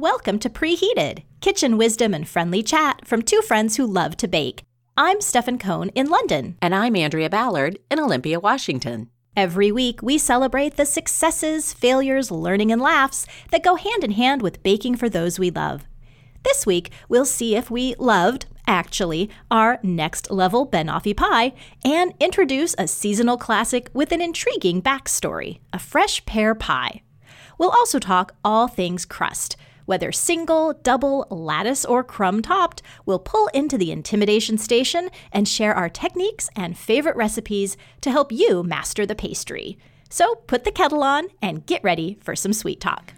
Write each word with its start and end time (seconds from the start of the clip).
Welcome 0.00 0.38
to 0.38 0.48
Preheated, 0.48 1.24
kitchen 1.42 1.76
wisdom 1.76 2.14
and 2.14 2.26
friendly 2.26 2.62
chat 2.62 3.06
from 3.06 3.20
two 3.20 3.42
friends 3.42 3.76
who 3.76 3.84
love 3.84 4.16
to 4.16 4.26
bake. 4.26 4.62
I'm 4.96 5.20
Stefan 5.20 5.58
Cohn 5.58 5.90
in 5.90 6.08
London. 6.08 6.56
And 6.62 6.74
I'm 6.74 6.96
Andrea 6.96 7.28
Ballard 7.28 7.78
in 7.90 8.00
Olympia, 8.00 8.40
Washington. 8.40 9.10
Every 9.36 9.70
week, 9.70 10.00
we 10.02 10.16
celebrate 10.16 10.76
the 10.78 10.86
successes, 10.86 11.74
failures, 11.74 12.30
learning, 12.30 12.72
and 12.72 12.80
laughs 12.80 13.26
that 13.50 13.62
go 13.62 13.74
hand 13.74 14.02
in 14.02 14.12
hand 14.12 14.40
with 14.40 14.62
baking 14.62 14.96
for 14.96 15.10
those 15.10 15.38
we 15.38 15.50
love. 15.50 15.86
This 16.44 16.64
week, 16.64 16.90
we'll 17.10 17.26
see 17.26 17.54
if 17.54 17.70
we 17.70 17.94
loved, 17.98 18.46
actually, 18.66 19.28
our 19.50 19.78
next 19.82 20.30
level 20.30 20.66
banoffee 20.66 21.14
pie 21.14 21.52
and 21.84 22.14
introduce 22.18 22.74
a 22.78 22.88
seasonal 22.88 23.36
classic 23.36 23.90
with 23.92 24.12
an 24.12 24.22
intriguing 24.22 24.80
backstory 24.80 25.58
a 25.74 25.78
fresh 25.78 26.24
pear 26.24 26.54
pie. 26.54 27.02
We'll 27.58 27.68
also 27.68 27.98
talk 27.98 28.34
all 28.42 28.66
things 28.66 29.04
crust 29.04 29.58
whether 29.90 30.12
single, 30.12 30.72
double, 30.84 31.26
lattice, 31.30 31.84
or 31.84 32.04
crumb 32.04 32.42
topped, 32.42 32.80
we'll 33.06 33.18
pull 33.18 33.48
into 33.48 33.76
the 33.76 33.90
intimidation 33.90 34.56
station 34.56 35.10
and 35.32 35.48
share 35.48 35.74
our 35.74 35.88
techniques 35.88 36.48
and 36.54 36.78
favorite 36.78 37.16
recipes 37.16 37.76
to 38.00 38.12
help 38.12 38.30
you 38.30 38.62
master 38.62 39.04
the 39.04 39.16
pastry. 39.16 39.76
So 40.08 40.36
put 40.46 40.62
the 40.62 40.70
kettle 40.70 41.02
on 41.02 41.26
and 41.42 41.66
get 41.66 41.82
ready 41.82 42.18
for 42.20 42.36
some 42.36 42.52
sweet 42.52 42.80
talk. 42.80 43.14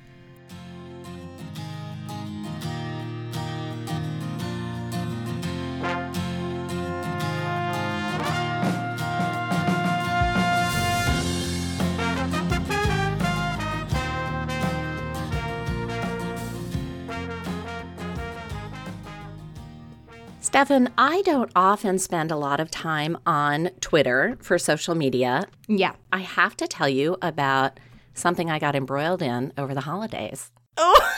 Stefan, 20.52 20.92
I 20.98 21.22
don't 21.22 21.50
often 21.56 21.98
spend 21.98 22.30
a 22.30 22.36
lot 22.36 22.60
of 22.60 22.70
time 22.70 23.16
on 23.24 23.70
Twitter 23.80 24.36
for 24.42 24.58
social 24.58 24.94
media. 24.94 25.46
Yeah. 25.66 25.94
I 26.12 26.18
have 26.18 26.58
to 26.58 26.68
tell 26.68 26.90
you 26.90 27.16
about 27.22 27.80
something 28.12 28.50
I 28.50 28.58
got 28.58 28.76
embroiled 28.76 29.22
in 29.22 29.54
over 29.56 29.72
the 29.72 29.80
holidays. 29.80 30.50
Oh, 30.76 31.10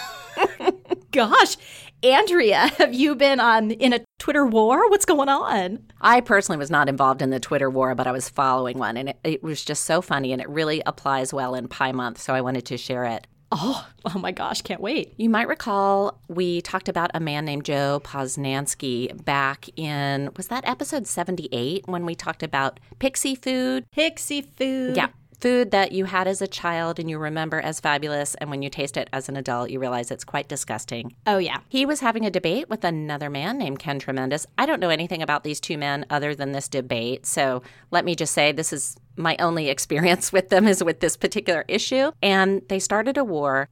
gosh. 1.10 1.56
Andrea, 2.04 2.68
have 2.78 2.94
you 2.94 3.16
been 3.16 3.40
on 3.40 3.72
in 3.72 3.92
a 3.92 4.04
Twitter 4.20 4.46
war? 4.46 4.88
What's 4.88 5.04
going 5.04 5.28
on? 5.28 5.80
I 6.00 6.20
personally 6.20 6.58
was 6.58 6.70
not 6.70 6.88
involved 6.88 7.20
in 7.20 7.30
the 7.30 7.40
Twitter 7.40 7.68
war, 7.68 7.96
but 7.96 8.06
I 8.06 8.12
was 8.12 8.28
following 8.28 8.78
one, 8.78 8.96
and 8.96 9.08
it, 9.08 9.18
it 9.24 9.42
was 9.42 9.64
just 9.64 9.84
so 9.84 10.00
funny, 10.00 10.32
and 10.32 10.40
it 10.40 10.48
really 10.48 10.80
applies 10.86 11.34
well 11.34 11.56
in 11.56 11.66
Pie 11.66 11.90
Month, 11.90 12.20
so 12.20 12.36
I 12.36 12.40
wanted 12.40 12.66
to 12.66 12.76
share 12.76 13.04
it. 13.04 13.26
Oh, 13.54 13.86
oh 14.04 14.18
my 14.18 14.32
gosh, 14.32 14.62
can't 14.62 14.80
wait. 14.80 15.14
You 15.16 15.30
might 15.30 15.48
recall 15.48 16.20
we 16.28 16.60
talked 16.60 16.88
about 16.88 17.10
a 17.14 17.20
man 17.20 17.44
named 17.44 17.64
Joe 17.64 18.00
Posnanski 18.04 19.24
back 19.24 19.68
in, 19.78 20.30
was 20.36 20.48
that 20.48 20.66
episode 20.68 21.06
78 21.06 21.86
when 21.86 22.04
we 22.04 22.14
talked 22.14 22.42
about 22.42 22.80
pixie 22.98 23.36
food? 23.36 23.86
Pixie 23.92 24.42
food. 24.42 24.96
Yeah. 24.96 25.08
Food 25.40 25.72
that 25.72 25.92
you 25.92 26.06
had 26.06 26.26
as 26.26 26.40
a 26.40 26.46
child 26.46 26.98
and 26.98 27.10
you 27.10 27.18
remember 27.18 27.60
as 27.60 27.78
fabulous, 27.78 28.34
and 28.36 28.48
when 28.48 28.62
you 28.62 28.70
taste 28.70 28.96
it 28.96 29.10
as 29.12 29.28
an 29.28 29.36
adult, 29.36 29.68
you 29.68 29.78
realize 29.78 30.10
it's 30.10 30.24
quite 30.24 30.48
disgusting. 30.48 31.14
Oh, 31.26 31.36
yeah. 31.36 31.58
He 31.68 31.84
was 31.84 32.00
having 32.00 32.24
a 32.24 32.30
debate 32.30 32.70
with 32.70 32.82
another 32.82 33.28
man 33.28 33.58
named 33.58 33.78
Ken 33.78 33.98
Tremendous. 33.98 34.46
I 34.56 34.64
don't 34.64 34.80
know 34.80 34.88
anything 34.88 35.20
about 35.20 35.44
these 35.44 35.60
two 35.60 35.76
men 35.76 36.06
other 36.08 36.34
than 36.34 36.52
this 36.52 36.68
debate, 36.68 37.26
so 37.26 37.62
let 37.90 38.06
me 38.06 38.14
just 38.14 38.32
say 38.32 38.52
this 38.52 38.72
is 38.72 38.96
my 39.16 39.36
only 39.38 39.68
experience 39.68 40.32
with 40.32 40.48
them 40.48 40.66
is 40.66 40.82
with 40.82 41.00
this 41.00 41.16
particular 41.16 41.64
issue. 41.68 42.12
And 42.22 42.62
they 42.68 42.78
started 42.78 43.16
a 43.16 43.24
war. 43.24 43.68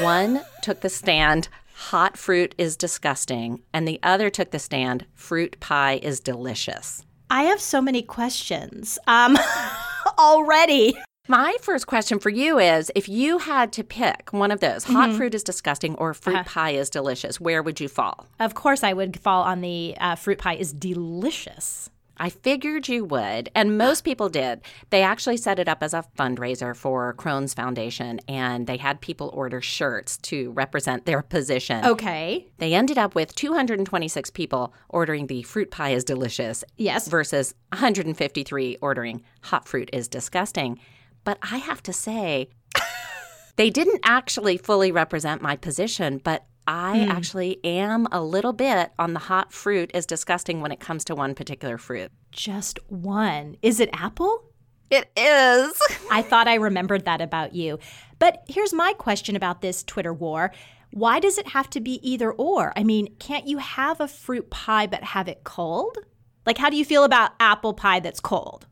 One 0.00 0.42
took 0.62 0.80
the 0.80 0.88
stand, 0.88 1.48
hot 1.74 2.16
fruit 2.16 2.54
is 2.58 2.76
disgusting. 2.76 3.62
And 3.72 3.86
the 3.86 4.00
other 4.02 4.30
took 4.30 4.50
the 4.50 4.58
stand, 4.58 5.06
fruit 5.14 5.58
pie 5.60 6.00
is 6.02 6.20
delicious. 6.20 7.04
I 7.30 7.44
have 7.44 7.60
so 7.60 7.80
many 7.80 8.02
questions 8.02 8.98
um, 9.06 9.36
already. 10.18 10.96
My 11.28 11.56
first 11.60 11.88
question 11.88 12.20
for 12.20 12.30
you 12.30 12.60
is 12.60 12.92
if 12.94 13.08
you 13.08 13.38
had 13.38 13.72
to 13.72 13.82
pick 13.82 14.28
one 14.30 14.52
of 14.52 14.60
those, 14.60 14.84
hot 14.84 15.08
mm-hmm. 15.08 15.18
fruit 15.18 15.34
is 15.34 15.42
disgusting 15.42 15.96
or 15.96 16.14
fruit 16.14 16.36
uh 16.36 16.44
pie 16.44 16.70
is 16.70 16.88
delicious, 16.88 17.40
where 17.40 17.64
would 17.64 17.80
you 17.80 17.88
fall? 17.88 18.26
Of 18.38 18.54
course, 18.54 18.84
I 18.84 18.92
would 18.92 19.18
fall 19.18 19.42
on 19.42 19.60
the 19.60 19.96
uh, 19.98 20.14
fruit 20.14 20.38
pie 20.38 20.54
is 20.54 20.72
delicious. 20.72 21.90
I 22.18 22.30
figured 22.30 22.88
you 22.88 23.04
would, 23.04 23.50
and 23.54 23.78
most 23.78 24.00
people 24.04 24.28
did. 24.28 24.62
They 24.90 25.02
actually 25.02 25.36
set 25.36 25.58
it 25.58 25.68
up 25.68 25.82
as 25.82 25.94
a 25.94 26.04
fundraiser 26.18 26.74
for 26.74 27.14
Crohn's 27.14 27.54
Foundation, 27.54 28.20
and 28.28 28.66
they 28.66 28.76
had 28.76 29.00
people 29.00 29.30
order 29.34 29.60
shirts 29.60 30.16
to 30.18 30.50
represent 30.52 31.04
their 31.06 31.22
position. 31.22 31.84
Okay. 31.84 32.48
They 32.58 32.74
ended 32.74 32.98
up 32.98 33.14
with 33.14 33.34
226 33.34 34.30
people 34.30 34.72
ordering 34.88 35.26
the 35.26 35.42
fruit 35.42 35.70
pie 35.70 35.90
is 35.90 36.04
delicious. 36.04 36.64
Yes. 36.76 37.08
Versus 37.08 37.54
153 37.72 38.78
ordering 38.80 39.22
hot 39.42 39.68
fruit 39.68 39.90
is 39.92 40.08
disgusting. 40.08 40.78
But 41.24 41.38
I 41.42 41.58
have 41.58 41.82
to 41.84 41.92
say, 41.92 42.50
they 43.56 43.70
didn't 43.70 44.00
actually 44.04 44.56
fully 44.56 44.92
represent 44.92 45.42
my 45.42 45.56
position, 45.56 46.20
but 46.22 46.46
I 46.66 46.98
mm. 46.98 47.08
actually 47.08 47.64
am 47.64 48.06
a 48.10 48.22
little 48.22 48.52
bit 48.52 48.92
on 48.98 49.12
the 49.12 49.20
hot 49.20 49.52
fruit 49.52 49.90
is 49.94 50.06
disgusting 50.06 50.60
when 50.60 50.72
it 50.72 50.80
comes 50.80 51.04
to 51.04 51.14
one 51.14 51.34
particular 51.34 51.78
fruit. 51.78 52.10
Just 52.32 52.78
one. 52.90 53.56
Is 53.62 53.80
it 53.80 53.88
apple? 53.92 54.44
It 54.90 55.10
is. 55.16 55.80
I 56.10 56.22
thought 56.22 56.48
I 56.48 56.54
remembered 56.54 57.04
that 57.04 57.20
about 57.20 57.54
you. 57.54 57.78
But 58.18 58.44
here's 58.48 58.72
my 58.72 58.92
question 58.94 59.36
about 59.36 59.60
this 59.60 59.82
Twitter 59.82 60.12
war. 60.12 60.52
Why 60.92 61.20
does 61.20 61.38
it 61.38 61.48
have 61.48 61.68
to 61.70 61.80
be 61.80 62.00
either 62.08 62.32
or? 62.32 62.72
I 62.76 62.84
mean, 62.84 63.14
can't 63.18 63.46
you 63.46 63.58
have 63.58 64.00
a 64.00 64.08
fruit 64.08 64.50
pie 64.50 64.86
but 64.86 65.02
have 65.02 65.28
it 65.28 65.44
cold? 65.44 65.98
Like, 66.46 66.58
how 66.58 66.70
do 66.70 66.76
you 66.76 66.84
feel 66.84 67.04
about 67.04 67.32
apple 67.40 67.74
pie 67.74 68.00
that's 68.00 68.20
cold? 68.20 68.66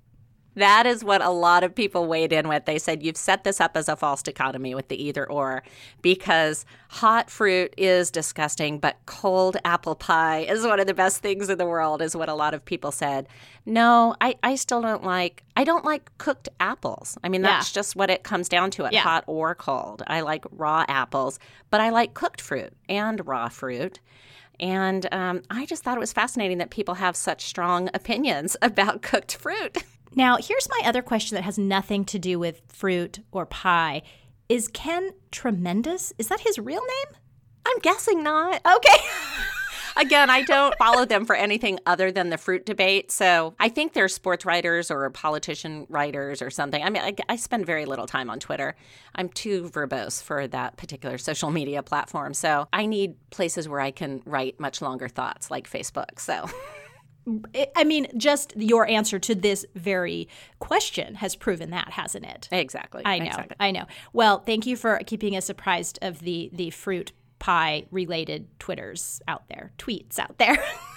That 0.55 0.87
is 0.87 1.03
what 1.03 1.23
a 1.23 1.31
lot 1.31 1.65
of 1.65 1.75
people 1.75 2.07
weighed 2.07 2.33
in 2.33 2.49
with. 2.49 2.65
They 2.65 2.79
said 2.79 3.03
you've 3.03 3.17
set 3.17 3.45
this 3.45 3.61
up 3.61 3.77
as 3.77 3.89
a 3.89 3.97
false 3.97 4.23
dichotomy 4.23 4.75
with 4.75 4.89
the 4.89 5.03
either 5.03 5.29
or 5.29 5.63
because 6.03 6.65
hot 6.89 7.31
fruit 7.31 7.75
is 7.77 8.11
disgusting, 8.11 8.79
but 8.79 8.97
cold 9.07 9.57
apple 9.65 9.95
pie 9.95 10.41
is 10.41 10.65
one 10.65 10.81
of 10.81 10.87
the 10.87 10.95
best 10.95 11.23
things 11.23 11.49
in 11.49 11.59
the 11.59 11.67
world, 11.67 12.01
is 12.01 12.17
what 12.17 12.29
a 12.29 12.35
lot 12.35 12.55
of 12.55 12.65
people 12.65 12.93
said. 12.93 13.27
No, 13.67 14.15
I, 14.21 14.37
I 14.43 14.55
still 14.55 14.83
don't 14.83 15.05
like 15.05 15.43
I 15.57 15.65
don't 15.65 15.85
like 15.85 16.11
cooked 16.19 16.49
apples. 16.61 17.19
I 17.25 17.29
mean 17.29 17.43
that's 17.43 17.71
yeah. 17.71 17.75
just 17.75 17.97
what 17.97 18.11
it 18.11 18.23
comes 18.23 18.49
down 18.49 18.71
to 18.73 18.85
it, 18.85 18.93
yeah. 18.93 19.01
hot 19.01 19.25
or 19.27 19.55
cold. 19.55 20.03
I 20.07 20.21
like 20.21 20.45
raw 20.53 20.85
apples, 20.89 21.39
but 21.71 21.81
I 21.81 21.91
like 21.91 22.15
cooked 22.15 22.41
fruit 22.41 22.73
and 22.89 23.27
raw 23.27 23.49
fruit. 23.49 24.01
And 24.61 25.13
um, 25.13 25.43
I 25.51 25.67
just 25.67 25.83
thought 25.83 25.97
it 25.97 26.01
was 26.01 26.13
fascinating 26.13 26.59
that 26.59 26.71
people 26.71 26.95
have 26.95 27.17
such 27.17 27.45
strong 27.45 27.91
opinions 27.93 28.57
about 28.63 29.03
cooked 29.03 29.37
fruit. 29.37 29.79
Now, 30.15 30.37
here's 30.37 30.69
my 30.69 30.89
other 30.89 31.03
question 31.03 31.35
that 31.35 31.43
has 31.43 31.59
nothing 31.59 32.05
to 32.07 32.19
do 32.19 32.39
with 32.39 32.63
fruit 32.69 33.21
or 33.33 33.47
pie. 33.47 34.03
Is 34.49 34.69
Ken 34.69 35.11
tremendous? 35.33 36.13
Is 36.19 36.29
that 36.29 36.41
his 36.41 36.59
real 36.59 36.83
name? 36.83 37.19
I'm 37.67 37.79
guessing 37.81 38.23
not. 38.23 38.61
Okay. 38.65 38.97
Again, 39.97 40.29
I 40.29 40.43
don't 40.43 40.77
follow 40.77 41.05
them 41.05 41.25
for 41.25 41.37
anything 41.37 41.79
other 41.87 42.11
than 42.11 42.31
the 42.31 42.37
fruit 42.37 42.67
debate. 42.67 43.13
So 43.13 43.55
I 43.61 43.69
think 43.69 43.93
they're 43.93 44.09
sports 44.09 44.45
writers 44.45 44.91
or 44.91 45.09
politician 45.11 45.87
writers 45.89 46.43
or 46.43 46.51
something. 46.51 46.83
I 46.83 46.91
mean, 46.91 47.03
I, 47.03 47.15
I, 47.29 47.37
spend 47.37 47.65
very 47.65 47.87
little 47.87 48.07
time 48.07 48.29
on 48.29 48.41
Twitter. 48.41 48.75
I'm 49.15 49.29
too 49.29 49.71
verbose 49.71 50.21
for 50.21 50.49
that 50.49 50.77
particular 50.77 51.17
social 51.17 51.53
media 51.53 51.83
platform. 51.83 52.35
So 52.35 52.67
I 52.73 52.87
need 52.87 53.15
places 53.31 53.69
where 53.69 53.81
I 53.81 53.93
can 53.93 54.21
write 54.27 54.59
much 54.59 54.83
longer 54.83 55.09
thoughts 55.09 55.49
like 55.51 55.71
Facebook. 55.71 56.19
So. 56.19 56.49
I 57.77 57.85
mean, 57.85 58.07
just 58.17 58.55
your 58.57 58.87
answer 58.87 59.19
to 59.19 59.35
this 59.35 59.65
very 59.75 60.29
question 60.59 61.17
has 61.17 61.37
proven 61.37 61.71
that, 61.71 61.91
hasn't 61.91 62.27
it? 62.27 62.49
Exactly. 62.53 63.03
I 63.05 63.19
know. 63.19 63.27
Exactly. 63.27 63.57
I 63.59 63.71
know. 63.71 63.87
Well, 64.13 64.41
thank 64.41 64.67
you 64.67 64.77
for 64.77 64.99
keeping 65.07 65.37
us 65.37 65.49
apprised 65.49 65.99
of 66.03 66.21
the 66.21 66.51
the 66.53 66.71
fruit 66.71 67.13
pie 67.39 67.85
related 67.91 68.49
twitters 68.59 69.21
out 69.29 69.49
there, 69.49 69.73
tweets 69.79 70.19
out 70.19 70.39
there. 70.39 70.57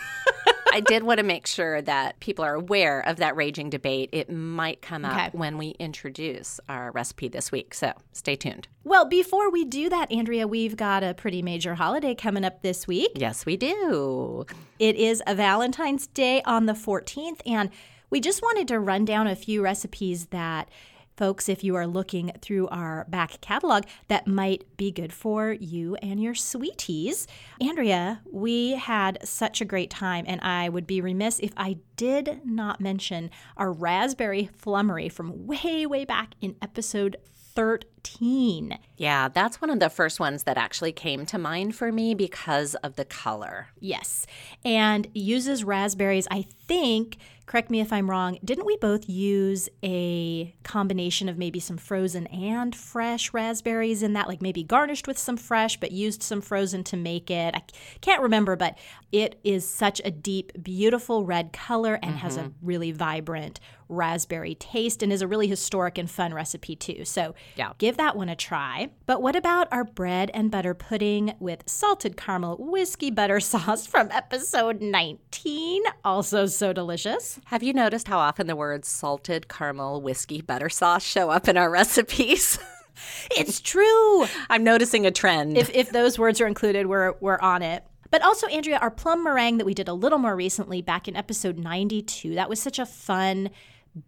I 0.78 0.80
did 0.80 1.02
want 1.02 1.18
to 1.18 1.24
make 1.24 1.48
sure 1.48 1.82
that 1.82 2.20
people 2.20 2.46
are 2.46 2.54
aware 2.54 3.00
of 3.02 3.18
that 3.18 3.36
raging 3.36 3.72
debate. 3.72 4.10
It 4.12 4.30
might 4.30 4.80
come 4.80 5.06
up 5.06 5.34
when 5.34 5.58
we 5.58 5.70
introduce 5.80 6.60
our 6.70 6.92
recipe 6.92 7.30
this 7.30 7.52
week. 7.52 7.74
So 7.74 7.94
stay 8.14 8.36
tuned. 8.36 8.68
Well, 8.84 9.10
before 9.10 9.50
we 9.50 9.66
do 9.66 9.90
that, 9.90 10.12
Andrea, 10.12 10.48
we've 10.48 10.78
got 10.78 11.04
a 11.04 11.16
pretty 11.16 11.42
major 11.42 11.74
holiday 11.74 12.14
coming 12.14 12.46
up 12.46 12.62
this 12.62 12.86
week. 12.86 13.10
Yes, 13.16 13.44
we 13.44 13.58
do. 13.58 14.46
It 14.78 14.96
is 14.98 15.24
a 15.26 15.34
Valentine's 15.34 16.06
Day 16.06 16.44
on 16.44 16.68
the 16.68 16.74
14th. 16.74 17.42
And 17.48 17.72
we 18.12 18.22
just 18.22 18.44
wanted 18.44 18.68
to 18.68 18.80
run 18.80 19.04
down 19.04 19.26
a 19.26 19.36
few 19.36 19.64
recipes 19.64 20.28
that 20.28 20.70
folks, 21.18 21.50
if 21.50 21.64
you 21.64 21.76
are 21.76 21.88
looking 21.88 22.32
through 22.42 22.68
our 22.68 23.06
back 23.10 23.42
catalog, 23.42 23.84
that 24.08 24.28
might 24.28 24.64
be 24.78 24.92
good 24.92 25.12
for 25.12 25.52
you 25.52 25.96
and 25.96 26.22
your 26.22 26.36
sweeties. 26.36 27.28
Andrea, 27.60 28.22
we 28.32 28.72
had 28.74 29.18
such 29.28 29.60
a 29.60 29.66
great 29.66 29.90
time, 29.90 30.26
and 30.28 30.40
I 30.42 30.70
would 30.70 30.88
be 30.88 31.02
remiss 31.02 31.40
if 31.40 31.52
I 31.58 31.78
did 31.96 32.42
not 32.46 32.80
mention 32.80 33.32
our 33.58 33.72
raspberry 33.72 34.50
flummery 34.56 35.10
from 35.10 35.48
way, 35.48 35.86
way 35.86 36.06
back 36.06 36.36
in 36.40 36.56
episode 36.62 37.18
13. 37.56 37.97
2019. 38.08 38.80
Yeah, 38.98 39.30
that's 39.30 39.62
one 39.62 39.70
of 39.70 39.80
the 39.80 39.90
first 39.90 40.20
ones 40.20 40.44
that 40.44 40.58
actually 40.58 40.92
came 40.92 41.26
to 41.28 41.38
mind 41.38 41.76
for 41.76 41.92
me 41.92 42.14
because 42.14 42.76
of 42.76 42.96
the 42.96 43.06
color. 43.06 43.68
Yes. 43.80 44.26
And 44.66 45.08
uses 45.14 45.64
raspberries, 45.64 46.28
I 46.32 46.46
think, 46.68 47.18
correct 47.48 47.70
me 47.70 47.80
if 47.80 47.94
I'm 47.94 48.10
wrong, 48.10 48.38
didn't 48.44 48.66
we 48.66 48.76
both 48.78 49.08
use 49.08 49.70
a 49.84 50.54
combination 50.64 51.30
of 51.30 51.38
maybe 51.38 51.60
some 51.60 51.78
frozen 51.78 52.28
and 52.28 52.76
fresh 52.76 53.34
raspberries 53.34 54.04
in 54.04 54.14
that? 54.14 54.28
Like 54.28 54.42
maybe 54.42 54.64
garnished 54.64 55.08
with 55.08 55.18
some 55.18 55.38
fresh, 55.38 55.78
but 55.78 55.92
used 55.92 56.22
some 56.22 56.42
frozen 56.42 56.84
to 56.86 56.98
make 56.98 57.32
it. 57.32 57.56
I 57.56 57.62
can't 58.02 58.22
remember, 58.22 58.56
but 58.56 58.78
it 59.12 59.40
is 59.44 59.68
such 59.68 60.02
a 60.04 60.12
deep, 60.12 60.62
beautiful 60.62 61.24
red 61.24 61.54
color 61.54 61.96
and 61.96 62.12
mm-hmm. 62.12 62.18
has 62.18 62.38
a 62.38 62.42
mm-hmm. 62.42 62.66
really 62.66 62.92
vibrant 62.92 63.60
raspberry 63.90 64.56
taste 64.56 65.02
and 65.02 65.14
is 65.14 65.22
a 65.22 65.28
really 65.28 65.48
historic 65.48 65.98
and 65.98 66.12
fun 66.12 66.34
recipe 66.34 66.76
too. 66.76 67.06
So 67.06 67.34
yeah. 67.56 67.72
give 67.78 67.97
that 67.98 68.16
one 68.16 68.30
a 68.30 68.36
try. 68.36 68.90
But 69.06 69.22
what 69.22 69.36
about 69.36 69.68
our 69.72 69.84
bread 69.84 70.32
and 70.34 70.50
butter 70.50 70.74
pudding 70.74 71.36
with 71.40 71.64
salted 71.68 72.18
caramel 72.18 72.58
whiskey 72.58 73.12
butter 73.12 73.40
sauce 73.42 73.86
from 73.86 74.10
episode 74.12 74.82
19? 74.82 75.84
Also 76.04 76.46
so 76.46 76.74
delicious. 76.74 77.40
Have 77.46 77.64
you 77.64 77.74
noticed 77.74 78.08
how 78.08 78.20
often 78.20 78.48
the 78.48 78.56
words 78.56 78.88
salted 78.88 79.48
caramel 79.48 80.02
whiskey 80.02 80.42
butter 80.42 80.70
sauce 80.70 81.04
show 81.04 81.30
up 81.30 81.48
in 81.48 81.58
our 81.58 81.70
recipes? 81.72 82.60
it's 83.32 83.60
true. 83.60 84.26
I'm 84.50 84.64
noticing 84.64 85.06
a 85.06 85.12
trend. 85.12 85.58
If, 85.58 85.70
if 85.72 85.92
those 85.92 86.18
words 86.18 86.42
are 86.42 86.48
included, 86.48 86.88
we're, 86.88 87.14
we're 87.20 87.40
on 87.40 87.62
it. 87.62 87.84
But 88.10 88.22
also, 88.22 88.48
Andrea, 88.48 88.78
our 88.78 88.92
plum 88.92 89.24
meringue 89.24 89.58
that 89.58 89.66
we 89.66 89.74
did 89.74 89.88
a 89.88 89.94
little 89.94 90.18
more 90.18 90.36
recently 90.36 90.82
back 90.82 91.08
in 91.08 91.16
episode 91.16 91.58
92, 91.58 92.36
that 92.36 92.50
was 92.50 92.62
such 92.62 92.80
a 92.80 92.86
fun 92.86 93.50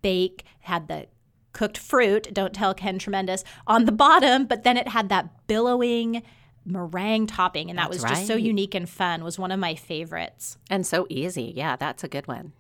bake, 0.02 0.46
had 0.62 0.88
the 0.88 1.08
cooked 1.54 1.78
fruit, 1.78 2.34
don't 2.34 2.54
tell 2.54 2.74
Ken 2.74 3.00
Tremendous, 3.00 3.44
on 3.68 3.86
the 3.86 3.92
bottom, 3.92 4.46
but 4.46 4.64
then 4.64 4.78
it 4.78 4.90
had 4.90 5.10
that 5.10 5.48
billowing 5.48 6.24
meringue 6.66 7.28
topping. 7.28 7.70
And 7.70 7.80
that 7.80 7.90
that's 7.90 8.04
was 8.04 8.12
just 8.12 8.28
so 8.28 8.36
unique 8.36 8.76
and 8.76 8.88
fun, 8.88 9.24
was 9.24 9.40
one 9.40 9.52
of 9.52 9.60
my 9.60 9.76
favorites. 9.76 10.58
And 10.70 10.86
so 10.86 11.08
easy. 11.10 11.54
Yeah, 11.56 11.76
that's 11.76 12.04
a 12.04 12.08
good 12.08 12.28
one. 12.28 12.54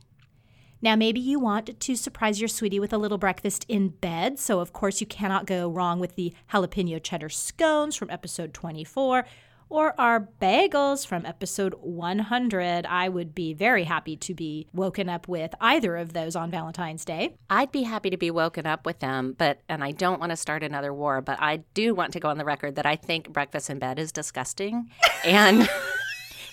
Now, 0.81 0.95
maybe 0.95 1.19
you 1.19 1.39
want 1.39 1.77
to 1.77 1.95
surprise 1.95 2.39
your 2.39 2.47
sweetie 2.47 2.80
with 2.80 2.94
a 2.94 2.97
little 2.97 3.18
breakfast 3.18 3.65
in 3.68 3.89
bed. 3.89 4.39
So, 4.39 4.62
of 4.62 4.71
course, 4.71 5.01
you 5.01 5.07
cannot 5.07 5.45
go 5.45 5.69
wrong 5.69 6.00
with 6.00 6.15
the 6.15 6.33
jalapeno 6.53 7.03
cheddar 7.03 7.30
scones 7.30 7.97
from 7.97 8.09
episode 8.09 8.53
24 8.53 9.25
or 9.69 9.94
our 10.00 10.27
bagels 10.42 11.06
from 11.06 11.25
episode 11.25 11.75
100. 11.80 12.86
I 12.86 13.10
would 13.10 13.36
be 13.36 13.54
very 13.54 13.83
happy 13.83 14.18
to 14.18 14.33
be 14.33 14.68
woken 14.74 15.10
up 15.10 15.27
with 15.27 15.54
either 15.62 15.95
of 15.95 16.13
those 16.13 16.36
on 16.36 16.51
Valentine's 16.51 17.06
Day. 17.06 17.36
I'd 17.50 17.71
be 17.71 17.83
happy 17.83 18.10
to 18.10 18.18
be 18.18 18.31
woken 18.31 18.66
up 18.66 18.86
with 18.86 19.00
them, 19.00 19.36
but, 19.38 19.62
and 19.69 19.83
I 19.83 19.92
don't 19.92 20.19
want 20.19 20.31
to 20.31 20.38
start 20.38 20.63
another 20.63 20.94
war, 20.94 21.21
but 21.21 21.39
I 21.42 21.57
do 21.74 21.94
want 21.94 22.13
to 22.13 22.19
go 22.19 22.30
on 22.30 22.38
the 22.38 22.45
record 22.45 22.75
that 22.75 22.86
I 22.86 22.95
think 22.95 23.31
breakfast 23.31 23.69
in 23.69 23.80
bed 23.80 24.00
is 24.00 24.12
disgusting. 24.12 24.89
and. 25.24 25.69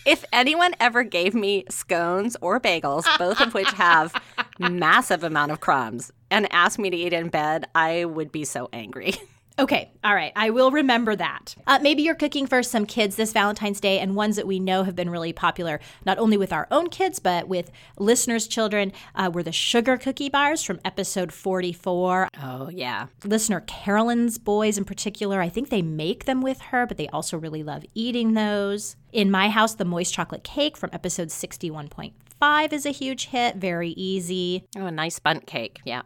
if 0.07 0.25
anyone 0.33 0.73
ever 0.79 1.03
gave 1.03 1.35
me 1.35 1.65
scones 1.69 2.37
or 2.41 2.61
bagels, 2.61 3.05
both 3.19 3.41
of 3.41 3.53
which 3.55 3.71
have 3.73 4.15
massive 4.61 5.25
amount 5.25 5.51
of 5.51 5.61
crumbs, 5.61 6.13
and 6.31 6.51
asked 6.53 6.79
me 6.79 6.91
to 6.91 6.97
eat 6.97 7.13
in 7.13 7.29
bed, 7.29 7.67
I 7.75 8.05
would 8.05 8.31
be 8.31 8.45
so 8.45 8.69
angry. 8.73 9.15
Okay, 9.59 9.91
all 10.05 10.15
right. 10.15 10.33
I 10.37 10.51
will 10.51 10.71
remember 10.71 11.17
that. 11.17 11.55
Uh, 11.67 11.79
maybe 11.81 12.03
you're 12.03 12.15
cooking 12.15 12.47
for 12.47 12.63
some 12.63 12.85
kids 12.85 13.17
this 13.17 13.33
Valentine's 13.33 13.81
Day 13.81 13.99
and 13.99 14.15
ones 14.15 14.37
that 14.37 14.47
we 14.47 14.61
know 14.61 14.83
have 14.83 14.95
been 14.95 15.09
really 15.09 15.33
popular, 15.33 15.81
not 16.05 16.19
only 16.19 16.37
with 16.37 16.53
our 16.53 16.69
own 16.71 16.91
kids, 16.91 17.19
but 17.21 17.49
with 17.49 17.71
listeners' 17.99 18.47
children, 18.47 18.93
uh, 19.15 19.31
were 19.33 19.43
the 19.43 19.53
sugar 19.53 19.97
cookie 19.97 20.29
bars 20.29 20.63
from 20.63 20.79
episode 20.85 21.33
44. 21.33 22.29
Oh, 22.43 22.69
yeah. 22.69 23.07
Listener 23.25 23.61
Carolyn's 23.61 24.37
boys 24.37 24.77
in 24.77 24.85
particular, 24.85 25.41
I 25.41 25.49
think 25.49 25.71
they 25.71 25.81
make 25.81 26.27
them 26.27 26.43
with 26.43 26.61
her, 26.61 26.85
but 26.85 26.99
they 26.99 27.09
also 27.09 27.39
really 27.39 27.63
love 27.63 27.83
eating 27.95 28.35
those. 28.35 28.97
In 29.11 29.31
my 29.31 29.49
house, 29.49 29.75
the 29.75 29.87
moist 29.87 30.13
chocolate 30.13 30.45
cake 30.45 30.77
from 30.77 30.91
episode 30.93 31.29
61.5 31.29 32.73
is 32.75 32.85
a 32.85 32.91
huge 32.91 33.29
hit, 33.29 33.57
very 33.57 33.91
easy. 33.91 34.67
Oh, 34.77 34.85
a 34.85 34.91
nice 34.91 35.19
Bundt 35.19 35.47
cake, 35.47 35.81
yeah. 35.87 36.03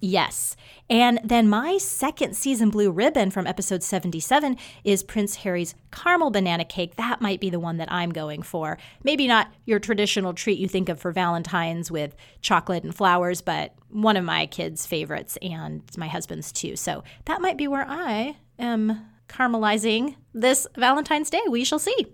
Yes. 0.00 0.56
And 0.88 1.20
then 1.22 1.48
my 1.48 1.76
second 1.76 2.34
season 2.34 2.70
blue 2.70 2.90
ribbon 2.90 3.30
from 3.30 3.46
episode 3.46 3.82
77 3.82 4.56
is 4.82 5.02
Prince 5.02 5.36
Harry's 5.36 5.74
caramel 5.92 6.30
banana 6.30 6.64
cake. 6.64 6.96
That 6.96 7.20
might 7.20 7.40
be 7.40 7.50
the 7.50 7.60
one 7.60 7.76
that 7.76 7.92
I'm 7.92 8.10
going 8.10 8.42
for. 8.42 8.78
Maybe 9.04 9.26
not 9.26 9.52
your 9.66 9.78
traditional 9.78 10.32
treat 10.32 10.58
you 10.58 10.68
think 10.68 10.88
of 10.88 10.98
for 10.98 11.12
Valentine's 11.12 11.90
with 11.90 12.16
chocolate 12.40 12.82
and 12.82 12.94
flowers, 12.94 13.42
but 13.42 13.74
one 13.90 14.16
of 14.16 14.24
my 14.24 14.46
kids' 14.46 14.86
favorites 14.86 15.36
and 15.42 15.82
my 15.98 16.08
husband's 16.08 16.50
too. 16.50 16.76
So 16.76 17.04
that 17.26 17.42
might 17.42 17.58
be 17.58 17.68
where 17.68 17.86
I 17.86 18.36
am 18.58 19.06
caramelizing 19.28 20.16
this 20.32 20.66
Valentine's 20.76 21.30
Day. 21.30 21.42
We 21.48 21.62
shall 21.62 21.78
see. 21.78 22.06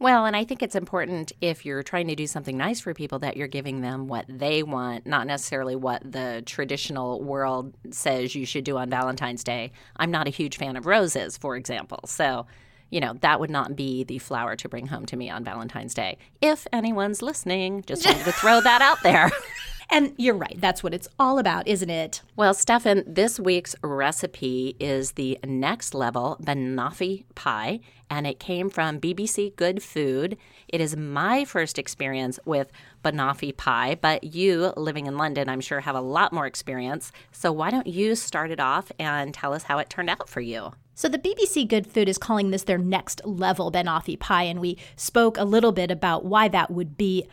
Well, 0.00 0.26
and 0.26 0.34
I 0.34 0.44
think 0.44 0.62
it's 0.62 0.74
important 0.74 1.32
if 1.40 1.64
you're 1.64 1.82
trying 1.82 2.08
to 2.08 2.16
do 2.16 2.26
something 2.26 2.56
nice 2.56 2.80
for 2.80 2.92
people 2.94 3.20
that 3.20 3.36
you're 3.36 3.48
giving 3.48 3.80
them 3.80 4.08
what 4.08 4.26
they 4.28 4.62
want, 4.62 5.06
not 5.06 5.26
necessarily 5.26 5.76
what 5.76 6.02
the 6.10 6.42
traditional 6.44 7.22
world 7.22 7.74
says 7.90 8.34
you 8.34 8.44
should 8.44 8.64
do 8.64 8.76
on 8.76 8.90
Valentine's 8.90 9.44
Day. 9.44 9.72
I'm 9.96 10.10
not 10.10 10.26
a 10.26 10.30
huge 10.30 10.56
fan 10.58 10.76
of 10.76 10.86
roses, 10.86 11.38
for 11.38 11.56
example. 11.56 12.00
So, 12.06 12.46
you 12.90 13.00
know, 13.00 13.14
that 13.20 13.38
would 13.38 13.50
not 13.50 13.76
be 13.76 14.04
the 14.04 14.18
flower 14.18 14.56
to 14.56 14.68
bring 14.68 14.88
home 14.88 15.06
to 15.06 15.16
me 15.16 15.30
on 15.30 15.44
Valentine's 15.44 15.94
Day. 15.94 16.18
If 16.42 16.66
anyone's 16.72 17.22
listening, 17.22 17.84
just 17.86 18.04
wanted 18.04 18.24
to 18.24 18.32
throw 18.32 18.60
that 18.60 18.82
out 18.82 18.98
there. 19.02 19.30
And 19.90 20.14
you're 20.16 20.36
right. 20.36 20.56
That's 20.58 20.82
what 20.82 20.94
it's 20.94 21.08
all 21.18 21.38
about, 21.38 21.68
isn't 21.68 21.90
it? 21.90 22.22
Well, 22.36 22.54
Stefan, 22.54 23.04
this 23.06 23.38
week's 23.38 23.76
recipe 23.82 24.76
is 24.80 25.12
the 25.12 25.38
next 25.44 25.94
level 25.94 26.38
banoffee 26.42 27.24
pie, 27.34 27.80
and 28.10 28.26
it 28.26 28.40
came 28.40 28.70
from 28.70 29.00
BBC 29.00 29.54
Good 29.56 29.82
Food. 29.82 30.36
It 30.68 30.80
is 30.80 30.96
my 30.96 31.44
first 31.44 31.78
experience 31.78 32.38
with 32.44 32.72
banoffee 33.04 33.56
pie, 33.56 33.96
but 34.00 34.24
you, 34.24 34.72
living 34.76 35.06
in 35.06 35.16
London, 35.16 35.48
I'm 35.48 35.60
sure 35.60 35.80
have 35.80 35.96
a 35.96 36.00
lot 36.00 36.32
more 36.32 36.46
experience. 36.46 37.12
So 37.32 37.52
why 37.52 37.70
don't 37.70 37.86
you 37.86 38.14
start 38.14 38.50
it 38.50 38.60
off 38.60 38.90
and 38.98 39.34
tell 39.34 39.52
us 39.52 39.64
how 39.64 39.78
it 39.78 39.90
turned 39.90 40.10
out 40.10 40.28
for 40.28 40.40
you? 40.40 40.72
So, 40.96 41.08
the 41.08 41.18
BBC 41.18 41.66
Good 41.66 41.88
Food 41.88 42.08
is 42.08 42.18
calling 42.18 42.50
this 42.52 42.62
their 42.62 42.78
next 42.78 43.20
level 43.24 43.72
banoffee 43.72 44.16
pie, 44.16 44.44
and 44.44 44.60
we 44.60 44.78
spoke 44.94 45.36
a 45.36 45.44
little 45.44 45.72
bit 45.72 45.90
about 45.90 46.24
why 46.24 46.46
that 46.46 46.70
would 46.70 46.96
be 46.96 47.26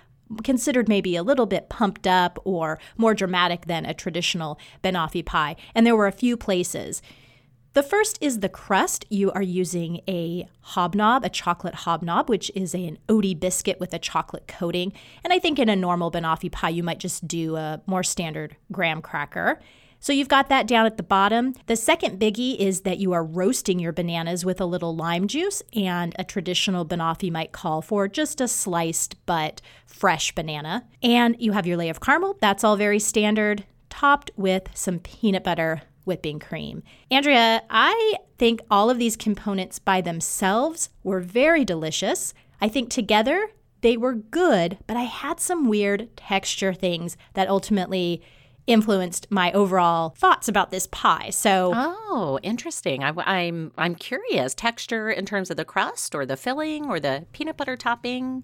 considered 0.43 0.87
maybe 0.87 1.15
a 1.15 1.23
little 1.23 1.45
bit 1.45 1.69
pumped 1.69 2.07
up 2.07 2.39
or 2.43 2.79
more 2.97 3.13
dramatic 3.13 3.65
than 3.65 3.85
a 3.85 3.93
traditional 3.93 4.59
banoffee 4.83 5.25
pie. 5.25 5.55
And 5.75 5.85
there 5.85 5.95
were 5.95 6.07
a 6.07 6.11
few 6.11 6.37
places. 6.37 7.01
The 7.73 7.83
first 7.83 8.17
is 8.19 8.41
the 8.41 8.49
crust. 8.49 9.05
You 9.09 9.31
are 9.31 9.41
using 9.41 10.01
a 10.05 10.45
hobnob, 10.59 11.23
a 11.23 11.29
chocolate 11.29 11.75
hobnob, 11.75 12.27
which 12.27 12.51
is 12.53 12.73
an 12.75 12.97
oaty 13.07 13.39
biscuit 13.39 13.79
with 13.79 13.93
a 13.93 13.99
chocolate 13.99 14.45
coating. 14.45 14.91
And 15.23 15.31
I 15.31 15.39
think 15.39 15.57
in 15.57 15.69
a 15.69 15.75
normal 15.75 16.11
banoffee 16.11 16.51
pie, 16.51 16.69
you 16.69 16.83
might 16.83 16.99
just 16.99 17.25
do 17.29 17.55
a 17.55 17.81
more 17.85 18.03
standard 18.03 18.57
graham 18.73 19.01
cracker. 19.01 19.61
So 20.03 20.11
you've 20.11 20.27
got 20.27 20.49
that 20.49 20.65
down 20.65 20.87
at 20.87 20.97
the 20.97 21.03
bottom. 21.03 21.53
The 21.67 21.75
second 21.75 22.19
biggie 22.19 22.57
is 22.57 22.81
that 22.81 22.97
you 22.97 23.13
are 23.13 23.23
roasting 23.23 23.79
your 23.79 23.93
bananas 23.93 24.43
with 24.43 24.59
a 24.59 24.65
little 24.65 24.95
lime 24.95 25.27
juice, 25.27 25.61
and 25.75 26.15
a 26.17 26.23
traditional 26.23 26.87
banoffee 26.87 27.31
might 27.31 27.51
call 27.51 27.83
for 27.83 28.07
just 28.07 28.41
a 28.41 28.47
sliced 28.47 29.15
but 29.27 29.61
fresh 29.85 30.33
banana. 30.33 30.87
And 31.03 31.35
you 31.39 31.51
have 31.51 31.67
your 31.67 31.77
layer 31.77 31.91
of 31.91 32.01
caramel. 32.01 32.35
That's 32.41 32.63
all 32.63 32.75
very 32.77 32.97
standard, 32.97 33.63
topped 33.91 34.31
with 34.35 34.69
some 34.73 34.97
peanut 34.97 35.43
butter 35.43 35.83
whipping 36.03 36.39
cream. 36.39 36.81
Andrea, 37.11 37.61
I 37.69 38.15
think 38.39 38.61
all 38.71 38.89
of 38.89 38.97
these 38.97 39.15
components 39.15 39.77
by 39.77 40.01
themselves 40.01 40.89
were 41.03 41.19
very 41.19 41.63
delicious. 41.63 42.33
I 42.59 42.69
think 42.69 42.89
together 42.89 43.51
they 43.81 43.97
were 43.97 44.15
good, 44.15 44.79
but 44.87 44.97
I 44.97 45.03
had 45.03 45.39
some 45.39 45.69
weird 45.69 46.09
texture 46.17 46.73
things 46.73 47.17
that 47.35 47.49
ultimately 47.49 48.23
influenced 48.67 49.29
my 49.31 49.51
overall 49.51 50.09
thoughts 50.09 50.47
about 50.47 50.71
this 50.71 50.87
pie. 50.87 51.29
So, 51.31 51.71
oh, 51.75 52.39
interesting. 52.43 53.03
I, 53.03 53.09
am 53.09 53.19
I'm, 53.19 53.71
I'm 53.77 53.95
curious. 53.95 54.53
Texture 54.53 55.09
in 55.09 55.25
terms 55.25 55.49
of 55.49 55.57
the 55.57 55.65
crust, 55.65 56.15
or 56.15 56.25
the 56.25 56.37
filling, 56.37 56.85
or 56.85 56.99
the 56.99 57.25
peanut 57.33 57.57
butter 57.57 57.75
topping. 57.75 58.43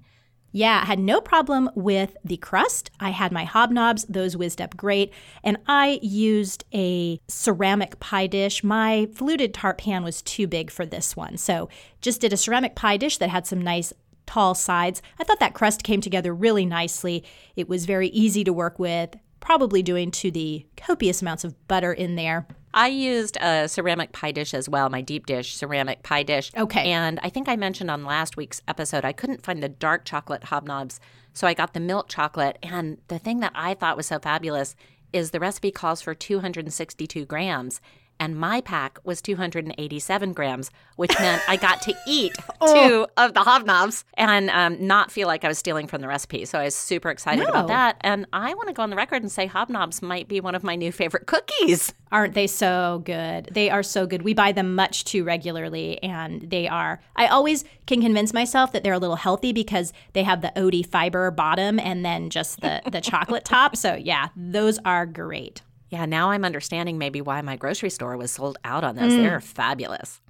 Yeah, 0.52 0.80
I 0.82 0.86
had 0.86 1.00
no 1.00 1.22
problem 1.22 1.70
with 1.76 2.16
the 2.24 2.38
crust. 2.38 2.90
I 3.00 3.10
had 3.10 3.32
my 3.32 3.46
hobnobs, 3.46 4.06
those 4.08 4.38
whizzed 4.38 4.62
up 4.62 4.78
great. 4.78 5.14
And 5.44 5.58
I 5.68 6.00
used 6.02 6.66
a 6.74 7.20
ceramic 7.28 8.00
pie 8.00 8.28
dish. 8.28 8.64
My 8.64 9.08
fluted 9.14 9.54
tart 9.54 9.78
pan 9.80 10.04
was 10.04 10.22
too 10.22 10.48
big 10.48 10.72
for 10.72 10.86
this 10.86 11.16
one. 11.16 11.38
So 11.38 11.70
just 12.02 12.22
did 12.22 12.34
a 12.34 12.38
ceramic 12.38 12.76
pie 12.76 12.98
dish 12.98 13.18
that 13.18 13.30
had 13.30 13.46
some 13.46 13.62
nice 13.62 13.94
tall 14.26 14.56
sides. 14.56 15.02
I 15.20 15.24
thought 15.24 15.40
that 15.40 15.54
crust 15.54 15.84
came 15.84 16.02
together 16.02 16.34
really 16.34 16.66
nicely. 16.66 17.24
It 17.56 17.70
was 17.70 17.86
very 17.86 18.10
easy 18.10 18.44
to 18.44 18.54
work 18.54 18.80
with, 18.80 19.16
probably 19.48 19.82
doing 19.82 20.12
to 20.12 20.30
the 20.30 20.66
copious 20.76 21.22
amounts 21.22 21.46
of 21.46 21.56
butter 21.70 21.94
in 21.94 22.18
there. 22.18 22.46
I 22.74 22.90
used 22.90 23.38
a 23.38 23.70
ceramic 23.70 24.12
pie 24.12 24.34
dish 24.34 24.54
as 24.54 24.68
well, 24.68 24.90
my 24.90 25.00
deep 25.00 25.26
dish 25.26 25.56
ceramic 25.56 26.04
pie 26.04 26.24
dish. 26.24 26.52
Okay. 26.58 26.92
And 26.92 27.18
I 27.24 27.30
think 27.30 27.48
I 27.48 27.56
mentioned 27.56 27.90
on 27.90 28.04
last 28.04 28.36
week's 28.36 28.62
episode, 28.68 29.06
I 29.06 29.14
couldn't 29.14 29.46
find 29.46 29.64
the 29.64 29.70
dark 29.70 30.04
chocolate 30.04 30.42
hobnobs. 30.42 31.00
So 31.32 31.48
I 31.48 31.54
got 31.54 31.74
the 31.74 31.80
milk 31.80 32.10
chocolate. 32.10 32.60
And 32.62 32.98
the 33.08 33.20
thing 33.20 33.40
that 33.40 33.54
I 33.56 33.74
thought 33.74 33.96
was 33.96 34.08
so 34.08 34.20
fabulous 34.20 34.76
is 35.14 35.32
the 35.32 35.40
recipe 35.40 35.72
calls 35.72 36.02
for 36.02 36.14
262 36.14 37.26
grams. 37.26 37.80
And 38.20 38.36
my 38.36 38.62
pack 38.62 39.00
was 39.04 39.22
287 39.22 40.34
grams, 40.34 40.72
which 40.96 41.12
meant 41.20 41.42
I 41.48 41.56
got 41.56 41.82
to 41.84 41.94
eat 42.08 42.34
two 42.68 43.08
of 43.18 43.34
the 43.34 43.42
hobnobs 43.42 44.04
and 44.16 44.50
um, 44.50 44.86
not 44.86 45.12
feel 45.12 45.28
like 45.28 45.44
I 45.44 45.48
was 45.48 45.58
stealing 45.58 45.88
from 45.88 46.02
the 46.02 46.08
recipe. 46.08 46.46
So 46.46 46.60
I 46.60 46.66
was 46.66 46.76
super 46.76 47.10
excited 47.10 47.44
No. 47.44 47.50
about 47.50 47.68
that. 47.68 47.98
And 48.02 48.26
I 48.34 48.54
want 48.54 48.68
to 48.70 48.74
go 48.74 48.84
on 48.84 48.90
the 48.90 48.96
record 48.96 49.22
and 49.22 49.32
say 49.32 49.48
hobnobs 49.48 50.02
might 50.02 50.28
be 50.28 50.42
one 50.42 50.56
of 50.56 50.64
my 50.64 50.76
new 50.76 50.92
favorite 50.92 51.26
cookies. 51.28 51.94
Aren't 52.12 52.34
they 52.36 52.48
so 52.48 53.02
good? 53.06 53.50
They 53.52 53.70
are 53.70 53.84
so 53.84 54.08
good. 54.08 54.22
We 54.22 54.34
buy 54.34 54.54
them 54.54 54.76
much 54.76 55.04
too 55.04 55.26
regularly, 55.26 56.02
and 56.02 56.42
they 56.50 56.68
are. 56.68 57.02
I 57.18 57.28
always 57.28 57.66
can 57.86 58.02
convince 58.02 58.34
myself 58.34 58.72
that 58.72 58.84
they're 58.84 58.94
a 58.94 58.98
little 59.00 59.18
healthy 59.18 59.52
because 59.52 59.92
they 60.14 60.24
have 60.24 60.42
the 60.42 60.54
oaty 60.56 60.86
fiber 60.86 61.30
bottom 61.32 61.80
and 61.80 62.06
then 62.06 62.30
just 62.30 62.62
the, 62.62 62.82
the 62.90 63.02
chocolate 63.02 63.44
top. 63.44 63.76
So, 63.76 63.96
yeah, 63.96 64.30
those 64.38 64.80
are 64.86 65.06
great. 65.06 65.62
Yeah, 65.90 66.06
now 66.06 66.32
I'm 66.32 66.44
understanding 66.44 66.98
maybe 66.98 67.22
why 67.22 67.42
my 67.42 67.56
grocery 67.56 67.90
store 67.90 68.18
was 68.18 68.32
sold 68.32 68.58
out 68.64 68.84
on 68.84 68.96
those. 68.96 69.14
Mm. 69.14 69.24
They're 69.24 69.42
fabulous. 69.42 70.22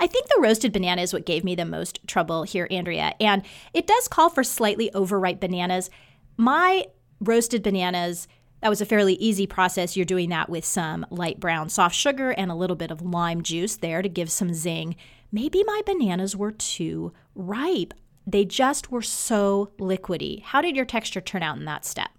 I 0.00 0.06
think 0.06 0.28
the 0.28 0.40
roasted 0.40 0.72
banana 0.72 1.02
is 1.02 1.12
what 1.12 1.26
gave 1.26 1.42
me 1.42 1.54
the 1.56 1.64
most 1.64 2.06
trouble 2.06 2.44
here, 2.44 2.68
Andrea. 2.70 3.14
And 3.20 3.42
it 3.74 3.86
does 3.86 4.06
call 4.06 4.30
for 4.30 4.44
slightly 4.44 4.92
overripe 4.94 5.40
bananas. 5.40 5.90
My 6.36 6.86
roasted 7.20 7.64
bananas, 7.64 8.28
that 8.62 8.68
was 8.68 8.80
a 8.80 8.86
fairly 8.86 9.14
easy 9.14 9.46
process. 9.46 9.96
You're 9.96 10.06
doing 10.06 10.28
that 10.30 10.48
with 10.48 10.64
some 10.64 11.04
light 11.10 11.40
brown 11.40 11.68
soft 11.68 11.96
sugar 11.96 12.30
and 12.30 12.50
a 12.50 12.54
little 12.54 12.76
bit 12.76 12.92
of 12.92 13.02
lime 13.02 13.42
juice 13.42 13.76
there 13.76 14.02
to 14.02 14.08
give 14.08 14.30
some 14.30 14.54
zing. 14.54 14.94
Maybe 15.32 15.64
my 15.64 15.82
bananas 15.84 16.36
were 16.36 16.52
too 16.52 17.12
ripe. 17.34 17.92
They 18.24 18.44
just 18.44 18.92
were 18.92 19.02
so 19.02 19.72
liquidy. 19.78 20.42
How 20.42 20.60
did 20.62 20.76
your 20.76 20.84
texture 20.84 21.20
turn 21.20 21.42
out 21.42 21.58
in 21.58 21.64
that 21.64 21.84
step? 21.84 22.10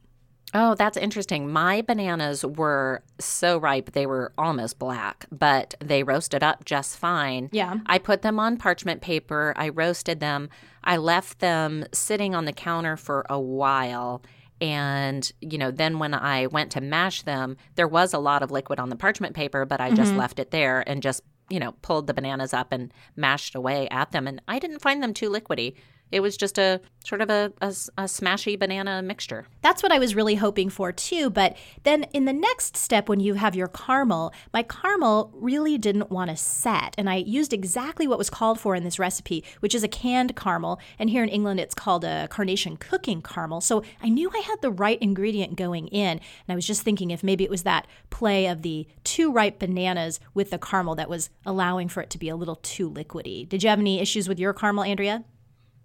Oh, 0.54 0.74
that's 0.76 0.98
interesting. 0.98 1.52
My 1.52 1.82
bananas 1.82 2.44
were 2.44 3.04
so 3.20 3.58
ripe, 3.58 3.92
they 3.92 4.06
were 4.06 4.34
almost 4.38 4.80
black, 4.80 5.28
but 5.32 5.76
they 5.80 6.04
roasted 6.04 6.44
up 6.44 6.66
just 6.66 6.98
fine. 6.98 7.50
Yeah. 7.52 7.78
I 7.86 8.00
put 8.00 8.24
them 8.24 8.40
on 8.40 8.58
parchment 8.58 9.02
paper, 9.02 9.54
I 9.56 9.70
roasted 9.70 10.20
them, 10.20 10.50
I 10.84 10.98
left 10.98 11.40
them 11.40 11.86
sitting 11.92 12.34
on 12.34 12.46
the 12.46 12.54
counter 12.54 12.98
for 12.98 13.26
a 13.30 13.40
while. 13.40 14.24
And, 14.62 15.32
you 15.40 15.58
know, 15.58 15.72
then 15.72 16.00
when 16.00 16.14
I 16.14 16.48
went 16.48 16.72
to 16.72 16.82
mash 16.82 17.22
them, 17.22 17.56
there 17.76 17.88
was 17.88 18.14
a 18.14 18.20
lot 18.20 18.44
of 18.44 18.52
liquid 18.52 18.80
on 18.80 18.90
the 18.90 18.96
parchment 18.96 19.36
paper, 19.36 19.66
but 19.66 19.80
I 19.80 19.92
just 19.92 20.10
mm-hmm. 20.12 20.20
left 20.20 20.40
it 20.40 20.52
there 20.52 20.84
and 20.86 21.02
just, 21.02 21.24
you 21.50 21.60
know, 21.60 21.74
pulled 21.82 22.08
the 22.08 22.14
bananas 22.14 22.54
up 22.54 22.74
and 22.74 22.94
mashed 23.16 23.56
away 23.56 23.88
at 23.90 24.12
them. 24.12 24.28
And 24.28 24.42
I 24.48 24.60
didn't 24.60 24.80
find 24.80 25.02
them 25.02 25.14
too 25.14 25.30
liquidy. 25.30 25.76
It 26.12 26.22
was 26.22 26.38
just 26.38 26.58
a 26.58 26.82
sort 27.06 27.22
of 27.22 27.30
a, 27.30 27.52
a, 27.62 27.68
a 27.68 28.04
smashy 28.04 28.58
banana 28.58 29.02
mixture. 29.02 29.48
That's 29.62 29.82
what 29.82 29.92
I 29.92 30.00
was 30.00 30.16
really 30.16 30.36
hoping 30.36 30.70
for 30.70 30.92
too. 30.92 31.30
But 31.30 31.56
then 31.84 32.04
in 32.14 32.26
the 32.26 32.34
next 32.34 32.78
step, 32.78 33.08
when 33.10 33.20
you 33.20 33.36
have 33.36 33.56
your 33.56 33.68
caramel, 33.68 34.34
my 34.54 34.64
caramel 34.64 35.32
really 35.34 35.78
didn't 35.78 36.12
want 36.12 36.30
to 36.30 36.36
set. 36.36 36.96
And 36.98 37.10
I 37.10 37.16
used 37.16 37.54
exactly 37.54 38.08
what 38.08 38.18
was 38.18 38.30
called 38.30 38.60
for 38.60 38.76
in 38.76 38.84
this 38.84 39.00
recipe, 39.00 39.44
which 39.60 39.76
is 39.76 39.84
a 39.84 39.88
canned 39.88 40.36
caramel. 40.36 40.80
And 40.98 41.10
here 41.10 41.24
in 41.24 41.30
England, 41.30 41.60
it's 41.60 41.76
called 41.76 42.04
a 42.04 42.28
carnation 42.30 42.78
cooking 42.78 43.22
caramel. 43.22 43.62
So 43.62 43.84
I 44.02 44.10
knew 44.10 44.30
I 44.34 44.40
had 44.40 44.62
the 44.62 44.72
right 44.72 45.00
ingredient 45.02 45.56
going 45.56 45.88
in. 45.88 46.20
And 46.20 46.22
I 46.50 46.56
was 46.56 46.68
just 46.68 46.82
thinking 46.82 47.12
if 47.12 47.24
maybe 47.24 47.44
it 47.44 47.50
was 47.50 47.64
that 47.64 47.88
play 48.10 48.48
of 48.48 48.62
the 48.62 48.88
too 49.04 49.32
ripe 49.32 49.60
bananas 49.60 50.20
with 50.34 50.50
the 50.50 50.60
caramel 50.60 50.96
that 50.96 51.10
was 51.10 51.30
allowing 51.46 51.88
for 51.88 52.02
it 52.02 52.10
to 52.12 52.18
be 52.18 52.30
a 52.30 52.36
little 52.36 52.56
too 52.58 52.90
liquidy. 52.90 53.48
Did 53.48 53.64
you 53.64 53.70
have 53.70 53.80
any 53.80 54.00
issues 54.00 54.28
with 54.28 54.40
your 54.40 54.54
caramel, 54.54 54.84
Andrea? 54.84 55.24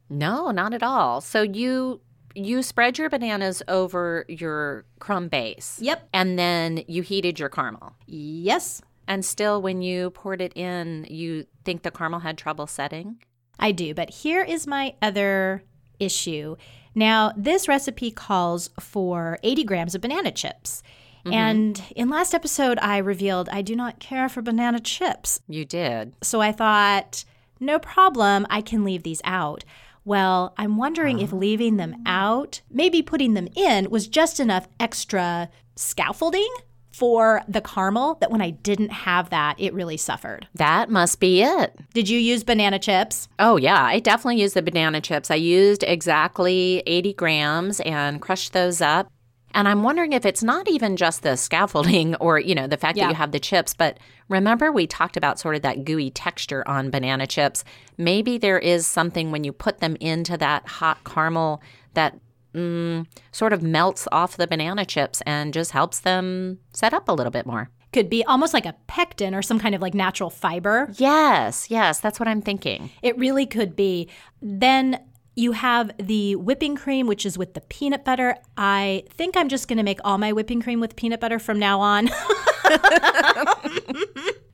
No, 0.09 0.51
not 0.51 0.75
at 0.75 0.83
all. 0.83 1.21
So 1.21 1.43
you 1.43 2.01
you 2.35 2.63
spread 2.63 2.99
your 2.99 3.09
bananas 3.09 3.63
over 3.69 4.25
your 4.29 4.85
crumb 4.99 5.29
base. 5.29 5.79
Yep. 5.81 6.09
And 6.13 6.39
then 6.39 6.83
you 6.89 7.03
heated 7.03 7.39
your 7.39 7.49
caramel. 7.49 7.95
Yes. 8.07 8.83
And 9.07 9.25
still 9.25 9.63
when 9.63 9.83
you 9.83 10.11
poured 10.11 10.41
it 10.41 10.57
in, 10.57 11.07
you 11.09 11.47
think 11.65 11.83
the 11.83 11.91
caramel 11.91 12.21
had 12.21 12.37
trouble 12.37 12.67
setting? 12.67 13.23
I 13.59 13.73
do, 13.73 13.95
but 13.95 14.11
here 14.11 14.43
is 14.43 14.67
my 14.67 14.95
other 15.01 15.63
issue. 16.01 16.57
Now, 16.95 17.33
this 17.37 17.69
recipe 17.69 18.11
calls 18.11 18.71
for 18.81 19.39
80 19.43 19.65
grams 19.65 19.95
of 19.95 20.01
banana 20.01 20.33
chips. 20.33 20.83
Mm-hmm. 21.25 21.33
And 21.33 21.83
in 21.97 22.09
last 22.09 22.35
episode, 22.35 22.79
I 22.81 22.99
revealed 22.99 23.49
I 23.51 23.63
do 23.63 23.75
not 23.75 24.01
care 24.01 24.29
for 24.29 24.43
banana 24.43 24.81
chips. 24.81 25.41
You 25.49 25.65
did. 25.65 26.15
So 26.23 26.41
I 26.41 26.53
thought, 26.53 27.25
no 27.61 27.79
problem, 27.79 28.47
I 28.51 28.61
can 28.61 28.85
leave 28.85 29.03
these 29.03 29.23
out. 29.25 29.65
Well, 30.05 30.55
I'm 30.59 30.77
wondering 30.77 31.19
if 31.19 31.33
leaving 31.33 31.77
them 31.77 31.97
out, 32.05 32.61
maybe 32.71 33.01
putting 33.03 33.35
them 33.35 33.49
in, 33.57 33.91
was 33.91 34.07
just 34.07 34.39
enough 34.39 34.69
extra 34.79 35.49
scaffolding 35.77 36.49
for 36.93 37.43
the 37.49 37.61
caramel 37.61 38.15
that 38.21 38.31
when 38.31 38.41
I 38.41 38.51
didn't 38.51 38.91
have 38.91 39.31
that, 39.31 39.59
it 39.59 39.75
really 39.75 39.97
suffered. 39.97 40.47
That 40.55 40.91
must 40.91 41.19
be 41.19 41.43
it. 41.43 41.77
Did 41.93 42.09
you 42.09 42.19
use 42.19 42.45
banana 42.45 42.79
chips? 42.79 43.29
Oh, 43.39 43.57
yeah. 43.57 43.83
I 43.83 43.99
definitely 43.99 44.41
used 44.41 44.55
the 44.55 44.63
banana 44.63 45.01
chips. 45.01 45.31
I 45.31 45.35
used 45.35 45.83
exactly 45.83 46.83
80 46.87 47.15
grams 47.15 47.81
and 47.81 48.21
crushed 48.21 48.53
those 48.53 48.81
up. 48.81 49.09
And 49.55 49.67
I'm 49.69 49.83
wondering 49.83 50.13
if 50.13 50.27
it's 50.27 50.43
not 50.43 50.69
even 50.69 50.97
just 50.97 51.23
the 51.23 51.37
scaffolding 51.37 52.15
or, 52.21 52.39
you 52.39 52.55
know, 52.55 52.67
the 52.67 52.77
fact 52.77 52.99
Yeah. 52.99 53.05
that 53.05 53.11
you 53.11 53.15
have 53.17 53.33
the 53.33 53.41
chips, 53.41 53.73
but 53.75 53.99
remember 54.29 54.71
we 54.73 54.87
talked 54.87 55.17
about 55.17 55.39
sort 55.39 55.55
of 55.55 55.63
that 55.63 55.85
gooey 55.85 56.11
texture 56.11 56.67
on 56.69 56.91
banana 56.91 57.27
chips. 57.27 57.65
Maybe 57.97 58.37
there 58.37 58.59
is 58.59 58.87
something 58.87 59.31
when 59.31 59.45
you 59.45 59.53
put 59.53 59.79
them 59.79 59.97
into 60.01 60.37
that 60.39 60.67
hot 60.67 61.05
caramel 61.05 61.63
that 61.95 62.19
mm, 62.55 63.07
sort 63.33 63.53
of 63.53 63.63
melts 63.63 64.07
off 64.13 64.37
the 64.37 64.47
banana 64.47 64.85
chips 64.85 65.23
and 65.27 65.55
just 65.55 65.71
helps 65.71 66.01
them 66.01 66.59
set 66.73 66.93
up 66.93 67.09
a 67.09 67.13
little 67.13 67.31
bit 67.33 67.47
more. 67.47 67.71
Could 67.93 68.11
be 68.11 68.25
almost 68.25 68.53
like 68.55 68.67
a 68.67 68.75
pectin 68.89 69.37
or 69.37 69.43
some 69.43 69.61
kind 69.61 69.73
of 69.75 69.81
like 69.81 69.95
natural 69.95 70.29
fiber. 70.31 70.91
Yes, 70.97 71.71
yes, 71.71 72.01
that's 72.01 72.19
what 72.19 72.27
I'm 72.29 72.43
thinking. 72.43 72.91
It 73.03 73.17
really 73.19 73.47
could 73.47 73.77
be. 73.77 74.09
Then 74.43 74.99
you 75.37 75.53
have 75.53 75.91
the 75.99 76.37
whipping 76.37 76.77
cream, 76.77 77.07
which 77.07 77.27
is 77.27 77.37
with 77.37 77.55
the 77.55 77.61
peanut 77.63 78.05
butter. 78.05 78.37
I 78.57 79.05
think 79.11 79.37
I'm 79.37 79.49
just 79.49 79.69
going 79.69 79.79
to 79.79 79.83
make 79.83 79.99
all 80.05 80.19
my 80.19 80.33
whipping 80.33 80.63
cream 80.63 80.81
with 80.81 80.97
peanut 80.97 81.21
butter 81.21 81.39
from 81.39 81.59
now 81.59 81.81
on. 81.81 82.09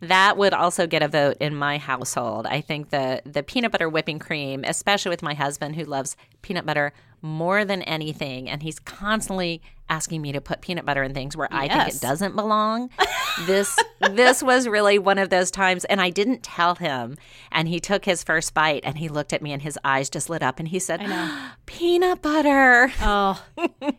That 0.03 0.39
would 0.39 0.55
also 0.55 0.87
get 0.87 1.03
a 1.03 1.09
vote 1.09 1.37
in 1.41 1.55
my 1.55 1.77
household. 1.77 2.47
I 2.47 2.63
think 2.63 2.89
the 2.89 3.21
the 3.27 3.43
peanut 3.43 3.71
butter 3.71 3.89
whipping 3.89 4.19
cream, 4.19 4.65
especially 4.67 5.11
with 5.11 5.23
my 5.23 5.35
husband 5.35 5.77
who 5.77 5.85
loves 5.85 6.17
peanut 6.41 6.65
butter 6.65 6.95
more 7.21 7.67
than 7.67 7.83
anything, 7.83 8.49
and 8.49 8.63
he's 8.63 8.79
constantly 8.79 9.61
asking 9.91 10.23
me 10.23 10.33
to 10.33 10.41
put 10.41 10.63
peanut 10.63 10.87
butter 10.87 11.03
in 11.03 11.13
things 11.13 11.37
where 11.37 11.49
I 11.51 11.69
think 11.69 11.97
it 11.97 12.01
doesn't 12.01 12.37
belong. 12.37 12.89
this 13.47 13.77
this 14.13 14.43
was 14.43 14.67
really 14.67 14.99
one 14.99 15.19
of 15.19 15.29
those 15.29 15.51
times, 15.51 15.85
and 15.85 16.01
I 16.01 16.09
didn't 16.09 16.43
tell 16.43 16.77
him. 16.77 17.17
And 17.53 17.69
he 17.69 17.81
took 17.81 18.05
his 18.05 18.25
first 18.25 18.55
bite, 18.55 18.83
and 18.85 18.97
he 18.97 19.09
looked 19.09 19.33
at 19.33 19.43
me, 19.43 19.53
and 19.53 19.61
his 19.61 19.79
eyes 19.85 20.09
just 20.09 20.31
lit 20.31 20.43
up, 20.43 20.59
and 20.59 20.69
he 20.69 20.79
said, 20.79 21.01
"Peanut 21.67 22.23
butter." 22.23 22.93
oh, 23.03 23.45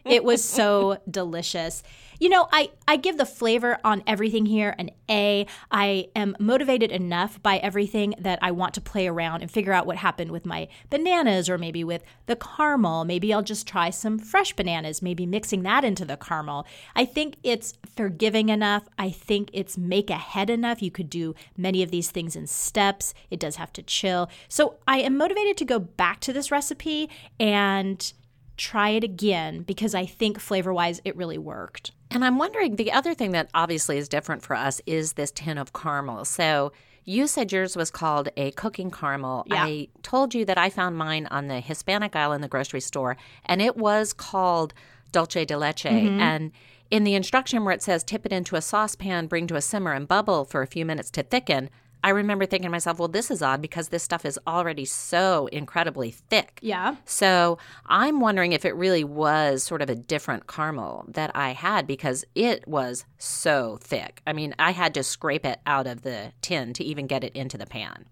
it 0.05 0.23
was 0.23 0.43
so 0.61 0.97
delicious. 1.09 1.83
You 2.21 2.29
know, 2.29 2.47
I, 2.51 2.69
I 2.87 2.97
give 2.97 3.17
the 3.17 3.25
flavor 3.25 3.79
on 3.83 4.03
everything 4.05 4.45
here 4.45 4.75
an 4.77 4.91
A. 5.09 5.47
I 5.71 6.09
am 6.15 6.35
motivated 6.39 6.91
enough 6.91 7.41
by 7.41 7.57
everything 7.57 8.13
that 8.19 8.37
I 8.43 8.51
want 8.51 8.75
to 8.75 8.81
play 8.81 9.07
around 9.07 9.41
and 9.41 9.49
figure 9.49 9.73
out 9.73 9.87
what 9.87 9.97
happened 9.97 10.29
with 10.29 10.45
my 10.45 10.67
bananas 10.91 11.49
or 11.49 11.57
maybe 11.57 11.83
with 11.83 12.03
the 12.27 12.35
caramel. 12.35 13.05
Maybe 13.05 13.33
I'll 13.33 13.41
just 13.41 13.67
try 13.67 13.89
some 13.89 14.19
fresh 14.19 14.53
bananas, 14.55 15.01
maybe 15.01 15.25
mixing 15.25 15.63
that 15.63 15.83
into 15.83 16.05
the 16.05 16.15
caramel. 16.15 16.67
I 16.95 17.05
think 17.05 17.37
it's 17.41 17.73
forgiving 17.95 18.49
enough. 18.49 18.87
I 18.99 19.09
think 19.09 19.49
it's 19.51 19.75
make 19.75 20.11
ahead 20.11 20.51
enough. 20.51 20.83
You 20.83 20.91
could 20.91 21.09
do 21.09 21.33
many 21.57 21.81
of 21.81 21.89
these 21.89 22.11
things 22.11 22.35
in 22.35 22.45
steps. 22.45 23.15
It 23.31 23.39
does 23.39 23.55
have 23.55 23.73
to 23.73 23.81
chill. 23.81 24.29
So 24.47 24.75
I 24.87 24.99
am 24.99 25.17
motivated 25.17 25.57
to 25.57 25.65
go 25.65 25.79
back 25.79 26.19
to 26.19 26.33
this 26.33 26.51
recipe 26.51 27.09
and 27.39 28.13
try 28.57 28.89
it 28.89 29.03
again 29.03 29.63
because 29.63 29.95
I 29.95 30.05
think 30.05 30.39
flavor 30.39 30.71
wise 30.71 31.01
it 31.03 31.17
really 31.17 31.39
worked. 31.39 31.93
And 32.11 32.25
I'm 32.25 32.37
wondering 32.37 32.75
the 32.75 32.91
other 32.91 33.13
thing 33.13 33.31
that 33.31 33.49
obviously 33.53 33.97
is 33.97 34.09
different 34.09 34.43
for 34.43 34.55
us 34.55 34.81
is 34.85 35.13
this 35.13 35.31
tin 35.31 35.57
of 35.57 35.73
caramel. 35.73 36.25
So 36.25 36.73
you 37.03 37.25
said 37.25 37.51
yours 37.51 37.75
was 37.75 37.89
called 37.89 38.29
a 38.37 38.51
cooking 38.51 38.91
caramel. 38.91 39.45
Yeah. 39.47 39.63
I 39.63 39.87
told 40.03 40.35
you 40.35 40.45
that 40.45 40.57
I 40.57 40.69
found 40.69 40.97
mine 40.97 41.27
on 41.31 41.47
the 41.47 41.59
Hispanic 41.59 42.15
aisle 42.15 42.33
in 42.33 42.41
the 42.41 42.47
grocery 42.47 42.81
store, 42.81 43.17
and 43.45 43.61
it 43.61 43.75
was 43.75 44.13
called 44.13 44.73
dulce 45.11 45.45
de 45.45 45.57
leche. 45.57 45.83
Mm-hmm. 45.83 46.19
And 46.19 46.51
in 46.91 47.03
the 47.03 47.15
instruction 47.15 47.63
where 47.63 47.73
it 47.73 47.81
says 47.81 48.03
tip 48.03 48.25
it 48.25 48.33
into 48.33 48.55
a 48.55 48.61
saucepan, 48.61 49.27
bring 49.27 49.47
to 49.47 49.55
a 49.55 49.61
simmer, 49.61 49.93
and 49.93 50.07
bubble 50.07 50.45
for 50.45 50.61
a 50.61 50.67
few 50.67 50.85
minutes 50.85 51.09
to 51.11 51.23
thicken, 51.23 51.69
I 52.03 52.09
remember 52.09 52.45
thinking 52.45 52.67
to 52.67 52.71
myself, 52.71 52.99
well, 52.99 53.07
this 53.07 53.29
is 53.29 53.41
odd 53.41 53.61
because 53.61 53.89
this 53.89 54.03
stuff 54.03 54.25
is 54.25 54.39
already 54.47 54.85
so 54.85 55.47
incredibly 55.51 56.11
thick. 56.11 56.59
Yeah. 56.61 56.95
So 57.05 57.59
I'm 57.85 58.19
wondering 58.19 58.53
if 58.53 58.65
it 58.65 58.75
really 58.75 59.03
was 59.03 59.63
sort 59.63 59.81
of 59.81 59.89
a 59.89 59.95
different 59.95 60.47
caramel 60.47 61.05
that 61.09 61.31
I 61.35 61.51
had 61.51 61.85
because 61.85 62.25
it 62.33 62.67
was 62.67 63.05
so 63.17 63.77
thick. 63.81 64.21
I 64.25 64.33
mean, 64.33 64.55
I 64.57 64.71
had 64.71 64.93
to 64.95 65.03
scrape 65.03 65.45
it 65.45 65.59
out 65.65 65.87
of 65.87 66.01
the 66.01 66.33
tin 66.41 66.73
to 66.73 66.83
even 66.83 67.07
get 67.07 67.23
it 67.23 67.35
into 67.35 67.57
the 67.57 67.67
pan. 67.67 68.05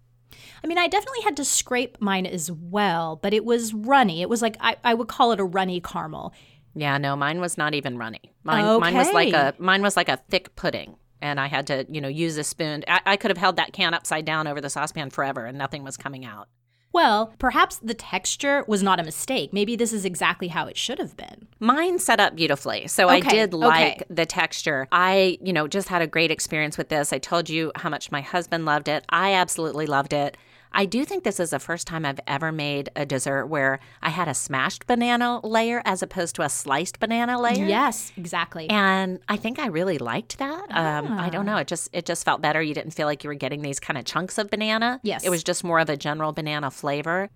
I 0.63 0.67
mean, 0.67 0.77
I 0.77 0.88
definitely 0.88 1.22
had 1.22 1.38
to 1.38 1.46
scrape 1.46 1.98
mine 2.00 2.25
as 2.25 2.51
well, 2.51 3.15
but 3.15 3.34
it 3.34 3.46
was 3.46 3.74
runny. 3.74 4.22
It 4.22 4.29
was 4.29 4.41
like 4.41 4.58
I, 4.60 4.77
I 4.84 4.93
would 4.93 5.08
call 5.08 5.31
it 5.31 5.39
a 5.39 5.46
runny 5.46 5.79
caramel. 5.79 6.34
Yeah, 6.75 6.98
no, 6.98 7.15
mine 7.15 7.41
was 7.41 7.58
not 7.58 7.74
even 7.74 7.98
runny. 7.98 8.34
Mine, 8.43 8.79
mine 8.79 8.93
was 8.93 9.12
like 9.12 9.34
a 9.34 9.55
mine 9.58 9.81
was 9.81 9.98
like 9.98 10.10
a 10.10 10.17
thick 10.29 10.55
pudding. 10.55 10.96
And 11.21 11.39
I 11.39 11.47
had 11.47 11.67
to, 11.67 11.85
you 11.89 12.01
know, 12.01 12.07
use 12.07 12.38
a 12.38 12.43
spoon. 12.43 12.83
I, 12.88 13.01
I 13.05 13.17
could 13.17 13.31
have 13.31 13.38
held 13.38 13.55
that 13.57 13.73
can 13.73 13.93
upside 13.93 14.25
down 14.25 14.47
over 14.47 14.61
the 14.61 14.69
saucepan 14.69 15.09
forever 15.09 15.45
and 15.45 15.57
nothing 15.57 15.83
was 15.83 15.97
coming 15.97 16.25
out. 16.25 16.47
Well, 16.91 17.33
perhaps 17.38 17.77
the 17.77 17.93
texture 17.93 18.63
was 18.67 18.81
not 18.81 18.99
a 18.99 19.03
mistake. 19.03 19.53
Maybe 19.53 19.75
this 19.75 19.93
is 19.93 20.05
exactly 20.05 20.47
how 20.47 20.65
it 20.65 20.75
should 20.75 20.97
have 20.97 21.15
been. 21.15 21.47
Mine 21.59 21.99
set 21.99 22.19
up 22.19 22.35
beautifully. 22.35 22.88
So 22.88 23.09
I 23.09 23.19
did 23.19 23.53
like 23.53 23.97
okay. 23.97 24.05
the 24.09 24.25
texture. 24.25 24.88
I, 24.91 25.38
you 25.41 25.53
know, 25.53 25.67
just 25.67 25.88
had 25.89 26.01
a 26.01 26.07
great 26.07 26.31
experience 26.31 26.77
with 26.77 26.89
this. 26.89 27.13
I 27.13 27.19
told 27.19 27.47
you 27.47 27.71
how 27.75 27.89
much 27.89 28.11
my 28.11 28.21
husband 28.21 28.65
loved 28.65 28.88
it. 28.88 29.05
I 29.09 29.33
absolutely 29.33 29.85
loved 29.85 30.13
it. 30.13 30.35
I 30.71 30.85
do 30.85 31.03
think 31.03 31.23
this 31.23 31.39
is 31.39 31.49
the 31.49 31.59
first 31.59 31.88
time 31.88 32.05
I've 32.05 32.19
ever 32.27 32.51
made 32.51 32.89
a 32.95 33.05
dessert 33.05 33.47
where 33.47 33.79
I 34.01 34.09
had 34.09 34.27
a 34.27 34.33
smashed 34.33 34.85
banana 34.85 35.39
layer 35.45 35.81
as 35.83 36.03
opposed 36.03 36.35
to 36.35 36.43
a 36.43 36.49
sliced 36.49 36.99
banana 36.99 37.39
layer. 37.41 37.65
Yes, 37.65 38.11
exactly. 38.15 38.69
And 38.69 39.19
I 39.27 39.38
think 39.38 39.59
I 39.59 39.67
really 39.67 39.97
liked 39.97 40.38
that. 40.38 40.67
Um, 40.69 41.11
I 41.17 41.29
don't 41.29 41.45
know. 41.45 41.57
It 41.57 41.67
just 41.67 41.89
it 41.91 42.05
just 42.05 42.23
felt 42.23 42.41
better. 42.41 42.61
You 42.61 42.73
didn't 42.73 42.91
feel 42.91 43.07
like 43.07 43.23
you 43.23 43.29
were 43.29 43.35
getting 43.35 43.61
these 43.61 43.79
kind 43.79 43.97
of 43.97 44.05
chunks 44.05 44.38
of 44.38 44.49
banana. 44.49 44.99
Yes. 45.03 45.23
It 45.23 45.29
was 45.29 45.43
just 45.43 45.63
more 45.63 45.79
of 45.79 45.89
a 45.89 45.97
general 45.97 46.33
banana 46.33 46.69
flavor. 46.71 47.29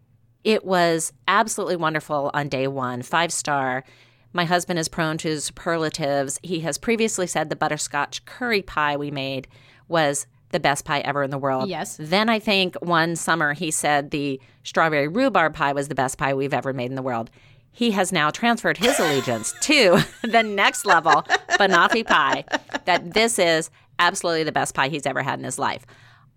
It 0.43 0.65
was 0.65 1.13
absolutely 1.27 1.77
wonderful 1.77 2.29
on 2.33 2.49
day 2.49 2.67
one, 2.67 3.01
five 3.01 3.31
star. 3.31 3.83
My 4.31 4.45
husband 4.45 4.79
is 4.79 4.87
prone 4.89 5.17
to 5.19 5.39
superlatives. 5.39 6.39
He 6.43 6.61
has 6.61 6.77
previously 6.77 7.27
said 7.27 7.49
the 7.49 7.55
butterscotch 7.55 8.25
curry 8.25 8.61
pie 8.61 8.97
we 8.97 9.11
made 9.11 9.47
was 9.87 10.25
the 10.53 10.59
best 10.59 10.85
pie 10.85 11.01
ever 11.01 11.21
in 11.23 11.29
the 11.29 11.37
world. 11.37 11.67
Yes. 11.67 11.97
Then 11.99 12.29
I 12.29 12.39
think 12.39 12.75
one 12.75 13.17
summer 13.17 13.51
he 13.51 13.69
said 13.71 14.11
the 14.11 14.39
strawberry 14.63 15.09
rhubarb 15.09 15.53
pie 15.53 15.73
was 15.73 15.89
the 15.89 15.95
best 15.95 16.17
pie 16.17 16.33
we've 16.33 16.53
ever 16.53 16.71
made 16.71 16.89
in 16.89 16.95
the 16.95 17.01
world. 17.01 17.29
He 17.71 17.91
has 17.91 18.11
now 18.13 18.29
transferred 18.29 18.77
his 18.77 18.99
allegiance 18.99 19.53
to 19.61 19.99
the 20.21 20.43
next 20.43 20.85
level, 20.85 21.23
banoffee 21.59 22.05
pie, 22.05 22.45
that 22.85 23.13
this 23.13 23.37
is 23.37 23.69
absolutely 23.99 24.43
the 24.43 24.51
best 24.51 24.73
pie 24.73 24.87
he's 24.87 25.05
ever 25.05 25.21
had 25.21 25.39
in 25.39 25.45
his 25.45 25.59
life. 25.59 25.85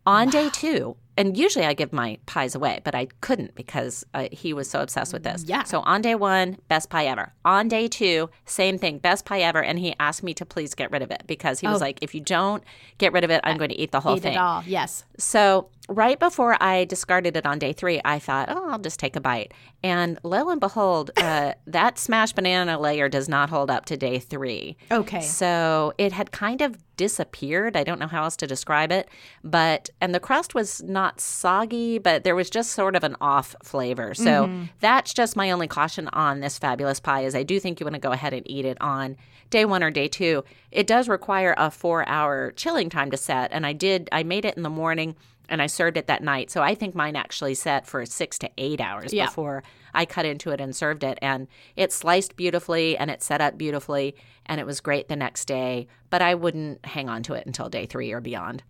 On 0.06 0.30
day 0.30 0.49
two, 0.50 0.96
and 1.16 1.37
usually 1.37 1.64
I 1.64 1.73
give 1.75 1.92
my 1.92 2.18
pies 2.26 2.54
away, 2.54 2.80
but 2.85 2.94
I 2.94 3.06
couldn't 3.23 3.54
because 3.54 4.04
uh, 4.12 4.28
he 4.30 4.52
was 4.52 4.68
so 4.68 4.80
obsessed 4.80 5.12
with 5.12 5.23
this. 5.23 5.44
Yeah. 5.46 5.62
So 5.64 5.80
on 5.80 6.02
day 6.02 6.14
one, 6.14 6.58
best 6.68 6.90
pie 6.90 7.06
ever. 7.06 7.32
On 7.44 7.68
day 7.68 7.88
two, 7.88 8.28
same 8.44 8.76
thing, 8.78 8.99
best 8.99 9.25
pie 9.25 9.40
ever. 9.40 9.62
And 9.62 9.78
he 9.78 9.94
asked 9.99 10.23
me 10.23 10.35
to 10.35 10.44
please 10.44 10.75
get 10.75 10.90
rid 10.90 11.00
of 11.02 11.11
it 11.11 11.23
because 11.26 11.61
he 11.61 11.66
was 11.66 11.80
like, 11.80 11.99
if 12.02 12.14
you 12.14 12.20
don't 12.20 12.62
get 12.99 13.12
rid 13.14 13.25
of 13.25 13.30
it, 13.30 13.40
I'm 13.44 13.56
going 13.56 13.70
to 13.70 13.78
eat 13.78 13.92
the 13.92 14.00
whole 14.00 14.12
Oh. 14.12 14.16
Eat 14.16 14.23
thing. 14.23 14.35
it 14.35 14.38
all. 14.38 14.62
Yes. 14.66 15.04
So, 15.18 15.70
right 15.88 16.18
before 16.18 16.61
I 16.61 16.85
discarded 16.85 17.37
it 17.37 17.46
on 17.46 17.58
day 17.58 17.73
three, 17.73 18.00
I 18.04 18.18
thought, 18.18 18.49
oh, 18.50 18.70
I'll 18.70 18.78
just 18.78 18.99
take 18.99 19.14
a 19.16 19.20
bite. 19.20 19.52
And 19.82 20.18
lo 20.23 20.49
and 20.50 20.61
behold, 20.61 21.11
uh, 21.16 21.52
that 21.66 21.99
smashed 21.99 22.35
banana 22.35 22.78
layer 22.78 23.08
does 23.08 23.28
not 23.28 23.50
hold 23.50 23.70
up 23.70 23.87
to 23.87 23.96
day 23.96 24.18
three. 24.18 24.76
Okay. 24.90 25.20
So, 25.20 25.92
it 25.99 26.12
had 26.12 26.32
kind 26.32 26.61
of 26.61 26.76
disappeared. 26.96 27.76
I 27.76 27.85
don't 27.85 27.99
know 27.99 28.06
how 28.06 28.25
else 28.25 28.37
to 28.37 28.46
describe 28.46 28.90
it. 28.90 29.08
But, 29.44 29.90
and 30.00 30.14
the 30.14 30.20
crust 30.20 30.54
was 30.54 30.82
not 30.82 31.20
soggy, 31.20 31.99
but 31.99 32.25
there 32.25 32.35
was 32.35 32.50
just 32.50 32.73
sort 32.73 32.96
of 32.96 33.04
an 33.04 33.16
off 33.20 33.54
flavor. 33.62 34.14
So, 34.14 34.50
that's 34.80 35.14
just 35.14 35.37
my 35.37 35.50
only 35.50 35.68
caution 35.68 36.08
on 36.12 36.40
this 36.40 36.58
fabulous 36.58 37.00
pie 37.00 37.25
is 37.25 37.35
I 37.35 37.42
do 37.42 37.61
think 37.61 37.80
you 37.80 37.85
want 37.85 37.94
to 37.94 38.00
go 38.00 38.12
ahead 38.12 38.32
and 38.32 38.49
eat 38.50 38.64
it 38.64 38.78
on 38.80 39.16
day 39.50 39.64
one 39.64 39.82
or 39.82 39.90
day 39.90 40.08
two. 40.08 40.44
It 40.70 40.87
does 40.87 41.08
require 41.08 41.54
a 41.56 41.70
four 41.70 42.08
hour 42.08 42.52
chilling 42.52 42.90
time 42.90 43.11
to 43.11 43.16
set. 43.16 43.52
And 43.52 43.64
I 43.64 43.73
did, 43.73 44.08
I 44.12 44.23
made 44.23 44.44
it 44.44 44.56
in 44.56 44.62
the 44.62 44.70
morning 44.70 45.05
and 45.48 45.62
I 45.62 45.66
served 45.66 45.96
it 45.96 46.06
that 46.06 46.22
night. 46.22 46.50
So 46.50 46.62
I 46.62 46.74
think 46.74 46.94
mine 46.94 47.16
actually 47.16 47.54
set 47.54 47.86
for 47.86 48.04
six 48.06 48.38
to 48.40 48.50
eight 48.58 48.80
hours 48.80 49.12
Yeah. 49.12 49.26
before 49.26 49.62
I 49.94 50.04
cut 50.04 50.26
into 50.26 50.50
it 50.50 50.60
and 50.60 50.74
served 50.74 51.04
it. 51.04 51.18
And 51.22 51.48
it 51.76 51.92
sliced 51.92 52.36
beautifully 52.36 52.96
and 52.96 53.10
it 53.10 53.22
set 53.22 53.40
up 53.40 53.56
beautifully 53.56 54.14
and 54.46 54.60
it 54.60 54.66
was 54.66 54.80
great 54.80 55.08
the 55.08 55.16
next 55.16 55.46
day. 55.46 55.86
But 56.10 56.22
I 56.22 56.34
wouldn't 56.34 56.84
hang 56.84 57.08
on 57.08 57.22
to 57.24 57.34
it 57.34 57.46
until 57.46 57.68
day 57.68 57.86
three 57.86 58.12
or 58.12 58.20
beyond. 58.20 58.62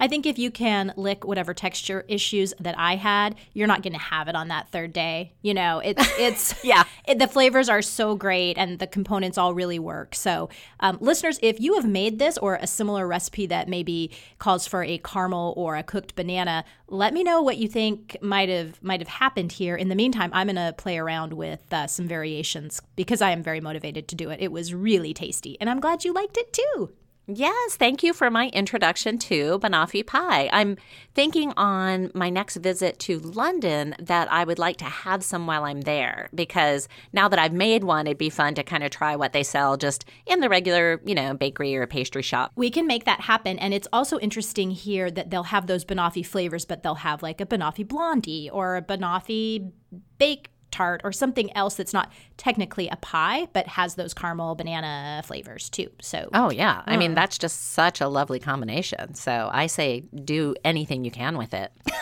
I 0.00 0.08
think 0.08 0.24
if 0.24 0.38
you 0.38 0.50
can 0.50 0.92
lick 0.96 1.24
whatever 1.24 1.52
texture 1.52 2.04
issues 2.08 2.54
that 2.58 2.74
I 2.78 2.96
had, 2.96 3.36
you're 3.52 3.68
not 3.68 3.82
going 3.82 3.92
to 3.92 3.98
have 3.98 4.28
it 4.28 4.34
on 4.34 4.48
that 4.48 4.70
third 4.70 4.94
day. 4.94 5.34
You 5.42 5.54
know, 5.54 5.80
it's 5.80 6.02
it's 6.18 6.64
Yeah. 6.64 6.84
It, 7.06 7.18
the 7.18 7.28
flavors 7.28 7.68
are 7.68 7.82
so 7.82 8.16
great 8.16 8.56
and 8.56 8.78
the 8.78 8.86
components 8.86 9.36
all 9.36 9.52
really 9.54 9.78
work. 9.78 10.14
So, 10.14 10.48
um, 10.80 10.98
listeners, 11.00 11.38
if 11.42 11.60
you 11.60 11.74
have 11.74 11.86
made 11.86 12.18
this 12.18 12.38
or 12.38 12.56
a 12.56 12.66
similar 12.66 13.06
recipe 13.06 13.46
that 13.46 13.68
maybe 13.68 14.10
calls 14.38 14.66
for 14.66 14.82
a 14.82 14.98
caramel 14.98 15.52
or 15.56 15.76
a 15.76 15.82
cooked 15.82 16.14
banana, 16.16 16.64
let 16.88 17.12
me 17.12 17.22
know 17.22 17.42
what 17.42 17.58
you 17.58 17.68
think 17.68 18.16
might 18.22 18.48
have 18.48 18.82
might 18.82 19.00
have 19.00 19.08
happened 19.08 19.52
here. 19.52 19.76
In 19.76 19.88
the 19.88 19.94
meantime, 19.94 20.30
I'm 20.32 20.46
going 20.46 20.56
to 20.56 20.74
play 20.76 20.98
around 20.98 21.34
with 21.34 21.60
uh, 21.72 21.86
some 21.86 22.08
variations 22.08 22.80
because 22.96 23.20
I 23.20 23.30
am 23.30 23.42
very 23.42 23.60
motivated 23.60 24.08
to 24.08 24.16
do 24.16 24.30
it. 24.30 24.40
It 24.40 24.50
was 24.50 24.72
really 24.72 25.12
tasty, 25.12 25.58
and 25.60 25.68
I'm 25.68 25.80
glad 25.80 26.04
you 26.04 26.12
liked 26.12 26.38
it 26.38 26.52
too. 26.52 26.92
Yes, 27.26 27.76
thank 27.76 28.02
you 28.02 28.12
for 28.12 28.28
my 28.28 28.48
introduction 28.48 29.16
to 29.18 29.60
banoffee 29.60 30.04
pie. 30.04 30.50
I'm 30.52 30.76
thinking 31.14 31.52
on 31.56 32.10
my 32.12 32.28
next 32.28 32.56
visit 32.56 32.98
to 33.00 33.20
London 33.20 33.94
that 34.00 34.30
I 34.32 34.42
would 34.42 34.58
like 34.58 34.78
to 34.78 34.86
have 34.86 35.22
some 35.22 35.46
while 35.46 35.64
I'm 35.64 35.82
there 35.82 36.28
because 36.34 36.88
now 37.12 37.28
that 37.28 37.38
I've 37.38 37.52
made 37.52 37.84
one, 37.84 38.08
it'd 38.08 38.18
be 38.18 38.30
fun 38.30 38.54
to 38.56 38.64
kind 38.64 38.82
of 38.82 38.90
try 38.90 39.14
what 39.14 39.32
they 39.32 39.44
sell 39.44 39.76
just 39.76 40.06
in 40.26 40.40
the 40.40 40.48
regular, 40.48 41.00
you 41.04 41.14
know, 41.14 41.34
bakery 41.34 41.76
or 41.76 41.86
pastry 41.86 42.22
shop. 42.22 42.50
We 42.56 42.68
can 42.68 42.88
make 42.88 43.04
that 43.04 43.20
happen. 43.20 43.60
And 43.60 43.72
it's 43.72 43.88
also 43.92 44.18
interesting 44.18 44.72
here 44.72 45.08
that 45.08 45.30
they'll 45.30 45.44
have 45.44 45.68
those 45.68 45.84
banoffee 45.84 46.26
flavors, 46.26 46.64
but 46.64 46.82
they'll 46.82 46.94
have 46.96 47.22
like 47.22 47.40
a 47.40 47.46
banoffee 47.46 47.86
blondie 47.86 48.50
or 48.50 48.76
a 48.76 48.82
banoffee 48.82 49.70
bake 50.18 50.50
tart 50.70 51.00
or 51.04 51.12
something 51.12 51.54
else 51.56 51.74
that's 51.74 51.92
not 51.92 52.12
technically 52.36 52.88
a 52.88 52.96
pie, 52.96 53.48
but 53.52 53.66
has 53.66 53.94
those 53.94 54.14
caramel 54.14 54.54
banana 54.54 55.22
flavors 55.24 55.68
too. 55.68 55.90
So 56.00 56.28
Oh, 56.32 56.50
yeah. 56.50 56.82
I 56.86 56.96
mean, 56.96 57.12
mm. 57.12 57.14
that's 57.14 57.38
just 57.38 57.72
such 57.72 58.00
a 58.00 58.08
lovely 58.08 58.38
combination. 58.38 59.14
So 59.14 59.50
I 59.52 59.66
say 59.66 60.04
do 60.24 60.54
anything 60.64 61.04
you 61.04 61.10
can 61.10 61.36
with 61.36 61.54
it. 61.54 61.72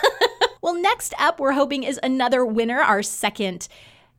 Well, 0.61 0.73
next 0.73 1.13
up, 1.17 1.39
we're 1.39 1.53
hoping 1.53 1.83
is 1.83 1.99
another 2.03 2.45
winner, 2.45 2.81
our 2.81 3.01
second 3.01 3.67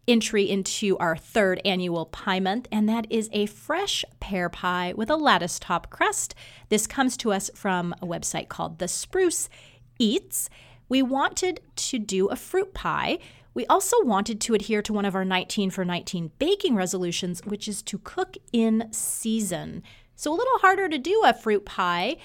entry 0.09 0.49
into 0.49 0.97
our 0.99 1.17
third 1.17 1.61
annual 1.65 2.07
pie 2.07 2.41
month, 2.41 2.67
and 2.73 2.89
that 2.89 3.07
is 3.11 3.29
a 3.33 3.47
fresh 3.47 4.05
pear 4.21 4.49
pie 4.49 4.95
with 4.97 5.11
a 5.11 5.17
lattice 5.17 5.59
top 5.59 5.91
crust. 5.91 6.35
This 6.71 6.87
comes 6.87 7.17
to 7.19 7.33
us 7.33 7.51
from 7.55 7.95
a 8.01 8.07
website 8.07 8.49
called 8.49 8.79
The 8.79 8.89
Spruce 8.89 9.51
Eats. 9.99 10.49
We 10.89 11.03
wanted 11.03 11.61
to 11.77 11.99
do 11.99 12.29
a 12.29 12.37
fruit 12.37 12.73
pie. 12.73 13.19
We 13.53 13.67
also 13.67 13.97
wanted 14.05 14.41
to 14.43 14.55
adhere 14.55 14.83
to 14.83 14.93
one 14.93 15.05
of 15.05 15.15
our 15.15 15.25
19 15.25 15.71
for 15.71 15.85
19 15.85 16.33
baking 16.39 16.75
resolutions, 16.77 17.43
which 17.45 17.67
is 17.67 17.83
to 17.83 17.99
cook 17.99 18.37
in 18.53 18.89
season. 18.93 19.83
So, 20.15 20.33
a 20.33 20.37
little 20.37 20.59
harder 20.59 20.89
to 20.89 20.99
do 20.99 21.23
a 21.25 21.33
fruit 21.33 21.65
pie 21.65 22.17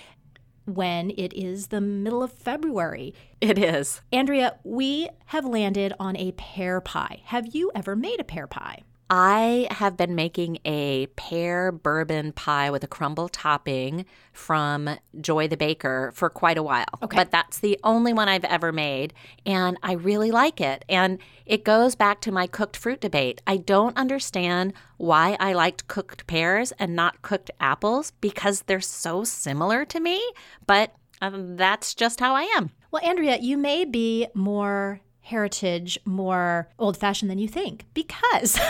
when 0.65 1.11
it 1.11 1.33
is 1.33 1.67
the 1.67 1.81
middle 1.81 2.23
of 2.23 2.31
February. 2.31 3.13
It 3.39 3.57
is. 3.57 4.01
Andrea, 4.11 4.57
we 4.63 5.09
have 5.27 5.45
landed 5.45 5.93
on 5.99 6.17
a 6.17 6.33
pear 6.33 6.81
pie. 6.81 7.21
Have 7.25 7.55
you 7.55 7.71
ever 7.73 7.95
made 7.95 8.19
a 8.19 8.23
pear 8.23 8.47
pie? 8.47 8.83
I 9.09 9.67
have 9.69 9.97
been 9.97 10.15
making 10.15 10.57
a 10.65 11.05
pear 11.15 11.71
bourbon 11.71 12.31
pie 12.31 12.71
with 12.71 12.83
a 12.83 12.87
crumble 12.87 13.29
topping 13.29 14.05
from 14.33 14.97
Joy 15.21 15.47
the 15.47 15.57
Baker 15.57 16.11
for 16.15 16.29
quite 16.29 16.57
a 16.57 16.63
while. 16.63 16.85
Okay. 17.03 17.15
But 17.15 17.29
that's 17.29 17.59
the 17.59 17.79
only 17.83 18.13
one 18.13 18.27
I've 18.27 18.43
ever 18.45 18.71
made, 18.71 19.13
and 19.45 19.77
I 19.83 19.93
really 19.93 20.31
like 20.31 20.59
it. 20.59 20.83
And 20.89 21.19
it 21.45 21.63
goes 21.63 21.95
back 21.95 22.19
to 22.21 22.31
my 22.31 22.47
cooked 22.47 22.75
fruit 22.75 22.99
debate. 22.99 23.41
I 23.45 23.57
don't 23.57 23.95
understand 23.95 24.73
why 24.97 25.37
I 25.39 25.53
liked 25.53 25.87
cooked 25.87 26.25
pears 26.25 26.73
and 26.79 26.95
not 26.95 27.21
cooked 27.21 27.51
apples 27.59 28.11
because 28.21 28.63
they're 28.63 28.81
so 28.81 29.23
similar 29.23 29.85
to 29.85 29.99
me, 29.99 30.19
but 30.65 30.95
um, 31.21 31.55
that's 31.57 31.93
just 31.93 32.19
how 32.19 32.33
I 32.33 32.43
am. 32.57 32.71
Well, 32.91 33.03
Andrea, 33.05 33.37
you 33.39 33.57
may 33.57 33.85
be 33.85 34.27
more 34.33 35.01
heritage, 35.25 35.99
more 36.05 36.69
old 36.79 36.95
fashioned 36.97 37.29
than 37.29 37.39
you 37.39 37.47
think 37.47 37.85
because. 37.93 38.59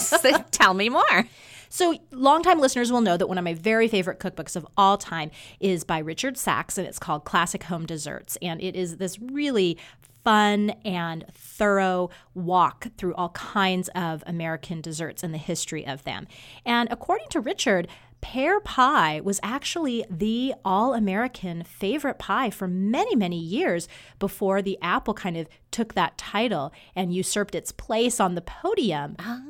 Tell 0.50 0.74
me 0.74 0.88
more. 0.88 1.28
So, 1.68 1.98
longtime 2.12 2.60
listeners 2.60 2.92
will 2.92 3.00
know 3.00 3.16
that 3.16 3.26
one 3.26 3.36
of 3.36 3.42
my 3.42 3.54
very 3.54 3.88
favorite 3.88 4.20
cookbooks 4.20 4.54
of 4.54 4.64
all 4.76 4.96
time 4.96 5.32
is 5.58 5.82
by 5.82 5.98
Richard 5.98 6.36
Sax, 6.38 6.78
and 6.78 6.86
it's 6.86 7.00
called 7.00 7.24
Classic 7.24 7.64
Home 7.64 7.84
Desserts. 7.84 8.38
And 8.40 8.62
it 8.62 8.76
is 8.76 8.98
this 8.98 9.18
really 9.18 9.76
fun 10.22 10.70
and 10.84 11.24
thorough 11.32 12.10
walk 12.34 12.86
through 12.96 13.14
all 13.14 13.28
kinds 13.30 13.88
of 13.94 14.24
American 14.26 14.80
desserts 14.80 15.22
and 15.22 15.34
the 15.34 15.38
history 15.38 15.86
of 15.86 16.04
them. 16.04 16.26
And 16.64 16.88
according 16.90 17.28
to 17.30 17.40
Richard, 17.40 17.88
pear 18.24 18.58
pie 18.58 19.20
was 19.22 19.38
actually 19.42 20.02
the 20.08 20.54
all 20.64 20.94
American 20.94 21.62
favorite 21.62 22.18
pie 22.18 22.48
for 22.48 22.66
many, 22.66 23.14
many 23.14 23.38
years 23.38 23.86
before 24.18 24.62
the 24.62 24.78
apple 24.80 25.12
kind 25.12 25.36
of 25.36 25.46
took 25.70 25.92
that 25.92 26.16
title 26.16 26.72
and 26.96 27.12
usurped 27.12 27.54
its 27.54 27.70
place 27.70 28.20
on 28.20 28.34
the 28.34 28.40
podium. 28.40 29.14
Ah. 29.18 29.42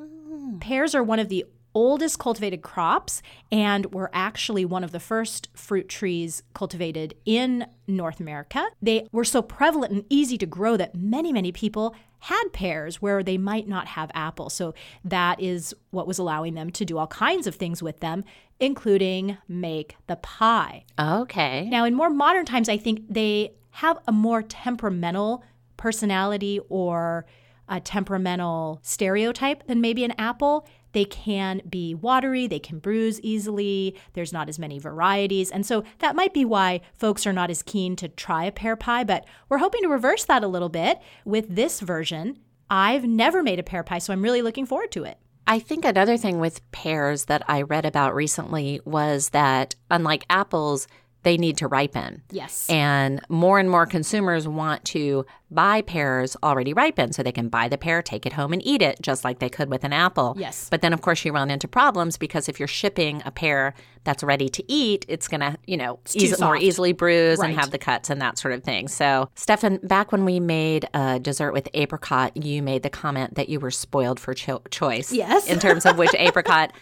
Pears 0.59 0.93
are 0.93 1.05
one 1.05 1.21
of 1.21 1.29
the 1.29 1.45
oldest 1.73 2.19
cultivated 2.19 2.63
crops 2.63 3.23
and 3.53 3.95
were 3.95 4.11
actually 4.13 4.65
one 4.65 4.83
of 4.83 4.91
the 4.91 4.99
first 4.99 5.49
fruit 5.55 5.89
trees 5.89 6.43
cultivated 6.53 7.15
in 7.25 7.67
North 7.87 8.19
America. 8.19 8.67
They 8.83 9.07
were 9.13 9.25
so 9.25 9.41
prevalent 9.41 9.93
and 9.93 10.05
easy 10.11 10.37
to 10.39 10.47
grow 10.47 10.77
that 10.77 10.97
many, 10.97 11.33
many 11.33 11.53
people 11.53 11.95
had 12.25 12.45
pears 12.55 13.03
where 13.03 13.23
they 13.23 13.37
might 13.37 13.69
not 13.69 13.87
have 13.87 14.11
apples. 14.15 14.55
So 14.55 14.73
that 15.05 15.39
is 15.43 15.75
what 15.91 16.07
was 16.07 16.19
allowing 16.19 16.55
them 16.55 16.71
to 16.71 16.85
do 16.87 16.97
all 16.97 17.07
kinds 17.07 17.47
of 17.47 17.55
things 17.55 17.83
with 17.83 18.01
them, 18.01 18.25
including 18.59 19.37
make 19.47 19.97
the 20.07 20.17
pie. 20.17 20.87
Okay. 20.99 21.69
Now, 21.69 21.85
in 21.85 21.93
more 21.93 22.09
modern 22.09 22.47
times, 22.47 22.71
I 22.71 22.79
think 22.79 23.03
they 23.11 23.53
have 23.73 23.99
a 24.09 24.13
more 24.13 24.41
temperamental 24.41 25.45
personality 25.77 26.61
or 26.71 27.27
a 27.69 27.79
temperamental 27.79 28.81
stereotype 28.83 29.67
than 29.67 29.83
maybe 29.83 30.03
an 30.03 30.15
apple. 30.17 30.67
They 30.95 31.05
can 31.05 31.61
be 31.69 31.95
watery, 31.95 32.47
they 32.47 32.59
can 32.59 32.79
bruise 32.79 33.21
easily, 33.21 33.95
there's 34.15 34.33
not 34.33 34.49
as 34.49 34.59
many 34.59 34.79
varieties. 34.79 35.51
And 35.51 35.67
so 35.67 35.85
that 35.99 36.17
might 36.17 36.33
be 36.33 36.45
why 36.45 36.81
folks 36.97 37.27
are 37.27 37.33
not 37.33 37.51
as 37.51 37.63
keen 37.63 37.97
to 37.97 38.09
try 38.09 38.45
a 38.45 38.53
pear 38.53 38.77
pie, 38.77 39.05
but 39.05 39.27
we're 39.49 39.59
hoping 39.59 39.83
to 39.83 39.89
reverse 39.89 40.25
that 40.25 40.43
a 40.43 40.49
little 40.49 40.71
bit 40.71 41.01
with 41.27 41.55
this 41.55 41.81
version. 41.81 42.39
I've 42.71 43.05
never 43.05 43.43
made 43.43 43.59
a 43.59 43.65
pear 43.65 43.83
pie, 43.83 43.99
so 43.99 44.13
I'm 44.13 44.23
really 44.23 44.41
looking 44.41 44.67
forward 44.67 44.91
to 44.93 45.05
it. 45.05 45.19
I 45.47 45.59
think 45.59 45.85
another 45.85 46.17
thing 46.17 46.41
with 46.41 46.71
pears 46.73 47.27
that 47.27 47.43
I 47.47 47.63
read 47.63 47.85
about 47.85 48.15
recently 48.15 48.81
was 48.87 49.31
that 49.31 49.75
unlike 49.91 50.25
apples, 50.31 50.89
they 51.25 51.37
need 51.37 51.57
to 51.59 51.67
ripen. 51.69 52.23
Yes. 52.31 52.69
And 52.71 53.21
more 53.29 53.59
and 53.59 53.69
more 53.71 53.87
consumers 53.87 54.47
want 54.47 54.85
to 54.87 55.27
buy 55.51 55.83
pears 55.83 56.37
already 56.43 56.73
ripened 56.73 57.15
so 57.15 57.23
they 57.23 57.33
can 57.33 57.49
buy 57.49 57.69
the 57.69 57.79
pear, 57.79 58.03
take 58.03 58.27
it 58.27 58.33
home, 58.33 58.53
and 58.53 58.65
eat 58.67 58.83
it 58.83 59.01
just 59.01 59.25
like 59.25 59.39
they 59.39 59.49
could 59.49 59.71
with 59.71 59.85
an 59.85 59.93
apple. 59.93 60.35
Yes. 60.39 60.69
But 60.71 60.83
then, 60.83 60.93
of 60.93 61.01
course, 61.01 61.25
you 61.25 61.33
run 61.33 61.51
into 61.51 61.69
problems 61.69 62.17
because 62.17 62.49
if 62.49 62.59
you're 62.59 62.67
shipping 62.69 63.23
a 63.25 63.31
pear 63.31 63.75
that's 64.05 64.23
ready 64.23 64.49
to 64.49 64.65
eat, 64.73 65.05
it's 65.09 65.29
going 65.29 65.41
to, 65.41 65.57
you 65.67 65.77
know, 65.77 66.01
too 66.05 66.19
eas- 66.19 66.41
more 66.41 66.57
easily 66.57 66.93
bruise 66.93 67.39
Right. 67.39 67.51
and 67.51 67.59
have 67.59 67.71
the 67.71 67.79
cuts 67.79 68.11
and 68.11 68.21
that 68.21 68.37
sort 68.37 68.53
of 68.55 68.63
thing. 68.65 68.89
So, 68.89 69.29
Stefan, 69.35 69.79
back 69.83 70.13
when 70.13 70.25
we 70.25 70.41
made 70.41 70.89
a 70.93 71.19
dessert 71.21 71.53
with 71.53 71.69
apricot, 71.75 72.37
you 72.37 72.63
made 72.63 72.83
the 72.83 72.91
comment 72.91 73.37
that 73.37 73.49
you 73.49 73.61
were 73.61 73.71
spoiled 73.71 74.19
for 74.21 74.35
cho- 74.35 74.63
choice. 74.71 75.13
Yes. 75.13 75.47
In 75.49 75.59
terms 75.61 75.87
of 75.87 75.97
which 75.99 76.15
apricot. 76.19 76.73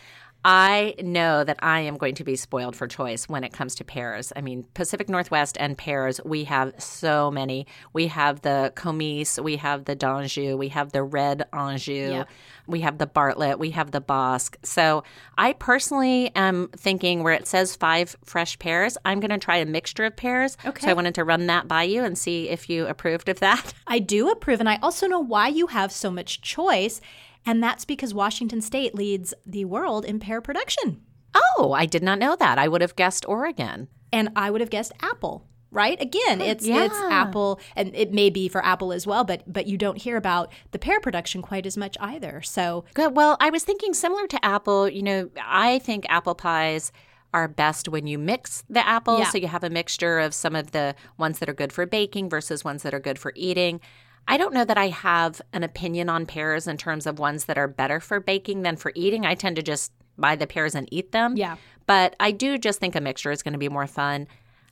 I 0.44 0.94
know 1.00 1.44
that 1.44 1.58
I 1.60 1.80
am 1.80 1.96
going 1.96 2.16
to 2.16 2.24
be 2.24 2.34
spoiled 2.34 2.74
for 2.74 2.88
choice 2.88 3.28
when 3.28 3.44
it 3.44 3.52
comes 3.52 3.76
to 3.76 3.84
pears. 3.84 4.32
I 4.34 4.40
mean, 4.40 4.66
Pacific 4.74 5.08
Northwest 5.08 5.56
and 5.60 5.78
pears, 5.78 6.20
we 6.24 6.44
have 6.44 6.74
so 6.82 7.30
many. 7.30 7.66
We 7.92 8.08
have 8.08 8.42
the 8.42 8.72
Comice, 8.74 9.38
we 9.38 9.56
have 9.58 9.84
the 9.84 9.94
d'Anjou, 9.94 10.56
we 10.56 10.68
have 10.68 10.90
the 10.90 11.04
red 11.04 11.44
Anjou, 11.52 12.24
we 12.66 12.80
have 12.80 12.98
the 12.98 13.06
Bartlett, 13.06 13.60
we 13.60 13.70
have 13.70 13.92
the 13.92 14.00
Bosc. 14.00 14.56
So 14.64 15.04
I 15.38 15.52
personally 15.52 16.32
am 16.34 16.68
thinking 16.76 17.22
where 17.22 17.34
it 17.34 17.46
says 17.46 17.76
five 17.76 18.16
fresh 18.24 18.58
pears, 18.58 18.98
I'm 19.04 19.20
going 19.20 19.30
to 19.30 19.38
try 19.38 19.58
a 19.58 19.66
mixture 19.66 20.04
of 20.04 20.16
pears. 20.16 20.56
Okay. 20.64 20.86
So 20.86 20.90
I 20.90 20.94
wanted 20.94 21.14
to 21.16 21.24
run 21.24 21.46
that 21.46 21.68
by 21.68 21.84
you 21.84 22.02
and 22.02 22.18
see 22.18 22.48
if 22.48 22.68
you 22.68 22.86
approved 22.86 23.28
of 23.28 23.38
that. 23.40 23.74
I 23.86 24.00
do 24.00 24.28
approve, 24.28 24.58
and 24.58 24.68
I 24.68 24.78
also 24.82 25.06
know 25.06 25.20
why 25.20 25.48
you 25.48 25.68
have 25.68 25.92
so 25.92 26.10
much 26.10 26.40
choice, 26.42 27.00
and 27.44 27.62
that's 27.62 27.84
because 27.84 28.14
Washington 28.14 28.60
State 28.60 28.94
leads 28.94 29.34
the 29.44 29.64
world 29.64 30.04
in 30.04 30.18
pear 30.18 30.40
production. 30.40 31.02
Oh, 31.34 31.72
I 31.72 31.86
did 31.86 32.02
not 32.02 32.18
know 32.18 32.36
that. 32.36 32.58
I 32.58 32.68
would 32.68 32.82
have 32.82 32.96
guessed 32.96 33.26
Oregon. 33.26 33.88
And 34.12 34.30
I 34.36 34.50
would 34.50 34.60
have 34.60 34.70
guessed 34.70 34.92
apple. 35.00 35.48
Right? 35.70 35.98
Again, 36.02 36.42
oh, 36.42 36.44
it's 36.44 36.66
it's 36.66 36.94
apple 36.94 37.58
and 37.74 37.96
it 37.96 38.12
may 38.12 38.28
be 38.28 38.46
for 38.46 38.62
apple 38.62 38.92
as 38.92 39.06
well, 39.06 39.24
but 39.24 39.50
but 39.50 39.66
you 39.66 39.78
don't 39.78 39.96
hear 39.96 40.18
about 40.18 40.52
the 40.70 40.78
pear 40.78 41.00
production 41.00 41.40
quite 41.40 41.64
as 41.64 41.78
much 41.78 41.96
either. 41.98 42.42
So 42.42 42.84
Good. 42.92 43.16
Well, 43.16 43.38
I 43.40 43.48
was 43.48 43.64
thinking 43.64 43.94
similar 43.94 44.26
to 44.26 44.44
apple. 44.44 44.86
You 44.86 45.02
know, 45.02 45.30
I 45.42 45.78
think 45.78 46.04
apple 46.10 46.34
pies 46.34 46.92
are 47.32 47.48
best 47.48 47.88
when 47.88 48.06
you 48.06 48.18
mix 48.18 48.64
the 48.68 48.86
apples. 48.86 49.20
Yeah. 49.20 49.30
So 49.30 49.38
you 49.38 49.48
have 49.48 49.64
a 49.64 49.70
mixture 49.70 50.18
of 50.18 50.34
some 50.34 50.54
of 50.54 50.72
the 50.72 50.94
ones 51.16 51.38
that 51.38 51.48
are 51.48 51.54
good 51.54 51.72
for 51.72 51.86
baking 51.86 52.28
versus 52.28 52.64
ones 52.64 52.82
that 52.82 52.92
are 52.92 53.00
good 53.00 53.18
for 53.18 53.32
eating. 53.34 53.80
I 54.28 54.36
don't 54.36 54.54
know 54.54 54.64
that 54.64 54.78
I 54.78 54.88
have 54.88 55.42
an 55.52 55.62
opinion 55.62 56.08
on 56.08 56.26
pears 56.26 56.66
in 56.66 56.76
terms 56.76 57.06
of 57.06 57.18
ones 57.18 57.46
that 57.46 57.58
are 57.58 57.68
better 57.68 58.00
for 58.00 58.20
baking 58.20 58.62
than 58.62 58.76
for 58.76 58.92
eating. 58.94 59.26
I 59.26 59.34
tend 59.34 59.56
to 59.56 59.62
just 59.62 59.92
buy 60.16 60.36
the 60.36 60.46
pears 60.46 60.74
and 60.74 60.88
eat 60.90 61.12
them. 61.12 61.36
Yeah. 61.36 61.56
But 61.86 62.16
I 62.20 62.30
do 62.30 62.58
just 62.58 62.80
think 62.80 62.94
a 62.94 63.00
mixture 63.00 63.30
is 63.30 63.42
going 63.42 63.52
to 63.52 63.58
be 63.58 63.68
more 63.68 63.86
fun. 63.86 64.28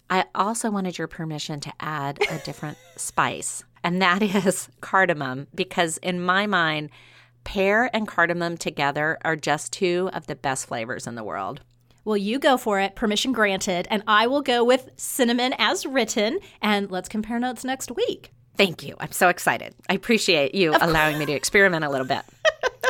I 0.08 0.24
also 0.34 0.70
wanted 0.70 0.98
your 0.98 1.08
permission 1.08 1.60
to 1.60 1.72
add 1.80 2.18
a 2.30 2.38
different 2.38 2.78
spice, 2.96 3.62
and 3.84 4.02
that 4.02 4.22
is 4.22 4.68
cardamom, 4.80 5.46
because 5.54 5.98
in 5.98 6.20
my 6.20 6.46
mind, 6.46 6.90
pear 7.44 7.90
and 7.94 8.08
cardamom 8.08 8.56
together 8.56 9.18
are 9.22 9.36
just 9.36 9.72
two 9.72 10.10
of 10.12 10.26
the 10.26 10.34
best 10.34 10.66
flavors 10.66 11.06
in 11.06 11.14
the 11.14 11.24
world. 11.24 11.60
Well, 12.04 12.16
you 12.16 12.38
go 12.38 12.56
for 12.56 12.80
it, 12.80 12.96
permission 12.96 13.32
granted, 13.32 13.86
and 13.90 14.02
I 14.06 14.26
will 14.26 14.42
go 14.42 14.64
with 14.64 14.90
cinnamon 14.96 15.54
as 15.58 15.86
written, 15.86 16.38
and 16.60 16.90
let's 16.90 17.08
compare 17.08 17.38
notes 17.38 17.62
next 17.62 17.90
week. 17.92 18.32
Thank 18.61 18.83
you. 18.83 18.94
I'm 19.01 19.11
so 19.11 19.31
excited. 19.31 19.75
I 19.88 19.94
appreciate 19.94 20.55
you 20.55 20.77
allowing 20.79 21.18
me 21.18 21.25
to 21.25 21.33
experiment 21.33 21.83
a 21.83 21.88
little 21.88 22.07
bit. 22.07 22.20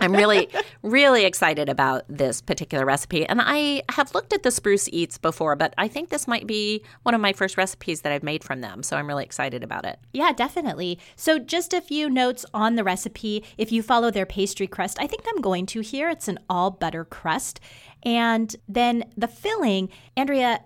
I'm 0.00 0.12
really, 0.12 0.48
really 0.82 1.24
excited 1.24 1.68
about 1.68 2.02
this 2.08 2.40
particular 2.40 2.84
recipe. 2.84 3.24
And 3.24 3.40
I 3.40 3.84
have 3.92 4.12
looked 4.12 4.32
at 4.32 4.42
the 4.42 4.50
Spruce 4.50 4.88
Eats 4.88 5.16
before, 5.16 5.54
but 5.54 5.72
I 5.78 5.86
think 5.86 6.08
this 6.08 6.26
might 6.26 6.48
be 6.48 6.82
one 7.04 7.14
of 7.14 7.20
my 7.20 7.32
first 7.32 7.56
recipes 7.56 8.00
that 8.00 8.10
I've 8.10 8.24
made 8.24 8.42
from 8.42 8.62
them. 8.62 8.82
So 8.82 8.96
I'm 8.96 9.06
really 9.06 9.22
excited 9.22 9.62
about 9.62 9.84
it. 9.84 10.00
Yeah, 10.12 10.32
definitely. 10.32 10.98
So, 11.14 11.38
just 11.38 11.72
a 11.72 11.80
few 11.80 12.10
notes 12.10 12.44
on 12.52 12.74
the 12.74 12.82
recipe. 12.82 13.44
If 13.56 13.70
you 13.70 13.80
follow 13.80 14.10
their 14.10 14.26
pastry 14.26 14.66
crust, 14.66 14.98
I 15.00 15.06
think 15.06 15.24
I'm 15.28 15.40
going 15.40 15.66
to 15.66 15.82
here. 15.82 16.10
It's 16.10 16.26
an 16.26 16.40
all 16.50 16.72
butter 16.72 17.04
crust. 17.04 17.60
And 18.02 18.56
then 18.68 19.04
the 19.16 19.28
filling, 19.28 19.88
Andrea, 20.16 20.64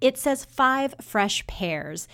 it 0.00 0.18
says 0.18 0.44
five 0.44 0.96
fresh 1.00 1.46
pears. 1.46 2.08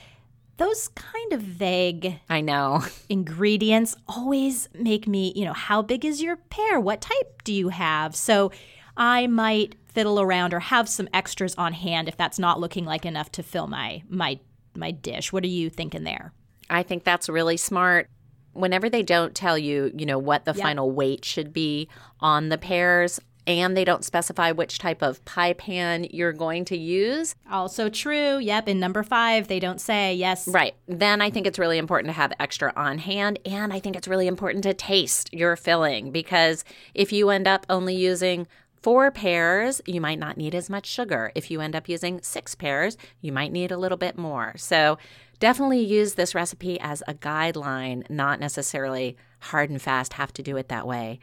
Those 0.59 0.89
kind 0.89 1.33
of 1.33 1.41
vague 1.41 2.21
I 2.29 2.41
know. 2.41 2.83
ingredients 3.09 3.97
always 4.07 4.69
make 4.75 5.07
me, 5.09 5.33
you 5.35 5.45
know, 5.45 5.53
how 5.53 5.83
big 5.83 6.05
is 6.05 6.21
your 6.23 6.37
pear? 6.37 6.79
What 6.79 7.01
type 7.01 7.43
do 7.45 7.53
you 7.53 7.71
have? 7.71 8.15
So 8.15 8.53
I 8.97 9.27
might 9.29 9.77
fiddle 9.87 10.21
around 10.21 10.53
or 10.53 10.61
have 10.61 10.89
some 10.89 11.09
extras 11.15 11.55
on 11.57 11.73
hand 11.73 12.09
if 12.09 12.17
that's 12.17 12.39
not 12.39 12.61
looking 12.61 12.85
like 12.85 13.07
enough 13.07 13.33
to 13.33 13.43
fill 13.43 13.67
my 13.67 14.03
my 14.09 14.39
my 14.75 14.91
dish. 14.91 15.33
What 15.33 15.43
are 15.45 15.49
you 15.49 15.71
thinking 15.71 16.05
there? 16.05 16.33
I 16.71 16.83
think 16.83 17.05
that's 17.05 17.29
really 17.29 17.57
smart. 17.57 18.09
Whenever 18.53 18.91
they 18.91 19.03
don't 19.03 19.35
tell 19.35 19.57
you, 19.57 19.93
you 19.97 20.07
know, 20.07 20.19
what 20.19 20.45
the 20.45 20.55
Yeah. 20.55 20.65
final 20.65 20.91
weight 20.91 21.25
should 21.25 21.53
be 21.53 21.89
on 22.21 22.49
the 22.49 22.59
pears, 22.59 23.21
and 23.49 23.75
they 23.75 23.85
don't 23.85 24.05
specify 24.05 24.53
which 24.53 24.79
type 24.79 25.03
of 25.03 25.25
pie 25.25 25.55
pan 25.55 26.07
you're 26.11 26.35
going 26.35 26.67
to 26.67 26.77
use, 26.77 27.35
Also 27.51 27.89
true. 27.89 28.39
Yep. 28.39 28.69
In 28.69 28.79
number 28.79 29.03
five, 29.03 29.49
they 29.49 29.59
don't 29.59 29.81
say 29.81 30.15
yes. 30.15 30.47
Right. 30.47 30.75
Then 30.87 31.23
I 31.23 31.31
think 31.31 31.47
it's 31.47 31.59
really 31.59 31.79
important 31.79 32.09
to 32.11 32.13
have 32.13 32.33
extra 32.39 32.75
on 32.77 32.99
hand. 32.99 33.39
And 33.47 33.73
I 33.73 33.81
think 33.81 33.97
it's 33.97 34.07
really 34.07 34.27
important 34.27 34.65
to 34.65 34.75
taste 34.75 35.33
your 35.33 35.57
filling 35.57 36.13
because 36.13 36.63
if 36.95 37.11
you 37.11 37.31
end 37.31 37.49
up 37.49 37.65
only 37.71 37.97
using 37.97 38.47
four 38.83 39.11
pears, 39.11 39.81
you 39.87 40.01
might 40.01 40.19
not 40.19 40.37
need 40.37 40.55
as 40.55 40.69
much 40.69 40.87
sugar. 40.87 41.33
If 41.35 41.51
you 41.51 41.63
end 41.63 41.75
up 41.75 41.89
using 41.89 42.21
six 42.23 42.55
pears, 42.55 42.99
you 43.23 43.33
might 43.33 43.51
need 43.51 43.73
a 43.73 43.79
little 43.79 43.99
bit 43.99 44.19
more. 44.19 44.53
So 44.59 44.99
definitely 45.41 45.81
use 45.81 46.15
this 46.15 46.35
recipe 46.35 46.79
as 46.81 47.03
a 47.09 47.15
guideline, 47.15 48.09
not 48.11 48.41
necessarily 48.41 49.17
hard 49.41 49.71
and 49.71 49.81
fast, 49.81 50.13
have 50.15 50.35
to 50.35 50.43
do 50.43 50.59
it 50.59 50.69
that 50.69 50.87
way. 50.87 51.19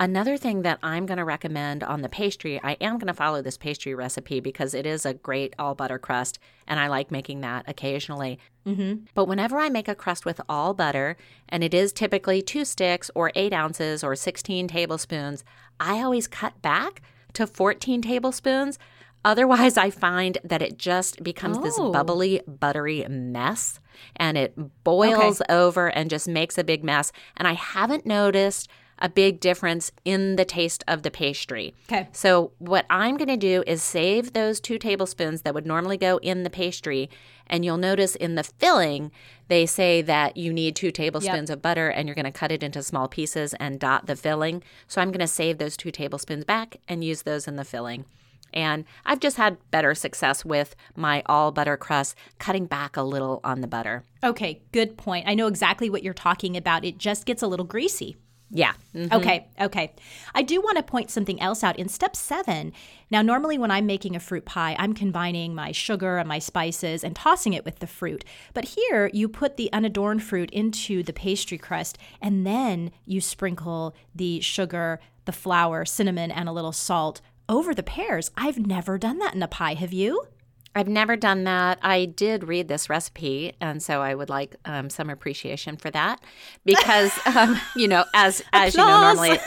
Another 0.00 0.36
thing 0.36 0.62
that 0.62 0.78
I'm 0.80 1.06
going 1.06 1.18
to 1.18 1.24
recommend 1.24 1.82
on 1.82 2.02
the 2.02 2.08
pastry, 2.08 2.60
I 2.62 2.72
am 2.74 2.98
going 2.98 3.08
to 3.08 3.14
follow 3.14 3.42
this 3.42 3.58
pastry 3.58 3.96
recipe 3.96 4.38
because 4.38 4.72
it 4.72 4.86
is 4.86 5.04
a 5.04 5.14
great 5.14 5.54
all 5.58 5.74
butter 5.74 5.98
crust, 5.98 6.38
and 6.68 6.78
I 6.78 6.86
like 6.86 7.10
making 7.10 7.40
that 7.40 7.64
occasionally. 7.66 8.38
Mm-hmm. 8.64 9.06
But 9.14 9.26
whenever 9.26 9.58
I 9.58 9.68
make 9.70 9.88
a 9.88 9.96
crust 9.96 10.24
with 10.24 10.40
all 10.48 10.72
butter, 10.72 11.16
and 11.48 11.64
it 11.64 11.74
is 11.74 11.92
typically 11.92 12.42
two 12.42 12.64
sticks 12.64 13.10
or 13.16 13.32
eight 13.34 13.52
ounces 13.52 14.04
or 14.04 14.14
16 14.14 14.68
tablespoons, 14.68 15.42
I 15.80 16.00
always 16.00 16.28
cut 16.28 16.62
back 16.62 17.02
to 17.32 17.44
14 17.44 18.00
tablespoons. 18.00 18.78
Otherwise, 19.24 19.76
I 19.76 19.90
find 19.90 20.38
that 20.44 20.62
it 20.62 20.78
just 20.78 21.24
becomes 21.24 21.58
this 21.58 21.76
Oh. 21.76 21.90
bubbly, 21.90 22.40
buttery 22.46 23.04
mess 23.08 23.80
and 24.14 24.38
it 24.38 24.54
boils 24.84 25.42
over 25.48 25.88
and 25.88 26.08
just 26.08 26.28
makes 26.28 26.56
a 26.56 26.62
big 26.62 26.84
mess. 26.84 27.10
And 27.36 27.48
I 27.48 27.54
haven't 27.54 28.06
noticed 28.06 28.68
a 28.98 29.08
big 29.08 29.40
difference 29.40 29.92
in 30.04 30.36
the 30.36 30.44
taste 30.44 30.84
of 30.88 31.02
the 31.02 31.10
pastry. 31.10 31.74
Okay. 31.90 32.08
So, 32.12 32.52
what 32.58 32.86
I'm 32.90 33.16
going 33.16 33.28
to 33.28 33.36
do 33.36 33.62
is 33.66 33.82
save 33.82 34.32
those 34.32 34.60
two 34.60 34.78
tablespoons 34.78 35.42
that 35.42 35.54
would 35.54 35.66
normally 35.66 35.96
go 35.96 36.18
in 36.18 36.42
the 36.42 36.50
pastry. 36.50 37.08
And 37.46 37.64
you'll 37.64 37.78
notice 37.78 38.14
in 38.14 38.34
the 38.34 38.44
filling, 38.44 39.10
they 39.48 39.64
say 39.64 40.02
that 40.02 40.36
you 40.36 40.52
need 40.52 40.76
two 40.76 40.90
tablespoons 40.90 41.48
of 41.48 41.62
butter 41.62 41.88
and 41.88 42.06
you're 42.06 42.14
going 42.14 42.26
to 42.26 42.30
cut 42.30 42.52
it 42.52 42.62
into 42.62 42.82
small 42.82 43.08
pieces 43.08 43.54
and 43.54 43.80
dot 43.80 44.06
the 44.06 44.16
filling. 44.16 44.62
So, 44.86 45.00
I'm 45.00 45.10
going 45.10 45.20
to 45.20 45.26
save 45.26 45.58
those 45.58 45.76
two 45.76 45.90
tablespoons 45.90 46.44
back 46.44 46.76
and 46.88 47.04
use 47.04 47.22
those 47.22 47.48
in 47.48 47.56
the 47.56 47.64
filling. 47.64 48.04
And 48.52 48.84
I've 49.04 49.20
just 49.20 49.36
had 49.36 49.58
better 49.70 49.94
success 49.94 50.44
with 50.44 50.74
my 50.96 51.22
all 51.26 51.52
butter 51.52 51.76
crust, 51.76 52.14
cutting 52.38 52.66
back 52.66 52.96
a 52.96 53.02
little 53.02 53.40
on 53.44 53.60
the 53.60 53.66
butter. 53.66 54.04
Okay, 54.24 54.62
good 54.72 54.96
point. 54.96 55.28
I 55.28 55.34
know 55.34 55.46
exactly 55.46 55.90
what 55.90 56.02
you're 56.02 56.14
talking 56.14 56.56
about. 56.56 56.84
It 56.84 56.98
just 56.98 57.26
gets 57.26 57.42
a 57.42 57.46
little 57.46 57.66
greasy. 57.66 58.16
Yeah. 58.50 58.72
Mm-hmm. 58.94 59.14
Okay, 59.14 59.46
okay. 59.60 59.92
I 60.34 60.42
do 60.42 60.60
want 60.60 60.78
to 60.78 60.82
point 60.82 61.10
something 61.10 61.40
else 61.40 61.62
out 61.62 61.78
in 61.78 61.88
step 61.88 62.16
seven. 62.16 62.72
Now, 63.10 63.20
normally 63.20 63.58
when 63.58 63.70
I'm 63.70 63.86
making 63.86 64.16
a 64.16 64.20
fruit 64.20 64.46
pie, 64.46 64.74
I'm 64.78 64.94
combining 64.94 65.54
my 65.54 65.72
sugar 65.72 66.16
and 66.16 66.28
my 66.28 66.38
spices 66.38 67.04
and 67.04 67.14
tossing 67.14 67.52
it 67.52 67.64
with 67.64 67.80
the 67.80 67.86
fruit. 67.86 68.24
But 68.54 68.76
here, 68.76 69.10
you 69.12 69.28
put 69.28 69.56
the 69.56 69.72
unadorned 69.72 70.22
fruit 70.22 70.50
into 70.50 71.02
the 71.02 71.12
pastry 71.12 71.58
crust 71.58 71.98
and 72.22 72.46
then 72.46 72.90
you 73.04 73.20
sprinkle 73.20 73.94
the 74.14 74.40
sugar, 74.40 75.00
the 75.26 75.32
flour, 75.32 75.84
cinnamon, 75.84 76.30
and 76.30 76.48
a 76.48 76.52
little 76.52 76.72
salt 76.72 77.20
over 77.50 77.74
the 77.74 77.82
pears. 77.82 78.30
I've 78.36 78.58
never 78.58 78.98
done 78.98 79.18
that 79.18 79.34
in 79.34 79.42
a 79.42 79.48
pie. 79.48 79.74
Have 79.74 79.92
you? 79.92 80.26
I've 80.74 80.88
never 80.88 81.16
done 81.16 81.44
that. 81.44 81.78
I 81.82 82.04
did 82.04 82.44
read 82.44 82.68
this 82.68 82.88
recipe, 82.88 83.54
and 83.60 83.82
so 83.82 84.00
I 84.00 84.14
would 84.14 84.28
like 84.28 84.56
um, 84.64 84.90
some 84.90 85.10
appreciation 85.10 85.76
for 85.76 85.90
that 85.90 86.20
because, 86.64 87.12
um, 87.26 87.60
you 87.74 87.88
know, 87.88 88.04
as 88.14 88.42
as 88.52 88.74
you 88.74 88.80
know, 88.80 89.00
normally 89.00 89.38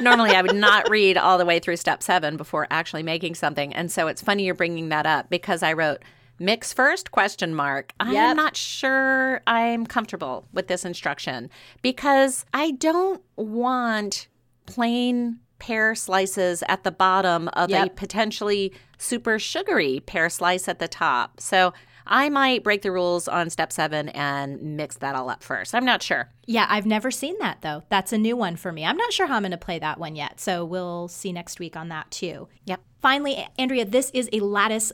normally 0.00 0.30
I 0.30 0.42
would 0.42 0.54
not 0.54 0.88
read 0.88 1.16
all 1.16 1.38
the 1.38 1.46
way 1.46 1.58
through 1.58 1.76
step 1.76 2.02
seven 2.02 2.36
before 2.36 2.66
actually 2.70 3.02
making 3.02 3.34
something, 3.34 3.74
and 3.74 3.90
so 3.90 4.06
it's 4.06 4.22
funny 4.22 4.44
you're 4.44 4.54
bringing 4.54 4.90
that 4.90 5.06
up 5.06 5.30
because 5.30 5.62
I 5.62 5.72
wrote 5.72 6.02
mix 6.40 6.72
first 6.72 7.10
question 7.10 7.52
mark 7.52 7.92
i'm 7.98 8.12
yep. 8.12 8.36
not 8.36 8.56
sure 8.56 9.40
i'm 9.48 9.84
comfortable 9.84 10.44
with 10.52 10.68
this 10.68 10.84
instruction 10.84 11.50
because 11.82 12.46
i 12.54 12.70
don't 12.70 13.20
want 13.34 14.28
plain 14.66 15.40
pear 15.58 15.94
slices 15.94 16.62
at 16.68 16.84
the 16.84 16.90
bottom 16.90 17.48
of 17.48 17.70
yep. 17.70 17.86
a 17.86 17.90
potentially 17.90 18.72
super 18.98 19.38
sugary 19.38 20.00
pear 20.00 20.28
slice 20.28 20.68
at 20.68 20.78
the 20.78 20.88
top. 20.88 21.40
So 21.40 21.72
I 22.06 22.30
might 22.30 22.64
break 22.64 22.82
the 22.82 22.90
rules 22.90 23.28
on 23.28 23.50
step 23.50 23.72
seven 23.72 24.08
and 24.10 24.76
mix 24.76 24.96
that 24.96 25.14
all 25.14 25.28
up 25.28 25.42
first. 25.42 25.74
I'm 25.74 25.84
not 25.84 26.02
sure. 26.02 26.30
Yeah, 26.46 26.66
I've 26.68 26.86
never 26.86 27.10
seen 27.10 27.36
that 27.40 27.60
though. 27.60 27.82
That's 27.90 28.12
a 28.12 28.18
new 28.18 28.36
one 28.36 28.56
for 28.56 28.72
me. 28.72 28.84
I'm 28.84 28.96
not 28.96 29.12
sure 29.12 29.26
how 29.26 29.36
I'm 29.36 29.42
going 29.42 29.50
to 29.52 29.58
play 29.58 29.78
that 29.78 30.00
one 30.00 30.16
yet. 30.16 30.40
So 30.40 30.64
we'll 30.64 31.08
see 31.08 31.32
next 31.32 31.60
week 31.60 31.76
on 31.76 31.88
that 31.88 32.10
too. 32.10 32.48
Yep. 32.64 32.80
Finally, 33.02 33.46
Andrea, 33.58 33.84
this 33.84 34.10
is 34.14 34.28
a 34.32 34.40
lattice 34.40 34.92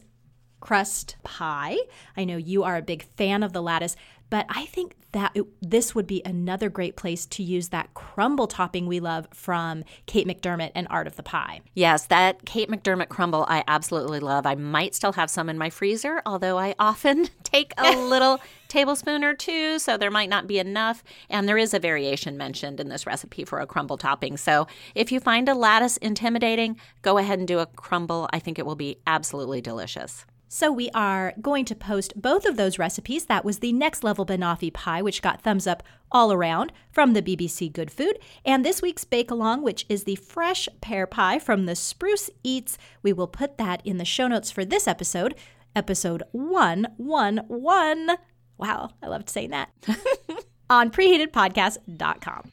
crust 0.60 1.16
pie. 1.22 1.76
I 2.16 2.24
know 2.24 2.36
you 2.36 2.64
are 2.64 2.76
a 2.76 2.82
big 2.82 3.04
fan 3.16 3.42
of 3.42 3.52
the 3.52 3.62
lattice, 3.62 3.96
but 4.34 4.46
I 4.48 4.66
think 4.66 4.96
that 5.12 5.30
it, 5.36 5.44
this 5.62 5.94
would 5.94 6.08
be 6.08 6.20
another 6.24 6.68
great 6.68 6.96
place 6.96 7.24
to 7.24 7.44
use 7.44 7.68
that 7.68 7.94
crumble 7.94 8.48
topping 8.48 8.88
we 8.88 8.98
love 8.98 9.28
from 9.32 9.84
Kate 10.06 10.26
McDermott 10.26 10.72
and 10.74 10.88
Art 10.90 11.06
of 11.06 11.14
the 11.14 11.22
Pie. 11.22 11.60
Yes, 11.74 12.06
that 12.06 12.44
Kate 12.44 12.68
McDermott 12.68 13.10
crumble 13.10 13.46
I 13.48 13.62
absolutely 13.68 14.18
love. 14.18 14.44
I 14.44 14.56
might 14.56 14.92
still 14.96 15.12
have 15.12 15.30
some 15.30 15.48
in 15.48 15.56
my 15.56 15.70
freezer, 15.70 16.20
although 16.26 16.58
I 16.58 16.74
often 16.80 17.28
take 17.44 17.74
a 17.78 17.96
little 17.96 18.40
tablespoon 18.66 19.22
or 19.22 19.34
two, 19.34 19.78
so 19.78 19.96
there 19.96 20.10
might 20.10 20.30
not 20.30 20.48
be 20.48 20.58
enough. 20.58 21.04
And 21.30 21.48
there 21.48 21.56
is 21.56 21.72
a 21.72 21.78
variation 21.78 22.36
mentioned 22.36 22.80
in 22.80 22.88
this 22.88 23.06
recipe 23.06 23.44
for 23.44 23.60
a 23.60 23.68
crumble 23.68 23.98
topping. 23.98 24.36
So 24.36 24.66
if 24.96 25.12
you 25.12 25.20
find 25.20 25.48
a 25.48 25.54
lattice 25.54 25.96
intimidating, 25.98 26.76
go 27.02 27.18
ahead 27.18 27.38
and 27.38 27.46
do 27.46 27.60
a 27.60 27.66
crumble. 27.66 28.28
I 28.32 28.40
think 28.40 28.58
it 28.58 28.66
will 28.66 28.74
be 28.74 28.98
absolutely 29.06 29.60
delicious. 29.60 30.26
So 30.54 30.70
we 30.70 30.88
are 30.94 31.34
going 31.42 31.64
to 31.64 31.74
post 31.74 32.12
both 32.14 32.44
of 32.44 32.56
those 32.56 32.78
recipes. 32.78 33.24
That 33.26 33.44
was 33.44 33.58
the 33.58 33.72
next 33.72 34.04
level 34.04 34.24
banoffee 34.24 34.72
pie, 34.72 35.02
which 35.02 35.20
got 35.20 35.42
thumbs 35.42 35.66
up 35.66 35.82
all 36.12 36.32
around 36.32 36.72
from 36.92 37.12
the 37.12 37.22
BBC 37.22 37.72
Good 37.72 37.90
Food, 37.90 38.20
and 38.44 38.64
this 38.64 38.80
week's 38.80 39.02
bake 39.02 39.32
along, 39.32 39.64
which 39.64 39.84
is 39.88 40.04
the 40.04 40.14
fresh 40.14 40.68
pear 40.80 41.08
pie 41.08 41.40
from 41.40 41.66
the 41.66 41.74
Spruce 41.74 42.30
Eats. 42.44 42.78
We 43.02 43.12
will 43.12 43.26
put 43.26 43.58
that 43.58 43.84
in 43.84 43.98
the 43.98 44.04
show 44.04 44.28
notes 44.28 44.52
for 44.52 44.64
this 44.64 44.86
episode, 44.86 45.34
episode 45.74 46.22
one 46.30 46.86
one 46.98 47.38
one. 47.48 48.10
Wow, 48.56 48.90
I 49.02 49.08
loved 49.08 49.28
saying 49.28 49.50
that. 49.50 49.72
on 50.70 50.92
preheatedpodcast.com. 50.92 52.52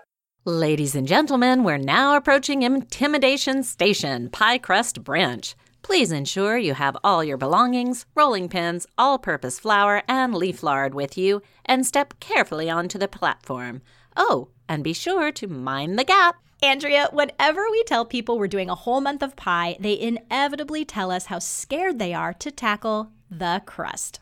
Ladies 0.46 0.94
and 0.94 1.06
gentlemen, 1.06 1.64
we're 1.64 1.76
now 1.76 2.16
approaching 2.16 2.62
Intimidation 2.62 3.62
Station, 3.62 4.30
Pie 4.30 4.56
Crust 4.56 5.04
Branch. 5.04 5.54
Please 5.82 6.10
ensure 6.10 6.56
you 6.56 6.72
have 6.72 6.96
all 7.04 7.22
your 7.22 7.36
belongings, 7.36 8.06
rolling 8.14 8.48
pins, 8.48 8.86
all 8.96 9.18
purpose 9.18 9.60
flour, 9.60 10.02
and 10.08 10.34
leaf 10.34 10.62
lard 10.62 10.94
with 10.94 11.18
you, 11.18 11.42
and 11.66 11.84
step 11.84 12.14
carefully 12.20 12.70
onto 12.70 12.98
the 12.98 13.06
platform. 13.06 13.82
Oh, 14.16 14.48
and 14.66 14.82
be 14.82 14.94
sure 14.94 15.30
to 15.30 15.46
mind 15.46 15.98
the 15.98 16.04
gap. 16.04 16.36
Andrea, 16.62 17.10
whenever 17.12 17.68
we 17.70 17.84
tell 17.84 18.06
people 18.06 18.38
we're 18.38 18.48
doing 18.48 18.70
a 18.70 18.74
whole 18.74 19.02
month 19.02 19.22
of 19.22 19.36
pie, 19.36 19.76
they 19.78 20.00
inevitably 20.00 20.86
tell 20.86 21.10
us 21.10 21.26
how 21.26 21.38
scared 21.38 21.98
they 21.98 22.14
are 22.14 22.32
to 22.32 22.50
tackle 22.50 23.10
the 23.30 23.60
crust. 23.66 24.20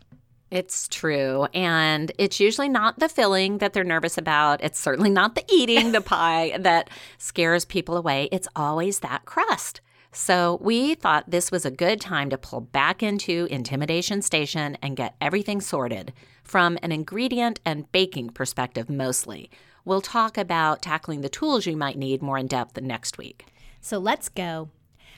It's 0.51 0.89
true. 0.89 1.47
And 1.53 2.11
it's 2.19 2.41
usually 2.41 2.69
not 2.69 2.99
the 2.99 3.09
filling 3.09 3.59
that 3.59 3.73
they're 3.75 3.85
nervous 3.85 4.17
about. 4.17 4.63
It's 4.63 4.79
certainly 4.79 5.11
not 5.11 5.35
the 5.35 5.45
eating 5.53 5.93
the 5.93 6.01
pie 6.03 6.57
that 6.59 6.89
scares 7.19 7.65
people 7.65 7.97
away. 7.97 8.29
It's 8.33 8.49
always 8.57 9.01
that 9.01 9.25
crust. 9.27 9.81
So 10.11 10.59
we 10.63 10.95
thought 10.95 11.31
this 11.31 11.51
was 11.51 11.67
a 11.67 11.71
good 11.71 12.01
time 12.01 12.31
to 12.31 12.39
pull 12.39 12.63
back 12.63 13.03
into 13.03 13.47
Intimidation 13.51 14.23
Station 14.23 14.79
and 14.83 14.97
get 14.97 15.17
everything 15.21 15.61
sorted 15.61 16.15
from 16.43 16.79
an 16.83 16.93
ingredient 16.93 17.61
and 17.65 17.91
baking 17.93 18.31
perspective 18.31 18.89
mostly. 18.89 19.51
We'll 19.85 20.01
talk 20.01 20.39
about 20.39 20.81
tackling 20.81 21.21
the 21.21 21.29
tools 21.29 21.67
you 21.67 21.77
might 21.77 21.99
need 21.99 22.23
more 22.23 22.39
in 22.39 22.47
depth 22.47 22.81
next 22.81 23.19
week. 23.19 23.47
So 23.81 23.99
let's 23.99 24.29
go. 24.31 24.71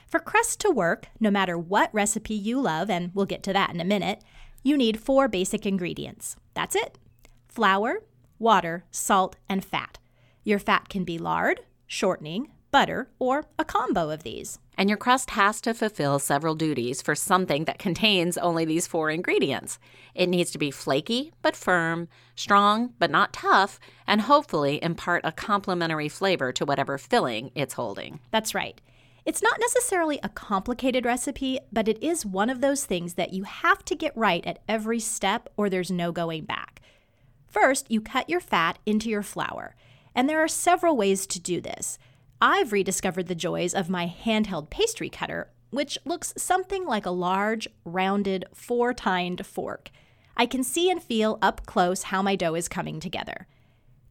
For 0.07 0.19
crust 0.19 0.59
to 0.59 0.69
work, 0.69 1.07
no 1.21 1.31
matter 1.31 1.57
what 1.57 1.93
recipe 1.93 2.33
you 2.33 2.59
love, 2.59 2.89
and 2.89 3.11
we'll 3.13 3.25
get 3.25 3.43
to 3.43 3.53
that 3.53 3.69
in 3.69 3.79
a 3.79 3.85
minute, 3.85 4.21
you 4.63 4.77
need 4.77 4.99
four 4.99 5.27
basic 5.27 5.65
ingredients. 5.65 6.35
That's 6.53 6.75
it 6.75 6.97
flour, 7.47 8.03
water, 8.39 8.85
salt, 8.91 9.35
and 9.49 9.63
fat. 9.63 9.97
Your 10.43 10.59
fat 10.59 10.89
can 10.89 11.03
be 11.03 11.17
lard, 11.17 11.61
shortening, 11.85 12.49
butter, 12.71 13.09
or 13.19 13.45
a 13.59 13.65
combo 13.65 14.09
of 14.09 14.23
these. 14.23 14.57
And 14.77 14.89
your 14.89 14.97
crust 14.97 15.31
has 15.31 15.61
to 15.61 15.73
fulfill 15.73 16.17
several 16.17 16.55
duties 16.55 17.01
for 17.01 17.13
something 17.13 17.65
that 17.65 17.77
contains 17.77 18.37
only 18.37 18.65
these 18.65 18.87
four 18.87 19.11
ingredients. 19.11 19.77
It 20.15 20.27
needs 20.29 20.49
to 20.51 20.57
be 20.57 20.71
flaky 20.71 21.33
but 21.41 21.55
firm, 21.55 22.07
strong 22.35 22.93
but 22.97 23.11
not 23.11 23.33
tough, 23.33 23.79
and 24.07 24.21
hopefully 24.21 24.81
impart 24.81 25.21
a 25.25 25.31
complementary 25.31 26.09
flavor 26.09 26.51
to 26.53 26.65
whatever 26.65 26.97
filling 26.97 27.51
it's 27.53 27.73
holding. 27.73 28.19
That's 28.31 28.55
right. 28.55 28.79
It's 29.23 29.43
not 29.43 29.59
necessarily 29.59 30.19
a 30.23 30.29
complicated 30.29 31.05
recipe, 31.05 31.59
but 31.71 31.87
it 31.87 32.01
is 32.01 32.25
one 32.25 32.49
of 32.49 32.59
those 32.59 32.85
things 32.85 33.13
that 33.13 33.33
you 33.33 33.43
have 33.43 33.85
to 33.85 33.95
get 33.95 34.17
right 34.17 34.45
at 34.47 34.63
every 34.67 34.99
step 34.99 35.47
or 35.55 35.69
there's 35.69 35.91
no 35.91 36.11
going 36.11 36.45
back. 36.45 36.81
First, 37.47 37.91
you 37.91 38.01
cut 38.01 38.29
your 38.29 38.39
fat 38.39 38.79
into 38.85 39.09
your 39.09 39.21
flour, 39.21 39.75
and 40.15 40.27
there 40.27 40.43
are 40.43 40.47
several 40.47 40.97
ways 40.97 41.27
to 41.27 41.39
do 41.39 41.61
this. 41.61 41.99
I've 42.41 42.71
rediscovered 42.71 43.27
the 43.27 43.35
joys 43.35 43.75
of 43.75 43.89
my 43.89 44.07
handheld 44.07 44.71
pastry 44.71 45.09
cutter, 45.09 45.51
which 45.69 45.99
looks 46.03 46.33
something 46.35 46.85
like 46.85 47.05
a 47.05 47.11
large, 47.11 47.67
rounded, 47.85 48.45
four 48.53 48.93
tined 48.93 49.45
fork. 49.45 49.91
I 50.35 50.47
can 50.47 50.63
see 50.63 50.89
and 50.89 51.01
feel 51.01 51.37
up 51.41 51.67
close 51.67 52.03
how 52.03 52.23
my 52.23 52.35
dough 52.35 52.55
is 52.55 52.67
coming 52.67 52.99
together. 52.99 53.47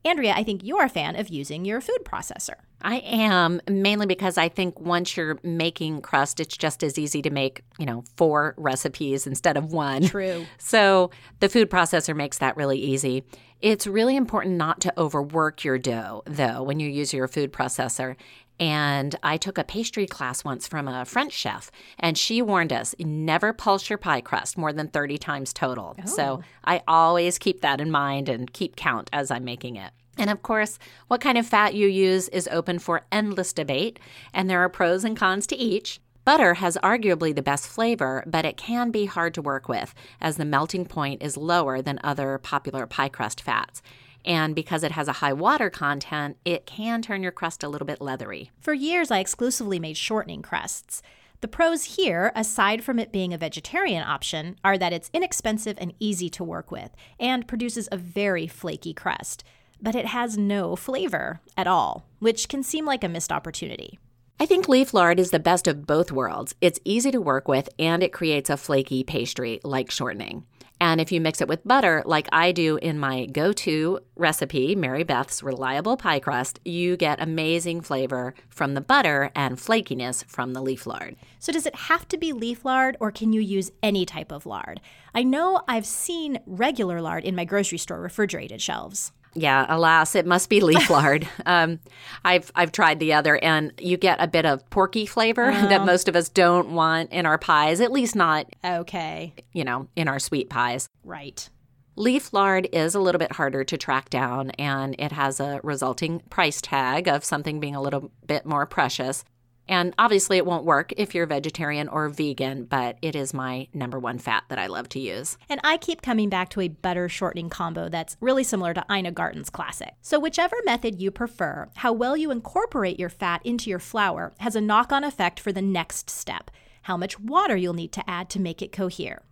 Andrea, 0.04 0.34
I 0.36 0.44
think 0.44 0.62
you're 0.62 0.84
a 0.84 0.88
fan 0.88 1.16
of 1.16 1.28
using 1.28 1.64
your 1.64 1.80
food 1.80 2.04
processor. 2.04 2.56
I 2.82 2.96
am 2.98 3.60
mainly 3.68 4.06
because 4.06 4.38
I 4.38 4.48
think 4.48 4.80
once 4.80 5.16
you're 5.16 5.38
making 5.42 6.02
crust, 6.02 6.40
it's 6.40 6.56
just 6.56 6.82
as 6.82 6.98
easy 6.98 7.22
to 7.22 7.30
make, 7.30 7.62
you 7.78 7.86
know, 7.86 8.04
four 8.16 8.54
recipes 8.56 9.26
instead 9.26 9.56
of 9.56 9.72
one. 9.72 10.02
True. 10.02 10.46
So 10.58 11.10
the 11.40 11.48
food 11.48 11.70
processor 11.70 12.16
makes 12.16 12.38
that 12.38 12.56
really 12.56 12.78
easy. 12.78 13.24
It's 13.60 13.86
really 13.86 14.16
important 14.16 14.56
not 14.56 14.80
to 14.82 14.98
overwork 14.98 15.64
your 15.64 15.78
dough, 15.78 16.22
though, 16.24 16.62
when 16.62 16.80
you 16.80 16.88
use 16.88 17.12
your 17.12 17.28
food 17.28 17.52
processor. 17.52 18.16
And 18.58 19.16
I 19.22 19.38
took 19.38 19.56
a 19.56 19.64
pastry 19.64 20.06
class 20.06 20.44
once 20.44 20.68
from 20.68 20.86
a 20.86 21.06
French 21.06 21.32
chef, 21.32 21.70
and 21.98 22.16
she 22.16 22.42
warned 22.42 22.74
us 22.74 22.94
never 22.98 23.54
pulse 23.54 23.88
your 23.88 23.98
pie 23.98 24.20
crust 24.20 24.58
more 24.58 24.72
than 24.72 24.88
30 24.88 25.16
times 25.16 25.54
total. 25.54 25.96
Oh. 25.98 26.06
So 26.06 26.42
I 26.64 26.82
always 26.86 27.38
keep 27.38 27.62
that 27.62 27.80
in 27.80 27.90
mind 27.90 28.28
and 28.28 28.52
keep 28.52 28.76
count 28.76 29.08
as 29.14 29.30
I'm 29.30 29.44
making 29.44 29.76
it. 29.76 29.92
And 30.20 30.28
of 30.28 30.42
course, 30.42 30.78
what 31.08 31.22
kind 31.22 31.38
of 31.38 31.46
fat 31.46 31.72
you 31.72 31.88
use 31.88 32.28
is 32.28 32.46
open 32.52 32.78
for 32.78 33.06
endless 33.10 33.54
debate, 33.54 33.98
and 34.34 34.50
there 34.50 34.60
are 34.60 34.68
pros 34.68 35.02
and 35.02 35.16
cons 35.16 35.46
to 35.46 35.56
each. 35.56 35.98
Butter 36.26 36.54
has 36.54 36.76
arguably 36.82 37.34
the 37.34 37.40
best 37.40 37.66
flavor, 37.66 38.22
but 38.26 38.44
it 38.44 38.58
can 38.58 38.90
be 38.90 39.06
hard 39.06 39.32
to 39.32 39.42
work 39.42 39.66
with 39.66 39.94
as 40.20 40.36
the 40.36 40.44
melting 40.44 40.84
point 40.84 41.22
is 41.22 41.38
lower 41.38 41.80
than 41.80 41.98
other 42.04 42.36
popular 42.36 42.86
pie 42.86 43.08
crust 43.08 43.40
fats. 43.40 43.80
And 44.22 44.54
because 44.54 44.84
it 44.84 44.92
has 44.92 45.08
a 45.08 45.14
high 45.14 45.32
water 45.32 45.70
content, 45.70 46.36
it 46.44 46.66
can 46.66 47.00
turn 47.00 47.22
your 47.22 47.32
crust 47.32 47.62
a 47.62 47.68
little 47.68 47.86
bit 47.86 48.02
leathery. 48.02 48.50
For 48.60 48.74
years, 48.74 49.10
I 49.10 49.20
exclusively 49.20 49.80
made 49.80 49.96
shortening 49.96 50.42
crusts. 50.42 51.00
The 51.40 51.48
pros 51.48 51.96
here, 51.96 52.30
aside 52.36 52.84
from 52.84 52.98
it 52.98 53.10
being 53.10 53.32
a 53.32 53.38
vegetarian 53.38 54.02
option, 54.02 54.56
are 54.62 54.76
that 54.76 54.92
it's 54.92 55.08
inexpensive 55.14 55.78
and 55.80 55.94
easy 55.98 56.28
to 56.28 56.44
work 56.44 56.70
with 56.70 56.90
and 57.18 57.48
produces 57.48 57.88
a 57.90 57.96
very 57.96 58.46
flaky 58.46 58.92
crust 58.92 59.42
but 59.82 59.94
it 59.94 60.06
has 60.06 60.38
no 60.38 60.76
flavor 60.76 61.40
at 61.56 61.66
all, 61.66 62.06
which 62.18 62.48
can 62.48 62.62
seem 62.62 62.84
like 62.84 63.04
a 63.04 63.08
missed 63.08 63.32
opportunity. 63.32 63.98
I 64.38 64.46
think 64.46 64.68
leaf 64.68 64.94
lard 64.94 65.20
is 65.20 65.32
the 65.32 65.38
best 65.38 65.66
of 65.66 65.86
both 65.86 66.10
worlds. 66.10 66.54
It's 66.60 66.80
easy 66.84 67.10
to 67.10 67.20
work 67.20 67.46
with 67.46 67.68
and 67.78 68.02
it 68.02 68.12
creates 68.12 68.48
a 68.48 68.56
flaky 68.56 69.04
pastry 69.04 69.60
like 69.64 69.90
shortening. 69.90 70.46
And 70.82 70.98
if 70.98 71.12
you 71.12 71.20
mix 71.20 71.42
it 71.42 71.48
with 71.48 71.66
butter, 71.68 72.02
like 72.06 72.26
I 72.32 72.52
do 72.52 72.78
in 72.78 72.98
my 72.98 73.26
go 73.26 73.52
to 73.52 74.00
recipe, 74.16 74.74
Mary 74.74 75.04
Beth's 75.04 75.42
Reliable 75.42 75.98
Pie 75.98 76.20
Crust, 76.20 76.58
you 76.64 76.96
get 76.96 77.20
amazing 77.20 77.82
flavor 77.82 78.32
from 78.48 78.72
the 78.72 78.80
butter 78.80 79.30
and 79.36 79.58
flakiness 79.58 80.24
from 80.24 80.54
the 80.54 80.62
leaf 80.62 80.86
lard. 80.86 81.16
So, 81.38 81.52
does 81.52 81.66
it 81.66 81.74
have 81.74 82.08
to 82.08 82.16
be 82.16 82.32
leaf 82.32 82.64
lard 82.64 82.96
or 82.98 83.12
can 83.12 83.34
you 83.34 83.42
use 83.42 83.70
any 83.82 84.06
type 84.06 84.32
of 84.32 84.46
lard? 84.46 84.80
I 85.14 85.22
know 85.22 85.60
I've 85.68 85.84
seen 85.84 86.38
regular 86.46 87.02
lard 87.02 87.24
in 87.24 87.36
my 87.36 87.44
grocery 87.44 87.78
store 87.78 88.00
refrigerated 88.00 88.62
shelves. 88.62 89.12
Yeah, 89.34 89.64
alas, 89.68 90.14
it 90.14 90.26
must 90.26 90.48
be 90.48 90.60
leaf 90.70 90.90
lard. 90.90 91.28
um, 91.46 91.78
I've 92.24 92.50
I've 92.54 92.72
tried 92.72 92.98
the 93.00 93.12
other, 93.12 93.36
and 93.42 93.72
you 93.80 93.96
get 93.96 94.20
a 94.20 94.26
bit 94.26 94.44
of 94.46 94.68
porky 94.70 95.06
flavor 95.06 95.50
Oh. 95.54 95.66
that 95.68 95.84
most 95.86 96.08
of 96.08 96.16
us 96.16 96.28
don't 96.28 96.70
want 96.70 97.12
in 97.12 97.26
our 97.26 97.38
pies. 97.38 97.80
At 97.80 97.92
least 97.92 98.16
not, 98.16 98.46
Okay, 98.64 99.32
you 99.52 99.64
know, 99.64 99.86
in 99.96 100.08
our 100.08 100.18
sweet 100.18 100.50
pies. 100.50 100.88
right. 101.04 101.48
Leaf 101.96 102.32
lard 102.32 102.66
is 102.72 102.94
a 102.94 103.00
little 103.00 103.18
bit 103.18 103.32
harder 103.32 103.62
to 103.62 103.76
track 103.76 104.08
down, 104.08 104.50
and 104.52 104.94
it 104.98 105.12
has 105.12 105.38
a 105.38 105.60
resulting 105.62 106.20
price 106.30 106.60
tag 106.62 107.08
of 107.08 107.24
something 107.24 107.60
being 107.60 107.74
a 107.74 107.82
little 107.82 108.10
bit 108.26 108.46
more 108.46 108.64
precious. 108.64 109.22
And 109.70 109.94
obviously, 109.98 110.36
it 110.36 110.44
won't 110.44 110.66
work 110.66 110.92
if 110.98 111.14
you're 111.14 111.24
vegetarian 111.24 111.88
or 111.88 112.10
vegan, 112.10 112.64
but 112.64 112.98
it 113.00 113.16
is 113.16 113.32
my 113.32 113.68
number 113.72 113.98
one 113.98 114.18
fat 114.18 114.44
that 114.48 114.58
I 114.58 114.66
love 114.66 114.90
to 114.90 115.00
use. 115.00 115.38
And 115.48 115.60
I 115.64 115.78
keep 115.78 116.02
coming 116.02 116.28
back 116.28 116.50
to 116.50 116.60
a 116.60 116.68
butter 116.68 117.08
shortening 117.08 117.48
combo 117.48 117.88
that's 117.88 118.18
really 118.20 118.44
similar 118.44 118.74
to 118.74 118.84
Ina 118.92 119.12
Garten's 119.12 119.48
classic. 119.48 119.94
So, 120.02 120.20
whichever 120.20 120.56
method 120.66 121.00
you 121.00 121.10
prefer, 121.10 121.70
how 121.76 121.94
well 121.94 122.18
you 122.18 122.30
incorporate 122.30 123.00
your 123.00 123.08
fat 123.08 123.40
into 123.46 123.70
your 123.70 123.78
flour 123.78 124.32
has 124.40 124.54
a 124.54 124.60
knock 124.60 124.92
on 124.92 125.04
effect 125.04 125.40
for 125.40 125.52
the 125.52 125.62
next 125.62 126.10
step 126.10 126.50
how 126.82 126.96
much 126.96 127.20
water 127.20 127.56
you'll 127.56 127.74
need 127.74 127.92
to 127.92 128.10
add 128.10 128.30
to 128.30 128.40
make 128.40 128.62
it 128.62 128.72
cohere. 128.72 129.22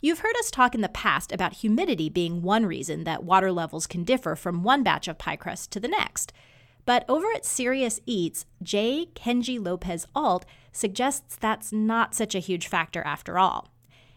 You've 0.00 0.18
heard 0.18 0.36
us 0.38 0.50
talk 0.50 0.74
in 0.74 0.82
the 0.82 0.88
past 0.88 1.32
about 1.32 1.54
humidity 1.54 2.10
being 2.10 2.42
one 2.42 2.66
reason 2.66 3.04
that 3.04 3.24
water 3.24 3.50
levels 3.50 3.86
can 3.86 4.04
differ 4.04 4.36
from 4.36 4.62
one 4.62 4.82
batch 4.82 5.08
of 5.08 5.16
pie 5.16 5.36
crust 5.36 5.72
to 5.72 5.80
the 5.80 5.88
next. 5.88 6.32
But 6.86 7.04
over 7.08 7.26
at 7.34 7.44
Serious 7.44 8.00
Eats, 8.06 8.46
J. 8.62 9.06
Kenji 9.14 9.62
Lopez 9.62 10.06
Alt 10.14 10.44
suggests 10.72 11.36
that's 11.36 11.72
not 11.72 12.14
such 12.14 12.34
a 12.34 12.40
huge 12.40 12.66
factor 12.66 13.02
after 13.02 13.38
all. 13.38 13.70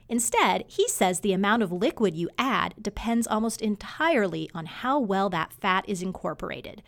Instead, 0.10 0.64
he 0.68 0.88
says 0.88 1.20
the 1.20 1.34
amount 1.34 1.64
of 1.64 1.72
liquid 1.72 2.16
you 2.16 2.30
add 2.38 2.74
depends 2.82 3.28
almost 3.28 3.62
entirely 3.62 4.50
on 4.54 4.66
how 4.66 5.00
well 5.00 5.30
that 5.30 5.54
fat 5.54 5.88
is 5.88 6.02
incorporated. 6.02 6.82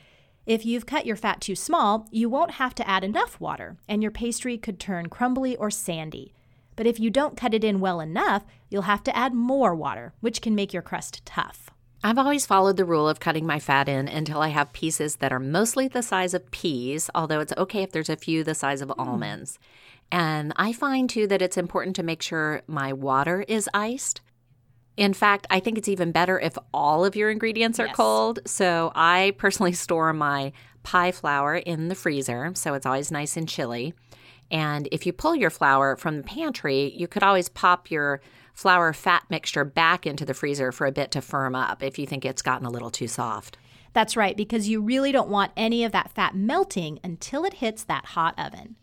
If 0.45 0.65
you've 0.65 0.85
cut 0.85 1.05
your 1.05 1.17
fat 1.17 1.41
too 1.41 1.55
small, 1.55 2.07
you 2.11 2.29
won't 2.29 2.51
have 2.51 2.73
to 2.75 2.87
add 2.87 3.03
enough 3.03 3.39
water, 3.39 3.77
and 3.87 4.01
your 4.01 4.11
pastry 4.11 4.57
could 4.57 4.79
turn 4.79 5.07
crumbly 5.07 5.55
or 5.57 5.69
sandy. 5.69 6.33
But 6.75 6.87
if 6.87 6.99
you 6.99 7.09
don't 7.09 7.37
cut 7.37 7.53
it 7.53 7.63
in 7.63 7.81
well 7.81 7.99
enough, 7.99 8.45
you'll 8.69 8.83
have 8.83 9.03
to 9.03 9.15
add 9.15 9.33
more 9.33 9.75
water, 9.75 10.13
which 10.21 10.41
can 10.41 10.55
make 10.55 10.73
your 10.73 10.81
crust 10.81 11.25
tough. 11.25 11.69
I've 12.03 12.17
always 12.17 12.45
followed 12.45 12.77
the 12.77 12.85
rule 12.85 13.09
of 13.09 13.19
cutting 13.19 13.45
my 13.45 13.59
fat 13.59 13.89
in 13.89 14.07
until 14.07 14.41
I 14.41 14.49
have 14.49 14.71
pieces 14.71 15.17
that 15.17 15.33
are 15.33 15.39
mostly 15.39 15.89
the 15.89 16.01
size 16.01 16.33
of 16.33 16.49
peas, 16.51 17.09
although 17.13 17.41
it's 17.41 17.53
okay 17.57 17.83
if 17.83 17.91
there's 17.91 18.09
a 18.09 18.15
few 18.15 18.43
the 18.43 18.55
size 18.55 18.81
of 18.81 18.89
hmm. 18.89 19.01
almonds. 19.01 19.59
And 20.12 20.53
I 20.55 20.71
find 20.71 21.09
too 21.09 21.27
that 21.27 21.41
it's 21.41 21.57
important 21.57 21.95
to 21.97 22.03
make 22.03 22.21
sure 22.21 22.62
my 22.67 22.93
water 22.93 23.43
is 23.47 23.69
iced. 23.73 24.21
In 24.95 25.13
fact, 25.13 25.45
I 25.49 25.59
think 25.59 25.77
it's 25.77 25.88
even 25.88 26.12
better 26.12 26.39
if 26.39 26.57
all 26.73 27.05
of 27.05 27.15
your 27.15 27.29
ingredients 27.29 27.79
are 27.79 27.88
Yes. 27.88 27.95
cold. 27.95 28.39
So 28.45 28.91
I 28.95 29.33
personally 29.38 29.73
store 29.85 30.13
my 30.13 30.53
pie 30.83 31.12
flour 31.12 31.55
in 31.55 31.89
the 31.89 31.95
freezer, 31.95 32.51
so 32.55 32.73
it's 32.73 32.85
always 32.85 33.12
nice 33.12 33.35
and 33.35 33.47
chilly. 33.47 33.93
And 34.49 34.88
if 34.91 35.05
you 35.05 35.13
pull 35.13 35.35
your 35.35 35.49
flour 35.49 35.95
from 35.95 36.17
the 36.17 36.23
pantry, 36.23 36.93
you 36.95 37.07
could 37.07 37.23
always 37.23 37.49
pop 37.49 37.91
your 37.91 38.21
flour 38.60 38.91
fat 38.91 39.24
mixture 39.30 39.63
back 39.63 40.06
into 40.06 40.26
the 40.26 40.34
freezer 40.34 40.69
for 40.69 40.86
a 40.86 40.91
bit 40.91 41.12
to 41.12 41.22
firm 41.22 41.56
up 41.56 41.82
if 41.82 41.98
you 41.98 42.06
think 42.06 42.26
it's 42.26 42.41
gotten 42.41 42.67
a 42.67 42.69
little 42.69 42.89
too 42.89 43.08
soft. 43.08 43.58
That's 43.93 44.17
right, 44.17 44.36
because 44.36 44.67
you 44.67 44.82
really 44.82 45.13
don't 45.13 45.30
want 45.30 45.54
any 45.56 45.86
of 45.86 45.93
that 45.93 46.12
fat 46.12 46.36
melting 46.36 47.00
until 47.02 47.45
it 47.45 47.54
hits 47.54 47.86
that 47.86 48.08
hot 48.08 48.38
oven. 48.38 48.76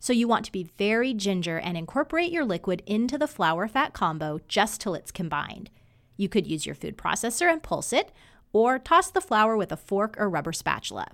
So 0.00 0.12
you 0.12 0.26
want 0.26 0.46
to 0.46 0.52
be 0.52 0.72
very 0.76 1.14
ginger 1.14 1.60
and 1.60 1.76
incorporate 1.78 2.32
your 2.32 2.44
liquid 2.44 2.82
into 2.86 3.16
the 3.16 3.28
flour 3.28 3.68
fat 3.68 3.92
combo 3.92 4.40
just 4.48 4.80
till 4.80 4.94
it's 4.94 5.12
combined. 5.12 5.70
You 6.16 6.28
could 6.28 6.48
use 6.48 6.66
your 6.66 6.74
food 6.74 6.98
processor 6.98 7.48
and 7.52 7.62
pulse 7.62 7.92
it, 7.92 8.10
or 8.52 8.80
toss 8.80 9.12
the 9.12 9.20
flour 9.20 9.56
with 9.56 9.70
a 9.70 9.76
fork 9.76 10.16
or 10.18 10.28
rubber 10.28 10.52
spatula. 10.52 11.06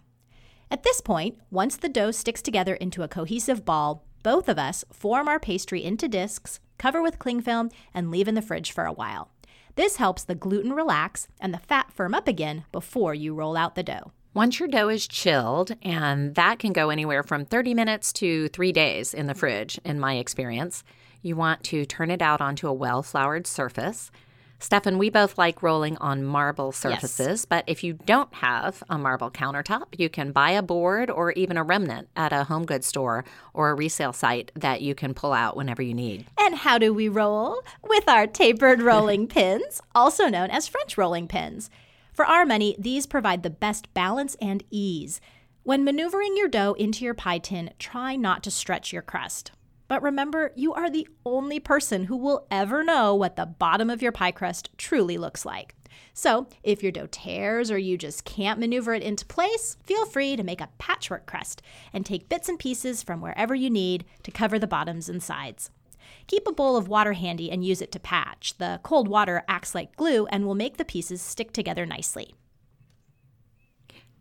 At 0.70 0.84
this 0.84 1.02
point, 1.02 1.36
once 1.50 1.76
the 1.76 1.90
dough 1.90 2.12
sticks 2.12 2.40
together 2.40 2.76
into 2.76 3.02
a 3.02 3.08
cohesive 3.08 3.66
ball, 3.66 4.06
both 4.22 4.48
of 4.48 4.58
us 4.58 4.86
form 4.90 5.28
our 5.28 5.38
pastry 5.38 5.84
into 5.84 6.08
discs, 6.08 6.60
cover 6.78 7.02
with 7.02 7.18
cling 7.18 7.40
film, 7.40 7.70
and 7.94 8.10
leave 8.10 8.28
in 8.28 8.34
the 8.34 8.42
fridge 8.42 8.72
for 8.72 8.84
a 8.84 8.92
while. 8.92 9.30
This 9.76 9.96
helps 9.96 10.24
the 10.24 10.34
gluten 10.34 10.72
relax 10.72 11.28
and 11.40 11.52
the 11.52 11.58
fat 11.58 11.92
firm 11.92 12.14
up 12.14 12.26
again 12.26 12.64
before 12.72 13.14
you 13.14 13.34
roll 13.34 13.56
out 13.56 13.74
the 13.74 13.82
dough. 13.82 14.12
Once 14.32 14.58
your 14.58 14.68
dough 14.68 14.88
is 14.88 15.06
chilled, 15.08 15.74
and 15.82 16.34
that 16.34 16.58
can 16.58 16.72
go 16.72 16.90
anywhere 16.90 17.22
from 17.22 17.44
30 17.44 17.72
minutes 17.72 18.12
to 18.12 18.48
three 18.48 18.72
days 18.72 19.14
in 19.14 19.26
the 19.26 19.34
fridge, 19.34 19.80
in 19.84 19.98
my 19.98 20.16
experience, 20.16 20.84
you 21.22 21.34
want 21.34 21.64
to 21.64 21.86
turn 21.86 22.10
it 22.10 22.20
out 22.20 22.40
onto 22.40 22.68
a 22.68 22.72
well 22.72 23.02
floured 23.02 23.46
surface. 23.46 24.10
Stefan, 24.58 24.96
we 24.96 25.10
both 25.10 25.36
like 25.36 25.62
rolling 25.62 25.98
on 25.98 26.24
marble 26.24 26.72
surfaces, 26.72 27.44
but 27.44 27.62
if 27.66 27.84
you 27.84 27.92
don't 27.92 28.32
have 28.36 28.82
a 28.88 28.96
marble 28.96 29.30
countertop, 29.30 29.84
you 29.98 30.08
can 30.08 30.32
buy 30.32 30.50
a 30.50 30.62
board 30.62 31.10
or 31.10 31.32
even 31.32 31.58
a 31.58 31.62
remnant 31.62 32.08
at 32.16 32.32
a 32.32 32.44
home 32.44 32.64
goods 32.64 32.86
store 32.86 33.24
or 33.52 33.68
a 33.70 33.74
resale 33.74 34.14
site 34.14 34.50
that 34.56 34.80
you 34.80 34.94
can 34.94 35.12
pull 35.12 35.34
out 35.34 35.56
whenever 35.56 35.82
you 35.82 35.92
need. 35.92 36.24
And 36.40 36.54
how 36.54 36.78
do 36.78 36.94
we 36.94 37.08
roll? 37.08 37.62
With 37.82 38.08
our 38.08 38.26
tapered 38.26 38.80
rolling 38.80 39.26
pins, 39.28 39.82
also 39.94 40.28
known 40.28 40.50
as 40.50 40.68
French 40.68 40.96
rolling 40.96 41.28
pins. 41.28 41.68
For 42.14 42.24
our 42.24 42.46
money, 42.46 42.76
these 42.78 43.06
provide 43.06 43.42
the 43.42 43.50
best 43.50 43.92
balance 43.92 44.36
and 44.40 44.64
ease. 44.70 45.20
When 45.64 45.84
maneuvering 45.84 46.34
your 46.36 46.48
dough 46.48 46.74
into 46.78 47.04
your 47.04 47.12
pie 47.12 47.38
tin, 47.38 47.72
try 47.78 48.16
not 48.16 48.42
to 48.44 48.50
stretch 48.50 48.90
your 48.90 49.02
crust. 49.02 49.52
But 49.88 50.02
remember, 50.02 50.52
you 50.56 50.74
are 50.74 50.90
the 50.90 51.08
only 51.24 51.60
person 51.60 52.04
who 52.04 52.16
will 52.16 52.46
ever 52.50 52.82
know 52.82 53.14
what 53.14 53.36
the 53.36 53.46
bottom 53.46 53.88
of 53.88 54.02
your 54.02 54.12
pie 54.12 54.32
crust 54.32 54.70
truly 54.76 55.16
looks 55.16 55.44
like. 55.44 55.74
So, 56.12 56.48
if 56.62 56.82
your 56.82 56.92
dough 56.92 57.08
tears 57.10 57.70
or 57.70 57.78
you 57.78 57.96
just 57.96 58.24
can't 58.24 58.58
maneuver 58.58 58.94
it 58.94 59.02
into 59.02 59.24
place, 59.26 59.76
feel 59.84 60.06
free 60.06 60.34
to 60.36 60.42
make 60.42 60.60
a 60.60 60.70
patchwork 60.78 61.26
crust 61.26 61.62
and 61.92 62.04
take 62.04 62.28
bits 62.28 62.48
and 62.48 62.58
pieces 62.58 63.02
from 63.02 63.20
wherever 63.20 63.54
you 63.54 63.70
need 63.70 64.04
to 64.22 64.30
cover 64.30 64.58
the 64.58 64.66
bottoms 64.66 65.08
and 65.08 65.22
sides. 65.22 65.70
Keep 66.26 66.46
a 66.46 66.52
bowl 66.52 66.76
of 66.76 66.88
water 66.88 67.12
handy 67.12 67.50
and 67.50 67.64
use 67.64 67.80
it 67.80 67.92
to 67.92 68.00
patch. 68.00 68.54
The 68.58 68.80
cold 68.82 69.08
water 69.08 69.44
acts 69.48 69.74
like 69.74 69.96
glue 69.96 70.26
and 70.26 70.46
will 70.46 70.54
make 70.54 70.76
the 70.76 70.84
pieces 70.84 71.22
stick 71.22 71.52
together 71.52 71.86
nicely. 71.86 72.34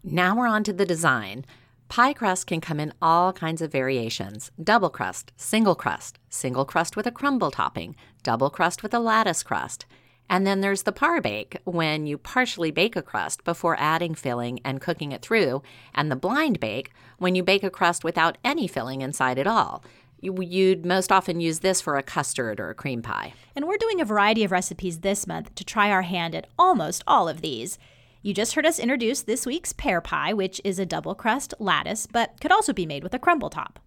Now 0.03 0.35
we're 0.35 0.47
on 0.47 0.63
to 0.65 0.73
the 0.73 0.85
design. 0.85 1.45
Pie 1.87 2.13
crust 2.13 2.47
can 2.47 2.61
come 2.61 2.79
in 2.79 2.93
all 3.01 3.31
kinds 3.31 3.61
of 3.61 3.71
variations 3.71 4.51
double 4.61 4.89
crust, 4.89 5.31
single 5.37 5.75
crust, 5.75 6.19
single 6.29 6.65
crust 6.65 6.95
with 6.97 7.05
a 7.07 7.11
crumble 7.11 7.51
topping, 7.51 7.95
double 8.23 8.49
crust 8.49 8.83
with 8.83 8.93
a 8.93 8.99
lattice 8.99 9.43
crust. 9.43 9.85
And 10.27 10.47
then 10.47 10.61
there's 10.61 10.83
the 10.83 10.91
par 10.91 11.21
bake, 11.21 11.57
when 11.65 12.07
you 12.07 12.17
partially 12.17 12.71
bake 12.71 12.95
a 12.95 13.03
crust 13.03 13.43
before 13.43 13.77
adding 13.79 14.15
filling 14.15 14.59
and 14.65 14.81
cooking 14.81 15.11
it 15.11 15.21
through, 15.21 15.61
and 15.93 16.09
the 16.11 16.15
blind 16.15 16.59
bake, 16.59 16.91
when 17.19 17.35
you 17.35 17.43
bake 17.43 17.63
a 17.63 17.69
crust 17.69 18.03
without 18.03 18.39
any 18.43 18.67
filling 18.67 19.01
inside 19.01 19.37
at 19.37 19.45
all. 19.45 19.83
You- 20.19 20.41
You'd 20.41 20.83
most 20.85 21.11
often 21.11 21.39
use 21.39 21.59
this 21.59 21.79
for 21.79 21.95
a 21.95 22.03
custard 22.03 22.59
or 22.59 22.71
a 22.71 22.75
cream 22.75 23.03
pie. 23.03 23.33
And 23.55 23.67
we're 23.67 23.77
doing 23.77 24.01
a 24.01 24.05
variety 24.05 24.43
of 24.43 24.51
recipes 24.51 25.01
this 25.01 25.27
month 25.27 25.53
to 25.53 25.63
try 25.63 25.91
our 25.91 26.01
hand 26.01 26.33
at 26.33 26.47
almost 26.57 27.03
all 27.05 27.29
of 27.29 27.41
these. 27.41 27.77
You 28.25 28.33
just 28.33 28.55
heard 28.55 28.65
us 28.65 28.79
introduce 28.79 29.21
this 29.21 29.45
week's 29.45 29.71
pear 29.71 30.01
pie, 30.01 30.33
which 30.33 30.59
is 30.63 30.79
a 30.79 30.85
double 30.85 31.13
crust 31.13 31.53
lattice, 31.59 32.07
but 32.07 32.41
could 32.41 32.51
also 32.51 32.73
be 32.73 32.87
made 32.87 33.03
with 33.03 33.13
a 33.13 33.19
crumble 33.19 33.51
top. 33.51 33.79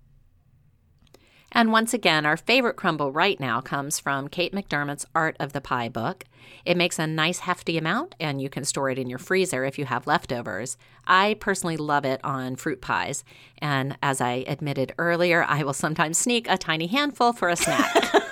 And 1.51 1.73
once 1.73 1.93
again, 1.93 2.25
our 2.25 2.37
favorite 2.37 2.77
crumble 2.77 3.11
right 3.11 3.41
now 3.41 3.61
comes 3.61 3.99
from 3.99 4.29
Kate 4.29 4.55
McDermott's 4.55 5.07
Art 5.13 5.37
of 5.41 5.55
the 5.55 5.61
Pie 5.61 5.89
book. 5.89 6.23
It 6.65 6.77
makes 6.77 7.01
a 7.01 7.07
nice 7.09 7.41
hefty 7.41 7.77
amount, 7.79 8.15
and 8.21 8.41
you 8.41 8.49
can 8.49 8.63
store 8.63 8.91
it 8.91 8.99
in 8.99 9.11
your 9.11 9.19
freezer 9.19 9.65
if 9.65 9.77
you 9.77 9.87
have 9.87 10.07
leftovers. 10.07 10.77
I 11.05 11.35
personally 11.41 11.77
love 11.77 12.05
it 12.05 12.21
on 12.23 12.55
fruit 12.55 12.81
pies, 12.81 13.25
and 13.61 13.99
as 14.05 14.21
I 14.21 14.45
admitted 14.47 14.95
earlier, 14.99 15.45
I 15.49 15.65
will 15.65 15.73
sometimes 15.73 16.17
sneak 16.17 16.49
a 16.49 16.57
tiny 16.57 16.87
handful 16.87 17.33
for 17.33 17.49
a 17.49 17.57
snack. 17.57 18.15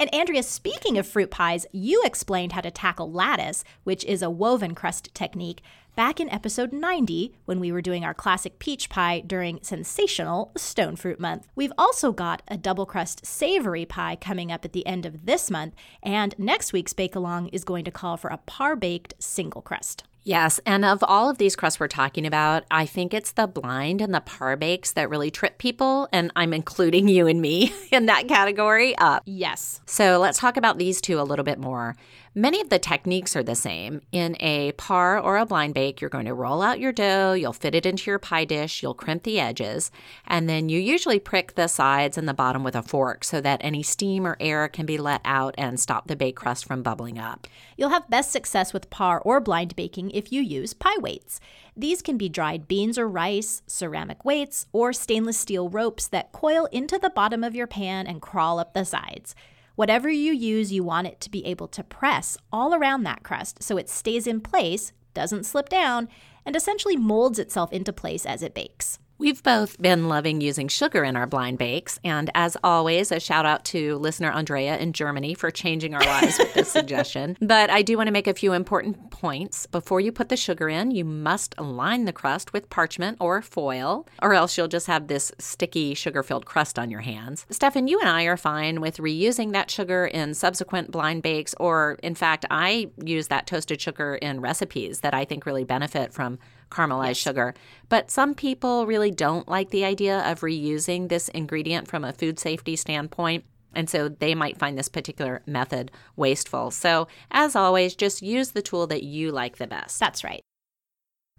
And 0.00 0.14
Andrea, 0.14 0.44
speaking 0.44 0.96
of 0.96 1.08
fruit 1.08 1.28
pies, 1.28 1.66
you 1.72 2.02
explained 2.04 2.52
how 2.52 2.60
to 2.60 2.70
tackle 2.70 3.10
lattice, 3.10 3.64
which 3.82 4.04
is 4.04 4.22
a 4.22 4.30
woven 4.30 4.76
crust 4.76 5.12
technique, 5.12 5.60
back 5.96 6.20
in 6.20 6.30
episode 6.30 6.72
90 6.72 7.34
when 7.46 7.58
we 7.58 7.72
were 7.72 7.82
doing 7.82 8.04
our 8.04 8.14
classic 8.14 8.60
peach 8.60 8.88
pie 8.88 9.20
during 9.26 9.58
sensational 9.60 10.52
Stone 10.56 10.94
Fruit 10.94 11.18
Month. 11.18 11.48
We've 11.56 11.72
also 11.76 12.12
got 12.12 12.42
a 12.46 12.56
double 12.56 12.86
crust 12.86 13.26
savory 13.26 13.84
pie 13.84 14.14
coming 14.14 14.52
up 14.52 14.64
at 14.64 14.72
the 14.72 14.86
end 14.86 15.04
of 15.04 15.26
this 15.26 15.50
month, 15.50 15.74
and 16.00 16.32
next 16.38 16.72
week's 16.72 16.92
bake 16.92 17.16
along 17.16 17.48
is 17.48 17.64
going 17.64 17.84
to 17.84 17.90
call 17.90 18.16
for 18.16 18.28
a 18.28 18.36
par 18.36 18.76
baked 18.76 19.14
single 19.18 19.62
crust. 19.62 20.04
Yes, 20.28 20.60
and 20.66 20.84
of 20.84 21.02
all 21.08 21.30
of 21.30 21.38
these 21.38 21.56
crusts 21.56 21.80
we're 21.80 21.88
talking 21.88 22.26
about, 22.26 22.64
I 22.70 22.84
think 22.84 23.14
it's 23.14 23.32
the 23.32 23.46
blind 23.46 24.02
and 24.02 24.12
the 24.14 24.20
par 24.20 24.56
bakes 24.58 24.92
that 24.92 25.08
really 25.08 25.30
trip 25.30 25.56
people, 25.56 26.06
and 26.12 26.30
I'm 26.36 26.52
including 26.52 27.08
you 27.08 27.26
and 27.26 27.40
me 27.40 27.72
in 27.90 28.04
that 28.06 28.28
category. 28.28 28.94
Uh, 28.98 29.20
Yes. 29.24 29.80
so 29.86 30.18
let's 30.20 30.38
talk 30.38 30.58
about 30.58 30.76
these 30.76 31.00
two 31.00 31.18
a 31.18 31.22
little 31.22 31.46
bit 31.46 31.58
more. 31.58 31.96
Many 32.38 32.60
of 32.60 32.68
the 32.68 32.78
techniques 32.78 33.34
are 33.34 33.42
the 33.42 33.56
same. 33.56 34.00
In 34.12 34.36
a 34.38 34.70
par 34.70 35.18
or 35.18 35.38
a 35.38 35.44
blind 35.44 35.74
bake, 35.74 36.00
you're 36.00 36.08
going 36.08 36.26
to 36.26 36.34
roll 36.34 36.62
out 36.62 36.78
your 36.78 36.92
dough, 36.92 37.32
you'll 37.32 37.52
fit 37.52 37.74
it 37.74 37.84
into 37.84 38.08
your 38.08 38.20
pie 38.20 38.44
dish, 38.44 38.80
you'll 38.80 38.94
crimp 38.94 39.24
the 39.24 39.40
edges, 39.40 39.90
and 40.24 40.48
then 40.48 40.68
you 40.68 40.78
usually 40.78 41.18
prick 41.18 41.56
the 41.56 41.66
sides 41.66 42.16
and 42.16 42.28
the 42.28 42.32
bottom 42.32 42.62
with 42.62 42.76
a 42.76 42.82
fork 42.82 43.24
so 43.24 43.40
that 43.40 43.60
any 43.64 43.82
steam 43.82 44.24
or 44.24 44.36
air 44.38 44.68
can 44.68 44.86
be 44.86 44.98
let 44.98 45.20
out 45.24 45.52
and 45.58 45.80
stop 45.80 46.06
the 46.06 46.14
bake 46.14 46.36
crust 46.36 46.64
from 46.64 46.80
bubbling 46.80 47.18
up. 47.18 47.48
You'll 47.76 47.88
have 47.88 48.08
best 48.08 48.30
success 48.30 48.72
with 48.72 48.88
par 48.88 49.20
or 49.24 49.40
blind 49.40 49.74
baking 49.74 50.12
if 50.12 50.30
you 50.30 50.40
use 50.40 50.74
pie 50.74 50.98
weights. 50.98 51.40
These 51.76 52.02
can 52.02 52.16
be 52.16 52.28
dried 52.28 52.68
beans 52.68 52.98
or 52.98 53.08
rice, 53.08 53.62
ceramic 53.66 54.24
weights, 54.24 54.66
or 54.72 54.92
stainless 54.92 55.38
steel 55.38 55.68
ropes 55.68 56.06
that 56.06 56.30
coil 56.30 56.66
into 56.66 56.98
the 56.98 57.10
bottom 57.10 57.42
of 57.42 57.56
your 57.56 57.66
pan 57.66 58.06
and 58.06 58.22
crawl 58.22 58.60
up 58.60 58.74
the 58.74 58.84
sides. 58.84 59.34
Whatever 59.78 60.08
you 60.08 60.32
use, 60.32 60.72
you 60.72 60.82
want 60.82 61.06
it 61.06 61.20
to 61.20 61.30
be 61.30 61.46
able 61.46 61.68
to 61.68 61.84
press 61.84 62.36
all 62.52 62.74
around 62.74 63.04
that 63.04 63.22
crust 63.22 63.62
so 63.62 63.76
it 63.76 63.88
stays 63.88 64.26
in 64.26 64.40
place, 64.40 64.92
doesn't 65.14 65.46
slip 65.46 65.68
down, 65.68 66.08
and 66.44 66.56
essentially 66.56 66.96
molds 66.96 67.38
itself 67.38 67.72
into 67.72 67.92
place 67.92 68.26
as 68.26 68.42
it 68.42 68.54
bakes. 68.54 68.98
We've 69.20 69.42
both 69.42 69.82
been 69.82 70.08
loving 70.08 70.40
using 70.40 70.68
sugar 70.68 71.02
in 71.02 71.16
our 71.16 71.26
blind 71.26 71.58
bakes, 71.58 71.98
and 72.04 72.30
as 72.36 72.56
always, 72.62 73.10
a 73.10 73.18
shout 73.18 73.46
out 73.46 73.64
to 73.64 73.96
listener 73.96 74.30
Andrea 74.30 74.78
in 74.78 74.92
Germany 74.92 75.34
for 75.34 75.50
changing 75.50 75.92
our 75.92 76.04
lives 76.04 76.38
with 76.38 76.54
this 76.54 76.70
suggestion. 76.72 77.36
But 77.40 77.68
I 77.68 77.82
do 77.82 77.96
want 77.96 78.06
to 78.06 78.12
make 78.12 78.28
a 78.28 78.34
few 78.34 78.52
important 78.52 79.10
points. 79.10 79.66
Before 79.66 80.00
you 80.00 80.12
put 80.12 80.28
the 80.28 80.36
sugar 80.36 80.68
in, 80.68 80.92
you 80.92 81.04
must 81.04 81.58
line 81.58 82.04
the 82.04 82.12
crust 82.12 82.52
with 82.52 82.70
parchment 82.70 83.16
or 83.18 83.42
foil, 83.42 84.06
or 84.22 84.34
else 84.34 84.56
you'll 84.56 84.68
just 84.68 84.86
have 84.86 85.08
this 85.08 85.32
sticky 85.40 85.94
sugar 85.94 86.22
filled 86.22 86.46
crust 86.46 86.78
on 86.78 86.88
your 86.88 87.00
hands. 87.00 87.44
Stefan, 87.50 87.88
you 87.88 87.98
and 87.98 88.08
I 88.08 88.22
are 88.22 88.36
fine 88.36 88.80
with 88.80 88.98
reusing 88.98 89.50
that 89.50 89.68
sugar 89.68 90.06
in 90.06 90.32
subsequent 90.32 90.92
blind 90.92 91.24
bakes, 91.24 91.56
or 91.58 91.98
in 92.04 92.14
fact, 92.14 92.44
I 92.52 92.92
use 93.04 93.26
that 93.26 93.48
toasted 93.48 93.80
sugar 93.80 94.14
in 94.14 94.40
recipes 94.40 95.00
that 95.00 95.12
I 95.12 95.24
think 95.24 95.44
really 95.44 95.64
benefit 95.64 96.14
from 96.14 96.38
caramelized 96.70 97.16
sugar. 97.16 97.54
But 97.88 98.10
some 98.10 98.34
people 98.34 98.86
really 98.86 99.10
don't 99.10 99.48
like 99.48 99.70
the 99.70 99.84
idea 99.84 100.20
of 100.30 100.40
reusing 100.40 101.08
this 101.08 101.28
ingredient 101.28 101.88
from 101.88 102.04
a 102.04 102.12
food 102.12 102.38
safety 102.38 102.76
standpoint. 102.76 103.44
And 103.74 103.88
so 103.88 104.08
they 104.08 104.34
might 104.34 104.58
find 104.58 104.78
this 104.78 104.88
particular 104.88 105.42
method 105.46 105.90
wasteful. 106.16 106.70
So, 106.70 107.06
as 107.30 107.54
always, 107.54 107.94
just 107.94 108.22
use 108.22 108.52
the 108.52 108.62
tool 108.62 108.86
that 108.88 109.02
you 109.02 109.30
like 109.30 109.58
the 109.58 109.66
best. 109.66 110.00
That's 110.00 110.24
right. 110.24 110.40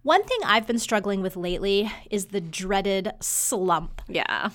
One 0.03 0.23
thing 0.23 0.39
I've 0.45 0.67
been 0.67 0.79
struggling 0.79 1.21
with 1.21 1.35
lately 1.35 1.91
is 2.09 2.27
the 2.27 2.39
dreaded 2.39 3.11
slump. 3.19 4.01
Yeah. 4.07 4.51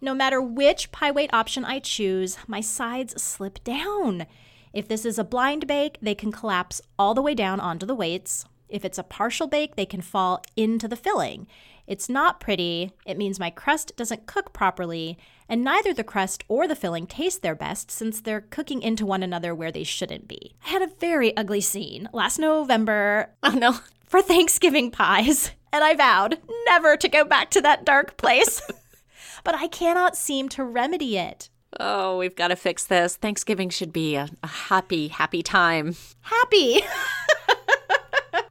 No 0.00 0.14
matter 0.14 0.40
which 0.40 0.92
pie 0.92 1.10
weight 1.10 1.32
option 1.32 1.64
I 1.64 1.78
choose, 1.78 2.38
my 2.46 2.60
sides 2.60 3.20
slip 3.20 3.64
down. 3.64 4.26
If 4.72 4.86
this 4.86 5.04
is 5.04 5.18
a 5.18 5.24
blind 5.24 5.66
bake, 5.66 5.98
they 6.02 6.14
can 6.14 6.30
collapse 6.30 6.80
all 6.98 7.14
the 7.14 7.22
way 7.22 7.34
down 7.34 7.58
onto 7.58 7.86
the 7.86 7.94
weights. 7.94 8.44
If 8.68 8.84
it's 8.84 8.98
a 8.98 9.02
partial 9.02 9.46
bake, 9.46 9.76
they 9.76 9.86
can 9.86 10.00
fall 10.00 10.42
into 10.56 10.88
the 10.88 10.96
filling. 10.96 11.46
It's 11.86 12.08
not 12.08 12.40
pretty. 12.40 12.92
It 13.04 13.18
means 13.18 13.38
my 13.38 13.50
crust 13.50 13.92
doesn't 13.96 14.26
cook 14.26 14.52
properly, 14.54 15.18
and 15.48 15.62
neither 15.62 15.92
the 15.92 16.02
crust 16.02 16.42
or 16.48 16.66
the 16.66 16.74
filling 16.76 17.06
taste 17.06 17.42
their 17.42 17.54
best 17.54 17.90
since 17.90 18.20
they're 18.20 18.40
cooking 18.40 18.80
into 18.82 19.04
one 19.04 19.22
another 19.22 19.54
where 19.54 19.70
they 19.70 19.84
shouldn't 19.84 20.26
be. 20.26 20.54
I 20.66 20.70
had 20.70 20.82
a 20.82 20.86
very 20.98 21.36
ugly 21.36 21.60
scene 21.60 22.08
last 22.12 22.38
November 22.38 23.30
Oh, 23.42 23.50
no. 23.50 23.76
for 24.06 24.22
Thanksgiving 24.22 24.90
pies, 24.90 25.50
and 25.72 25.84
I 25.84 25.94
vowed 25.94 26.38
never 26.66 26.96
to 26.96 27.08
go 27.08 27.24
back 27.24 27.50
to 27.50 27.60
that 27.60 27.84
dark 27.84 28.16
place. 28.16 28.62
but 29.44 29.54
I 29.54 29.66
cannot 29.68 30.16
seem 30.16 30.48
to 30.50 30.64
remedy 30.64 31.18
it. 31.18 31.50
Oh, 31.78 32.16
we've 32.18 32.36
got 32.36 32.48
to 32.48 32.56
fix 32.56 32.86
this. 32.86 33.16
Thanksgiving 33.16 33.68
should 33.68 33.92
be 33.92 34.14
a, 34.14 34.28
a 34.42 34.46
happy, 34.46 35.08
happy 35.08 35.42
time. 35.42 35.96
Happy. 36.22 36.80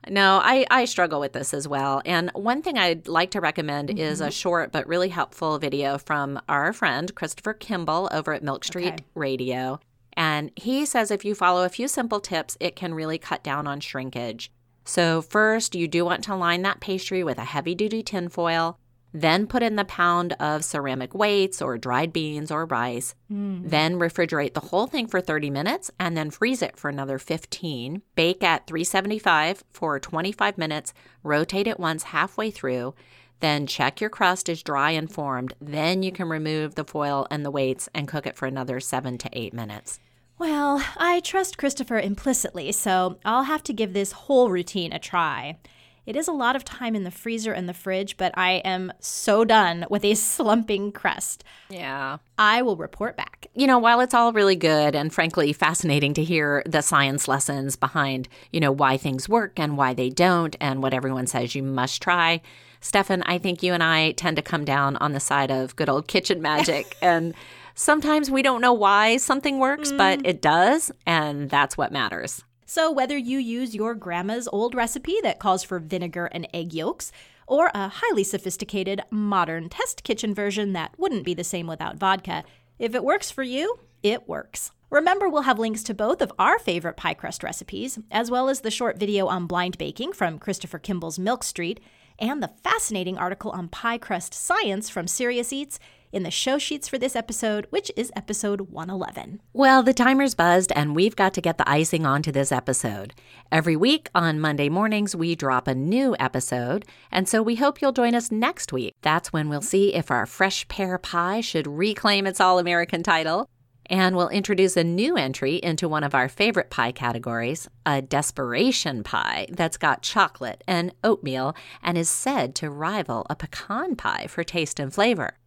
No, 0.10 0.40
I, 0.44 0.66
I 0.70 0.86
struggle 0.86 1.20
with 1.20 1.34
this 1.34 1.54
as 1.54 1.68
well. 1.68 2.02
And 2.06 2.30
one 2.34 2.62
thing 2.62 2.78
I'd 2.78 3.08
like 3.08 3.32
to 3.32 3.42
recommend 3.42 3.98
is 3.98 4.22
a 4.22 4.26
mm-hmm. 4.26 4.32
short 4.32 4.72
but 4.72 4.88
really 4.88 5.10
helpful 5.10 5.58
video 5.60 5.98
from 5.98 6.40
our 6.50 6.74
friend 6.74 7.14
Christopher 7.16 7.54
Kimball 7.54 8.10
over 8.12 8.34
at 8.34 8.44
Milk 8.44 8.64
Street 8.64 8.94
Okay. 8.94 9.06
Radio. 9.16 9.80
And 10.16 10.52
he 10.56 10.86
says 10.86 11.10
if 11.10 11.26
you 11.26 11.36
follow 11.36 11.64
a 11.64 11.70
few 11.70 11.88
simple 11.88 12.20
tips, 12.20 12.58
it 12.60 12.76
can 12.76 12.94
really 12.94 13.18
cut 13.18 13.44
down 13.44 13.66
on 13.68 13.80
shrinkage. 13.80 14.52
So, 14.86 15.22
first, 15.22 15.76
you 15.76 15.88
do 15.88 16.04
want 16.04 16.26
to 16.26 16.36
line 16.36 16.62
that 16.64 16.82
pastry 16.82 17.24
with 17.24 17.38
a 17.38 17.46
heavy 17.46 17.74
duty 17.74 18.04
tin 18.04 18.28
foil. 18.28 18.78
Then 19.14 19.46
put 19.46 19.62
in 19.62 19.76
the 19.76 19.86
pound 19.86 20.34
of 20.34 20.66
ceramic 20.66 21.14
weights 21.14 21.62
or 21.62 21.78
dried 21.78 22.12
beans 22.12 22.50
or 22.50 22.66
rice. 22.66 23.14
Mm. 23.32 23.70
Then 23.70 24.00
refrigerate 24.00 24.54
the 24.56 24.60
whole 24.60 24.88
thing 24.88 25.08
for 25.08 25.22
30 25.22 25.52
minutes 25.52 25.92
and 26.00 26.18
then 26.18 26.32
freeze 26.32 26.64
it 26.64 26.78
for 26.78 26.90
another 26.90 27.20
15. 27.20 28.02
Bake 28.16 28.44
at 28.44 28.66
375 28.66 29.64
for 29.72 30.00
25 30.00 30.58
minutes. 30.58 30.94
Rotate 31.22 31.68
it 31.68 31.80
once 31.80 32.04
halfway 32.04 32.50
through. 32.50 32.96
Then 33.40 33.68
check 33.68 34.02
your 34.02 34.10
crust 34.10 34.50
is 34.50 34.64
dry 34.64 34.92
and 34.92 35.12
formed. 35.12 35.54
Then 35.62 36.02
you 36.02 36.12
can 36.12 36.30
remove 36.30 36.76
the 36.76 36.86
foil 36.86 37.28
and 37.30 37.46
the 37.46 37.52
weights 37.52 37.90
and 37.94 38.08
cook 38.08 38.26
it 38.26 38.38
for 38.38 38.48
another 38.48 38.80
7 38.80 39.18
to 39.20 39.30
8 39.32 39.54
minutes. 39.54 40.00
Well, 40.40 40.84
I 40.98 41.20
trust 41.20 41.58
Christopher 41.58 42.00
implicitly, 42.00 42.72
so 42.72 43.18
I'll 43.24 43.44
have 43.44 43.64
to 43.64 43.74
give 43.74 43.94
this 43.94 44.14
whole 44.14 44.50
routine 44.50 44.92
a 44.92 45.00
try. 45.00 45.58
It 46.06 46.16
is 46.16 46.28
a 46.28 46.34
lot 46.34 46.56
of 46.56 46.66
time 46.66 46.96
in 46.96 47.04
the 47.04 47.12
freezer 47.12 47.54
and 47.54 47.68
the 47.68 47.74
fridge, 47.74 48.18
but 48.18 48.34
I 48.38 48.54
am 48.66 48.92
so 49.00 49.46
done 49.46 49.86
with 49.90 50.04
a 50.04 50.16
slumping 50.16 50.92
crust. 50.92 51.44
Yeah. 51.70 52.18
I 52.38 52.62
will 52.62 52.76
report 52.76 53.16
back. 53.16 53.48
you 53.54 53.68
know, 53.68 53.80
while 53.80 54.02
it's 54.02 54.14
all 54.14 54.34
really 54.34 54.56
good 54.56 54.96
and 54.96 55.14
frankly 55.14 55.54
fascinating 55.54 56.14
to 56.16 56.24
hear 56.24 56.64
the 56.66 56.82
science 56.82 57.28
lessons 57.28 57.76
behind, 57.76 58.28
you 58.52 58.60
know, 58.60 58.72
why 58.72 58.98
things 58.98 59.30
work 59.30 59.60
and 59.60 59.78
why 59.78 59.94
they 59.94 60.10
don't 60.10 60.56
and 60.60 60.82
what 60.82 60.94
everyone 60.94 61.28
says 61.28 61.56
you 61.56 61.64
must 61.64 62.02
try, 62.02 62.42
Stefan, 62.82 63.24
I 63.24 63.38
think 63.38 63.64
you 63.64 63.74
and 63.74 63.82
I 63.82 64.12
tend 64.12 64.36
to 64.36 64.42
come 64.42 64.66
down 64.66 64.98
on 64.98 65.14
the 65.14 65.20
side 65.20 65.52
of 65.52 65.76
good 65.76 65.90
old 65.90 66.08
kitchen 66.08 66.42
magic. 66.50 66.98
and 67.02 67.34
sometimes 67.76 68.30
we 68.30 68.42
don't 68.42 68.62
know 68.62 68.74
why 68.74 69.18
something 69.18 69.58
works, 69.58 69.92
but 69.92 70.20
mm. 70.20 70.28
it 70.28 70.42
does. 70.42 70.92
And 71.06 71.50
that's 71.50 71.78
what 71.78 71.92
matters. 71.92 72.44
So, 72.66 72.92
whether 72.92 73.18
you 73.18 73.40
use 73.40 73.76
your 73.76 73.94
grandma's 73.96 74.48
old 74.48 74.76
recipe 74.76 75.18
that 75.24 75.40
calls 75.40 75.64
for 75.64 75.80
vinegar 75.80 76.28
and 76.28 76.48
egg 76.54 76.74
yolks, 76.74 77.12
or 77.48 77.72
a 77.74 77.90
highly 77.90 78.24
sophisticated 78.24 79.02
modern 79.10 79.70
test 79.70 80.04
kitchen 80.04 80.34
version 80.34 80.74
that 80.74 80.94
wouldn't 80.98 81.26
be 81.26 81.34
the 81.34 81.44
same 81.44 81.68
without 81.68 81.98
vodka, 81.98 82.44
if 82.80 82.96
it 82.96 83.04
works 83.04 83.30
for 83.30 83.44
you, 83.44 83.80
it 84.02 84.28
works. 84.28 84.72
Remember, 84.90 85.28
we'll 85.28 85.42
have 85.42 85.58
links 85.58 85.82
to 85.84 85.94
both 85.94 86.22
of 86.22 86.32
our 86.38 86.60
favorite 86.60 86.98
pie 86.98 87.16
crust 87.16 87.44
recipes, 87.44 87.98
as 88.12 88.30
well 88.30 88.48
as 88.48 88.62
the 88.62 88.70
short 88.70 89.00
video 89.00 89.28
on 89.28 89.48
blind 89.48 89.78
baking 89.78 90.14
from 90.14 90.38
Christopher 90.38 90.80
Kimball's 90.80 91.18
Milk 91.18 91.44
Street, 91.44 91.80
and 92.20 92.44
the 92.44 92.52
fascinating 92.64 93.18
article 93.18 93.52
on 93.52 93.68
pie 93.70 93.98
crust 93.98 94.34
science 94.34 94.90
from 94.90 95.08
Serious 95.08 95.52
Eats 95.52 95.80
in 96.14 96.24
the 96.24 96.32
show 96.32 96.58
sheets 96.58 96.88
for 96.88 96.98
this 96.98 97.16
episode, 97.16 97.68
which 97.72 97.92
is 97.98 98.12
episode 98.16 98.62
111. 98.70 99.42
Well, 99.52 99.84
the 99.84 99.94
timer's 99.94 100.36
buzzed, 100.36 100.72
and 100.76 100.96
we've 100.96 101.16
got 101.16 101.34
to 101.34 101.42
get 101.42 101.58
the 101.58 101.70
icing 101.70 102.06
onto 102.06 102.32
this 102.32 102.52
episode. 102.52 103.14
Every 103.52 103.76
week 103.76 104.10
on 104.14 104.40
Monday 104.40 104.70
mornings, 104.70 105.16
we 105.16 105.36
drop 105.36 105.68
a 105.68 105.76
new 105.76 106.16
episode, 106.20 106.86
and 107.12 107.28
so 107.28 107.42
we 107.42 107.56
hope 107.56 107.82
you'll 107.82 107.92
join 107.92 108.16
us 108.16 108.32
next 108.32 108.72
week. 108.72 108.94
That's 109.02 109.34
when 109.34 109.50
we'll 109.50 109.62
see 109.62 109.94
if 109.94 110.12
our 110.12 110.26
fresh 110.26 110.68
pear 110.68 110.98
pie 110.98 111.42
should 111.42 111.68
reclaim 111.68 112.28
its 112.28 112.40
All 112.40 112.60
American 112.60 113.04
title. 113.04 113.50
And 113.88 114.16
we'll 114.16 114.30
introduce 114.30 114.78
a 114.78 114.84
new 114.84 115.18
entry 115.18 115.56
into 115.56 115.90
one 115.90 116.04
of 116.04 116.16
our 116.16 116.30
favorite 116.30 116.70
pie 116.70 116.94
categories 116.94 117.70
a 117.86 118.02
desperation 118.02 119.04
pie 119.04 119.46
that's 119.50 119.76
got 119.78 120.02
chocolate 120.02 120.64
and 120.68 120.94
oatmeal 121.04 121.54
and 121.82 121.98
is 121.98 122.08
said 122.08 122.56
to 122.56 122.70
rival 122.70 123.26
a 123.30 123.36
pecan 123.36 123.96
pie 123.98 124.26
for 124.28 124.44
taste 124.44 124.80
and 124.80 124.94
flavor. 124.94 125.38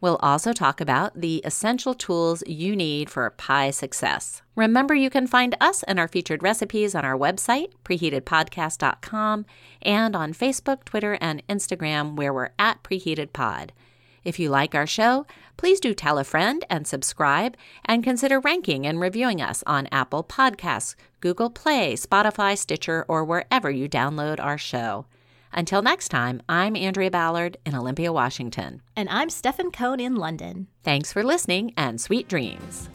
We'll 0.00 0.16
also 0.16 0.52
talk 0.52 0.80
about 0.80 1.20
the 1.20 1.40
essential 1.44 1.94
tools 1.94 2.42
you 2.46 2.76
need 2.76 3.08
for 3.08 3.28
pie 3.30 3.70
success. 3.70 4.42
Remember, 4.54 4.94
you 4.94 5.08
can 5.08 5.26
find 5.26 5.56
us 5.60 5.82
and 5.84 5.98
our 5.98 6.06
featured 6.08 6.42
recipes 6.42 6.94
on 6.94 7.04
our 7.04 7.16
website, 7.16 7.72
preheatedpodcast.com, 7.84 9.46
and 9.82 10.14
on 10.14 10.34
Facebook, 10.34 10.84
Twitter, 10.84 11.16
and 11.20 11.46
Instagram, 11.48 12.14
where 12.16 12.32
we're 12.32 12.50
at 12.58 12.82
preheatedpod. 12.82 13.70
If 14.22 14.38
you 14.38 14.50
like 14.50 14.74
our 14.74 14.88
show, 14.88 15.24
please 15.56 15.80
do 15.80 15.94
tell 15.94 16.18
a 16.18 16.24
friend 16.24 16.64
and 16.68 16.86
subscribe, 16.86 17.56
and 17.84 18.04
consider 18.04 18.40
ranking 18.40 18.86
and 18.86 19.00
reviewing 19.00 19.40
us 19.40 19.62
on 19.66 19.88
Apple 19.92 20.24
Podcasts, 20.24 20.94
Google 21.20 21.48
Play, 21.48 21.94
Spotify, 21.94 22.58
Stitcher, 22.58 23.06
or 23.08 23.24
wherever 23.24 23.70
you 23.70 23.88
download 23.88 24.40
our 24.40 24.58
show. 24.58 25.06
Until 25.56 25.80
next 25.80 26.08
time, 26.08 26.42
I'm 26.50 26.76
Andrea 26.76 27.10
Ballard 27.10 27.56
in 27.64 27.74
Olympia, 27.74 28.12
Washington. 28.12 28.82
And 28.94 29.08
I'm 29.08 29.30
Stefan 29.30 29.70
Cohn 29.70 30.00
in 30.00 30.14
London. 30.14 30.66
Thanks 30.84 31.14
for 31.14 31.22
listening 31.22 31.72
and 31.78 31.98
sweet 31.98 32.28
dreams. 32.28 32.90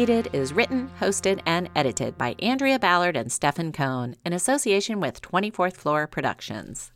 Preheated 0.00 0.34
is 0.34 0.54
written, 0.54 0.88
hosted, 0.98 1.42
and 1.44 1.68
edited 1.76 2.16
by 2.16 2.34
Andrea 2.38 2.78
Ballard 2.78 3.16
and 3.16 3.30
Stephen 3.30 3.70
Cohn 3.70 4.16
in 4.24 4.32
association 4.32 4.98
with 4.98 5.20
24th 5.20 5.76
Floor 5.76 6.06
Productions. 6.06 6.90